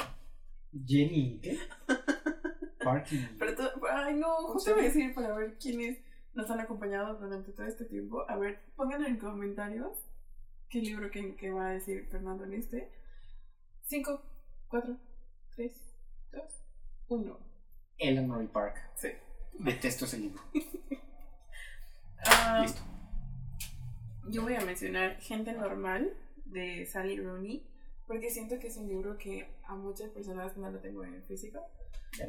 Jenny. 0.85 1.39
¿Qué? 1.41 1.57
Party. 2.83 3.27
Pero 3.39 3.55
tú, 3.55 3.63
ay 3.89 4.15
no, 4.15 4.35
¿Cómo 4.35 4.53
justo 4.53 4.71
voy 4.71 4.81
a 4.81 4.83
decir 4.83 5.13
para 5.15 5.33
ver 5.33 5.57
quiénes 5.57 6.04
nos 6.35 6.51
han 6.51 6.59
acompañado 6.59 7.15
durante 7.17 7.51
todo 7.53 7.65
este 7.65 7.85
tiempo. 7.85 8.29
A 8.29 8.37
ver, 8.37 8.59
pongan 8.75 9.03
en 9.05 9.17
comentarios 9.17 9.97
qué 10.69 10.79
libro 10.79 11.09
que, 11.09 11.35
que 11.35 11.49
va 11.49 11.69
a 11.69 11.73
decir 11.73 12.07
Fernando 12.09 12.43
en 12.43 12.53
este. 12.53 12.91
5, 13.83 14.21
4, 14.67 14.97
3, 15.55 15.71
2, 16.31 16.43
1. 17.07 17.39
Eleanor 17.97 18.47
Park. 18.51 18.77
Sí. 18.95 19.09
Detesto 19.59 20.05
ese 20.05 20.19
libro. 20.19 20.41
Ah, 22.27 22.61
Listo. 22.63 22.81
Yo 24.29 24.41
voy 24.41 24.55
a 24.55 24.61
mencionar 24.61 25.19
Gente 25.21 25.53
Normal 25.53 26.17
de 26.45 26.83
Sally 26.87 27.21
Rooney 27.21 27.69
porque 28.07 28.31
siento 28.31 28.57
que 28.57 28.65
es 28.65 28.77
un 28.77 28.87
libro 28.87 29.15
que 29.17 29.47
a 29.63 29.75
muchas 29.75 30.09
personas 30.09 30.57
no 30.57 30.71
lo 30.71 30.79
tengo 30.79 31.03
en 31.03 31.23
físico. 31.25 31.59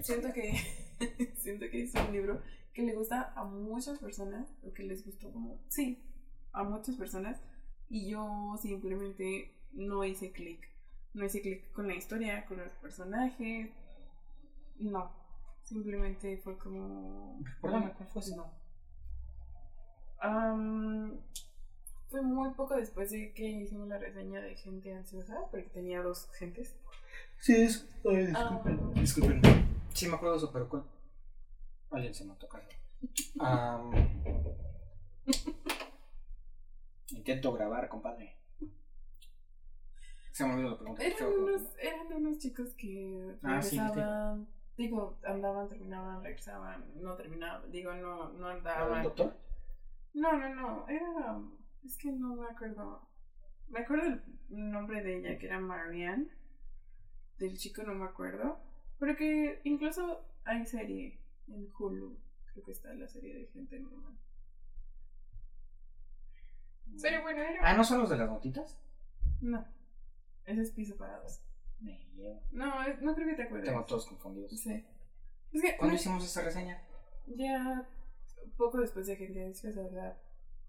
Siento 0.02 0.32
que 0.34 0.52
siento 1.38 1.70
que 1.70 1.84
es 1.84 1.94
un 1.94 2.12
libro 2.12 2.42
que 2.76 2.82
le 2.82 2.94
gusta 2.94 3.32
a 3.34 3.42
muchas 3.42 3.98
personas 3.98 4.52
o 4.62 4.70
que 4.74 4.82
les 4.82 5.02
gustó 5.02 5.32
como 5.32 5.58
sí, 5.68 5.98
a 6.52 6.62
muchas 6.62 6.94
personas 6.96 7.40
y 7.88 8.10
yo 8.10 8.54
simplemente 8.60 9.54
no 9.72 10.04
hice 10.04 10.30
clic. 10.30 10.60
No 11.14 11.24
hice 11.24 11.40
clic 11.40 11.72
con 11.72 11.86
la 11.86 11.94
historia, 11.94 12.44
con 12.44 12.58
los 12.58 12.68
personajes. 12.82 13.70
No. 14.78 15.10
Simplemente 15.62 16.36
fue 16.36 16.58
como 16.58 17.38
Recuérdame 17.54 17.92
cuál 17.94 18.08
fue 18.10 18.22
no. 18.36 18.52
Am, 20.20 21.18
fue 22.10 22.20
muy 22.20 22.50
poco 22.50 22.76
después 22.76 23.10
de 23.10 23.32
que 23.32 23.48
hicimos 23.48 23.88
la 23.88 23.96
reseña 23.96 24.42
de 24.42 24.54
gente 24.54 24.92
ansiosa, 24.94 25.34
porque 25.50 25.70
tenía 25.70 26.02
dos 26.02 26.28
gentes. 26.32 26.76
Sí, 27.38 27.54
es. 27.56 27.88
ay, 28.04 28.32
Ah. 28.36 28.60
disculpen. 28.94 29.40
Sí, 29.94 30.08
me 30.08 30.16
acuerdo 30.16 30.34
de 30.34 30.38
eso, 30.44 30.52
pero 30.52 30.68
¿cuál? 30.68 30.84
Alguien 31.90 32.14
se 32.14 32.24
me 32.24 32.34
toca. 32.36 32.60
Am, 33.40 33.90
intento 37.10 37.52
grabar, 37.52 37.88
compadre. 37.88 38.36
Se 40.32 40.44
me 40.44 40.54
olvidó 40.54 40.70
la 40.70 40.76
pregunta. 40.78 41.02
Eran 41.04 41.32
unos, 41.32 41.62
eran 41.78 42.12
unos 42.12 42.38
chicos 42.38 42.74
que 42.74 43.36
Ah, 43.42 43.62
sí, 43.62 43.78
regresaban, 43.78 44.46
digo, 44.76 45.18
andaban, 45.24 45.68
terminaban, 45.68 46.22
regresaban, 46.22 46.84
no 47.02 47.14
terminaban, 47.16 47.70
digo, 47.70 47.94
no, 47.94 48.30
no 48.32 48.46
¿Algún 48.48 48.66
andaban. 48.68 49.02
doctor? 49.02 49.36
No, 50.12 50.32
no, 50.36 50.54
no, 50.54 50.88
era, 50.88 51.40
es 51.84 51.96
que 51.96 52.12
no 52.12 52.34
me 52.36 52.46
acuerdo. 52.48 53.08
Me 53.68 53.80
acuerdo 53.80 54.08
el 54.08 54.22
nombre 54.70 55.02
de 55.02 55.18
ella, 55.18 55.38
que 55.38 55.46
era 55.46 55.58
Marianne. 55.58 56.28
Del 57.38 57.56
chico 57.56 57.82
no 57.82 57.94
me 57.94 58.04
acuerdo. 58.06 58.58
Pero 58.98 59.16
que 59.16 59.60
incluso 59.64 60.24
hay 60.44 60.64
serie 60.64 61.18
en 61.48 61.68
Hulu. 61.78 62.18
Creo 62.52 62.64
que 62.64 62.72
está 62.72 62.92
la 62.94 63.06
serie 63.08 63.34
de 63.34 63.46
gente 63.48 63.78
normal. 63.78 64.16
Pero 67.02 67.22
bueno, 67.22 67.42
era... 67.42 67.60
Ah, 67.70 67.76
¿no 67.76 67.84
son 67.84 67.98
los 68.00 68.10
de 68.10 68.16
las 68.16 68.28
notitas? 68.28 68.78
No. 69.40 69.66
Ese 70.44 70.62
es 70.62 70.70
piso 70.70 70.96
para 70.96 71.18
dos. 71.20 71.40
Me 71.80 71.98
llevo. 72.14 72.42
No, 72.52 72.82
es- 72.84 73.00
no 73.02 73.14
creo 73.14 73.28
que 73.28 73.34
te 73.34 73.42
acuerdes. 73.42 73.68
Tengo 73.68 73.84
todos 73.84 74.06
confundidos. 74.06 74.50
Sí. 74.58 74.86
Es 75.52 75.62
que 75.62 75.76
¿Cuándo 75.76 75.94
no- 75.94 76.00
hicimos 76.00 76.24
esa 76.24 76.42
reseña? 76.42 76.82
ya 77.26 77.86
poco 78.56 78.78
después 78.80 79.06
de 79.06 79.16
gente 79.16 79.44
ansiosa, 79.44 79.82
¿verdad? 79.82 80.16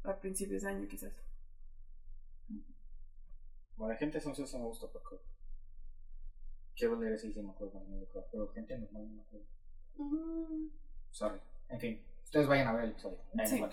A 0.03 0.19
principios 0.19 0.63
de 0.63 0.69
año 0.69 0.87
quizás. 0.87 1.21
Bueno, 3.75 3.97
gente 3.99 4.17
eso 4.17 4.33
sí 4.33 4.57
me 4.57 4.63
gusta 4.63 4.87
porque 4.91 5.17
quiero 6.75 6.99
leer 6.99 7.13
ese 7.13 7.27
y 7.27 7.33
sí 7.33 7.41
me 7.43 7.51
acuerdo, 7.51 7.79
no 7.83 7.95
me 7.97 8.03
acuerdo, 8.03 8.27
pero 8.31 8.47
gente 8.49 8.77
normal 8.79 9.07
no 9.07 9.13
me 9.13 9.21
acuerdo. 9.21 9.45
Mm, 9.97 10.67
Sorry. 11.11 11.39
En 11.69 11.79
fin. 11.79 12.01
Ustedes 12.23 12.47
vayan 12.47 12.67
a 12.67 12.73
ver 12.73 12.85
el 12.85 12.91
episodio. 12.91 13.17
Sí. 13.45 13.63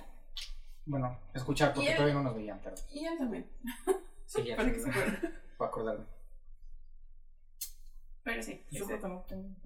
Bueno, 0.86 1.18
escuchar, 1.32 1.72
porque 1.74 1.90
él- 1.90 1.96
todavía 1.96 2.14
no 2.14 2.22
nos 2.22 2.34
veían, 2.36 2.60
pero 2.62 2.76
Y 2.92 3.04
él 3.04 3.16
también, 3.18 3.46
sí, 4.26 4.44
ya 4.44 4.56
para 4.56 4.72
que 4.72 4.80
se 4.80 4.90
acuerde. 4.90 5.30
para 5.58 5.68
acordarme. 5.70 6.04
Pero 8.22 8.42
sí, 8.42 8.62
ese, 8.70 9.00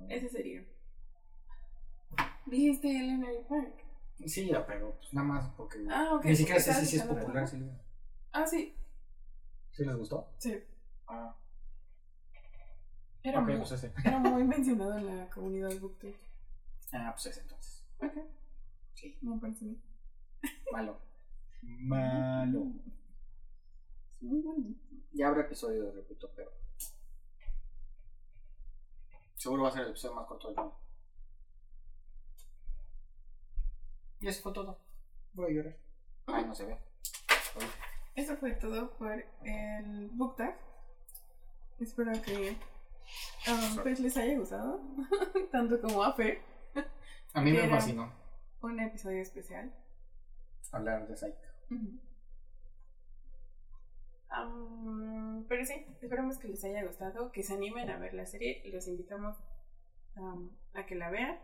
ese 0.09 0.29
sería. 0.29 0.65
Dijiste 2.47 2.89
Elena 2.89 3.29
Park. 3.49 3.73
Sí, 4.27 4.47
ya, 4.47 4.67
pero 4.67 4.97
pues 4.99 5.13
nada 5.15 5.27
más 5.29 5.49
porque. 5.57 5.79
Ah, 5.91 6.15
ok. 6.15 6.25
Ni 6.25 6.35
siquiera 6.37 6.61
sé 6.61 6.73
si 6.85 6.97
es 6.97 7.03
popular. 7.05 7.45
echando 7.45 7.67
¿Sí, 7.67 7.79
Ah, 8.33 8.47
sí, 8.47 8.75
¿Sí 9.73 9.85
les 9.85 9.97
gustó? 9.97 10.29
sí. 10.39 10.59
Ah, 11.07 11.35
Era, 13.23 13.41
muy, 13.41 13.57
pues 13.59 13.85
era 14.05 14.19
muy 14.19 14.45
mencionado 14.45 14.97
en 14.99 15.07
la 15.19 15.31
comunidad 15.31 15.71
booktube. 15.81 16.17
Ah, 16.93 17.11
pues 17.13 17.27
ese 17.27 17.41
entonces. 17.41 17.85
Ok, 18.01 18.13
Sí, 18.95 19.17
me 19.23 19.39
parece 19.39 19.65
bien. 19.65 19.83
malo. 20.73 21.01
Malo. 21.63 22.73
Muy 24.21 24.41
bueno. 24.41 24.75
Ya 25.13 25.29
habrá 25.29 25.43
episodio, 25.43 25.93
repito, 25.93 26.31
pero. 26.35 26.51
Seguro 29.37 29.63
va 29.63 29.69
a 29.69 29.73
ser 29.73 29.83
el 29.83 29.91
episodio 29.91 30.15
más 30.17 30.27
corto 30.27 30.49
del 30.49 30.57
mundo. 30.57 30.77
Y 34.21 34.27
eso 34.27 34.43
fue 34.43 34.53
todo. 34.53 34.81
Voy 35.35 35.47
a 35.53 35.55
llorar. 35.55 35.77
Ay, 36.27 36.45
no 36.45 36.55
se 36.55 36.67
ve. 36.67 36.77
Eso 38.17 38.37
fue 38.37 38.53
todo 38.53 38.91
por 38.97 39.25
el 39.45 40.09
book 40.13 40.37
tag. 40.37 40.59
Espero 41.79 42.11
que 42.23 42.57
um, 43.47 43.77
pues 43.83 44.01
les 44.01 44.17
haya 44.17 44.37
gustado, 44.37 44.81
tanto 45.53 45.81
como 45.81 46.03
a 46.03 46.13
Fer, 46.15 46.43
A 47.35 47.41
mí 47.41 47.53
me 47.53 47.69
fascinó 47.69 48.13
un 48.63 48.81
episodio 48.81 49.23
especial. 49.23 49.73
hablar 50.73 51.07
de 51.07 51.17
Psycho. 51.17 51.49
Ujú. 51.71 51.99
Am, 54.31 55.45
pero 55.49 55.65
sí, 55.65 55.87
esperamos 56.01 56.39
que 56.39 56.49
les 56.49 56.63
haya 56.65 56.85
gustado, 56.85 57.33
que 57.33 57.43
se 57.43 57.55
animen 57.55 57.89
a 57.91 57.99
ver 57.99 58.15
la 58.15 58.27
serie. 58.27 58.63
Los 58.73 58.87
invitamos 58.89 59.37
am, 60.17 60.51
a 60.75 60.85
que 60.87 60.95
la 60.95 61.11
vean. 61.11 61.39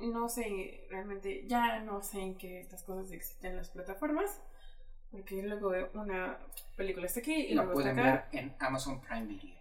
No 0.00 0.28
sé, 0.28 0.86
realmente 0.90 1.44
ya 1.48 1.80
no 1.80 2.02
sé 2.02 2.20
en 2.20 2.38
qué 2.38 2.60
estas 2.60 2.84
cosas 2.84 3.10
existen 3.10 3.52
en 3.52 3.56
las 3.56 3.70
plataformas. 3.70 4.40
Porque 5.10 5.42
luego 5.42 5.72
una 5.94 6.38
película 6.76 7.06
está 7.06 7.20
aquí 7.20 7.34
y 7.34 7.54
La 7.54 7.64
luego 7.64 7.80
está 7.80 7.92
pueden 7.94 8.06
acá. 8.08 8.28
ver 8.32 8.40
en 8.40 8.54
Amazon 8.60 9.00
Prime 9.00 9.26
Video. 9.26 9.56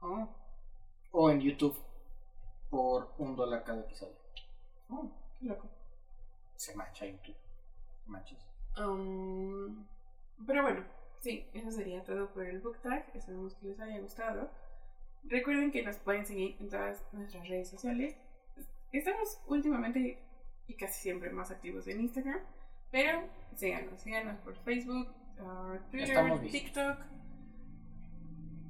Oh, 0.00 0.28
O 1.12 1.30
en 1.30 1.40
YouTube 1.40 1.78
por 2.74 3.14
un 3.18 3.36
dólar 3.36 3.62
cada 3.62 3.82
episodio. 3.82 4.16
oh, 4.88 5.08
qué 5.38 5.46
loco. 5.46 5.68
Se 6.56 6.74
mancha 6.74 7.06
YouTube. 7.06 7.36
Manches. 8.06 8.44
Um, 8.76 9.86
pero 10.44 10.62
bueno, 10.62 10.82
sí, 11.20 11.46
eso 11.54 11.70
sería 11.70 12.02
todo 12.02 12.30
por 12.30 12.44
el 12.44 12.58
book 12.60 12.78
tag. 12.82 13.06
Esperemos 13.14 13.54
que 13.54 13.68
les 13.68 13.78
haya 13.78 14.00
gustado. 14.00 14.50
Recuerden 15.22 15.70
que 15.70 15.84
nos 15.84 15.98
pueden 15.98 16.26
seguir 16.26 16.56
en 16.58 16.68
todas 16.68 17.00
nuestras 17.12 17.48
redes 17.48 17.70
sociales. 17.70 18.16
Estamos 18.90 19.40
últimamente 19.46 20.18
y 20.66 20.74
casi 20.74 21.00
siempre 21.00 21.30
más 21.30 21.52
activos 21.52 21.86
en 21.86 22.00
Instagram. 22.00 22.40
Pero 22.90 23.22
síganos, 23.54 24.00
síganos 24.00 24.36
por 24.38 24.56
Facebook, 24.64 25.06
uh, 25.38 25.78
Twitter. 25.92 26.40
TikTok. 26.50 26.98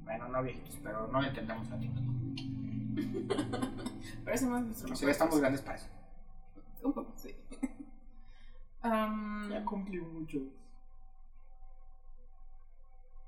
Bueno, 0.03 0.27
no 0.27 0.43
viejitos, 0.43 0.79
pero 0.83 1.07
no 1.07 1.21
le 1.21 1.29
entendemos 1.29 1.71
a 1.71 1.79
TikTok. 1.79 2.64
Pero 4.23 4.35
hacemos 4.35 4.61
nuestro 4.61 4.87
Sí, 4.87 4.93
mejor 4.93 5.09
estamos 5.09 5.35
esfuerzo. 5.35 5.39
grandes 5.39 5.61
para 5.61 5.77
eso. 5.77 5.87
Un 6.83 6.93
poco, 6.93 7.13
sí. 7.15 7.35
Um, 8.83 9.49
cumplí 9.65 9.99
mucho. 9.99 10.37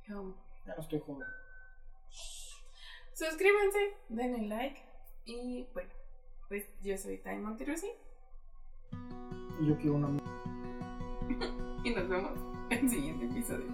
Ya 0.07 0.13
no 0.13 0.36
estoy 0.78 0.99
joven. 0.99 1.28
Suscríbanse, 3.15 3.80
denle 4.09 4.47
like 4.47 4.80
y 5.26 5.68
bueno, 5.74 5.89
pues 6.47 6.63
yo 6.84 6.95
soy 6.95 7.18
Time 7.24 7.39
Monterusi 7.39 7.89
Y 9.59 9.68
yo 9.68 9.76
quiero 9.78 9.95
una. 9.95 10.09
y 11.84 11.89
nos 11.89 12.07
vemos 12.07 12.39
en 12.70 12.78
el 12.78 12.89
siguiente 12.89 13.26
episodio. 13.26 13.65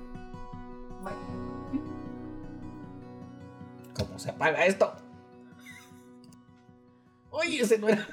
¿Cómo 3.94 4.18
se 4.18 4.30
apaga 4.30 4.66
esto? 4.66 4.94
Oye, 7.34 7.61
ese 7.61 7.77
no 7.79 7.89
era. 7.89 8.07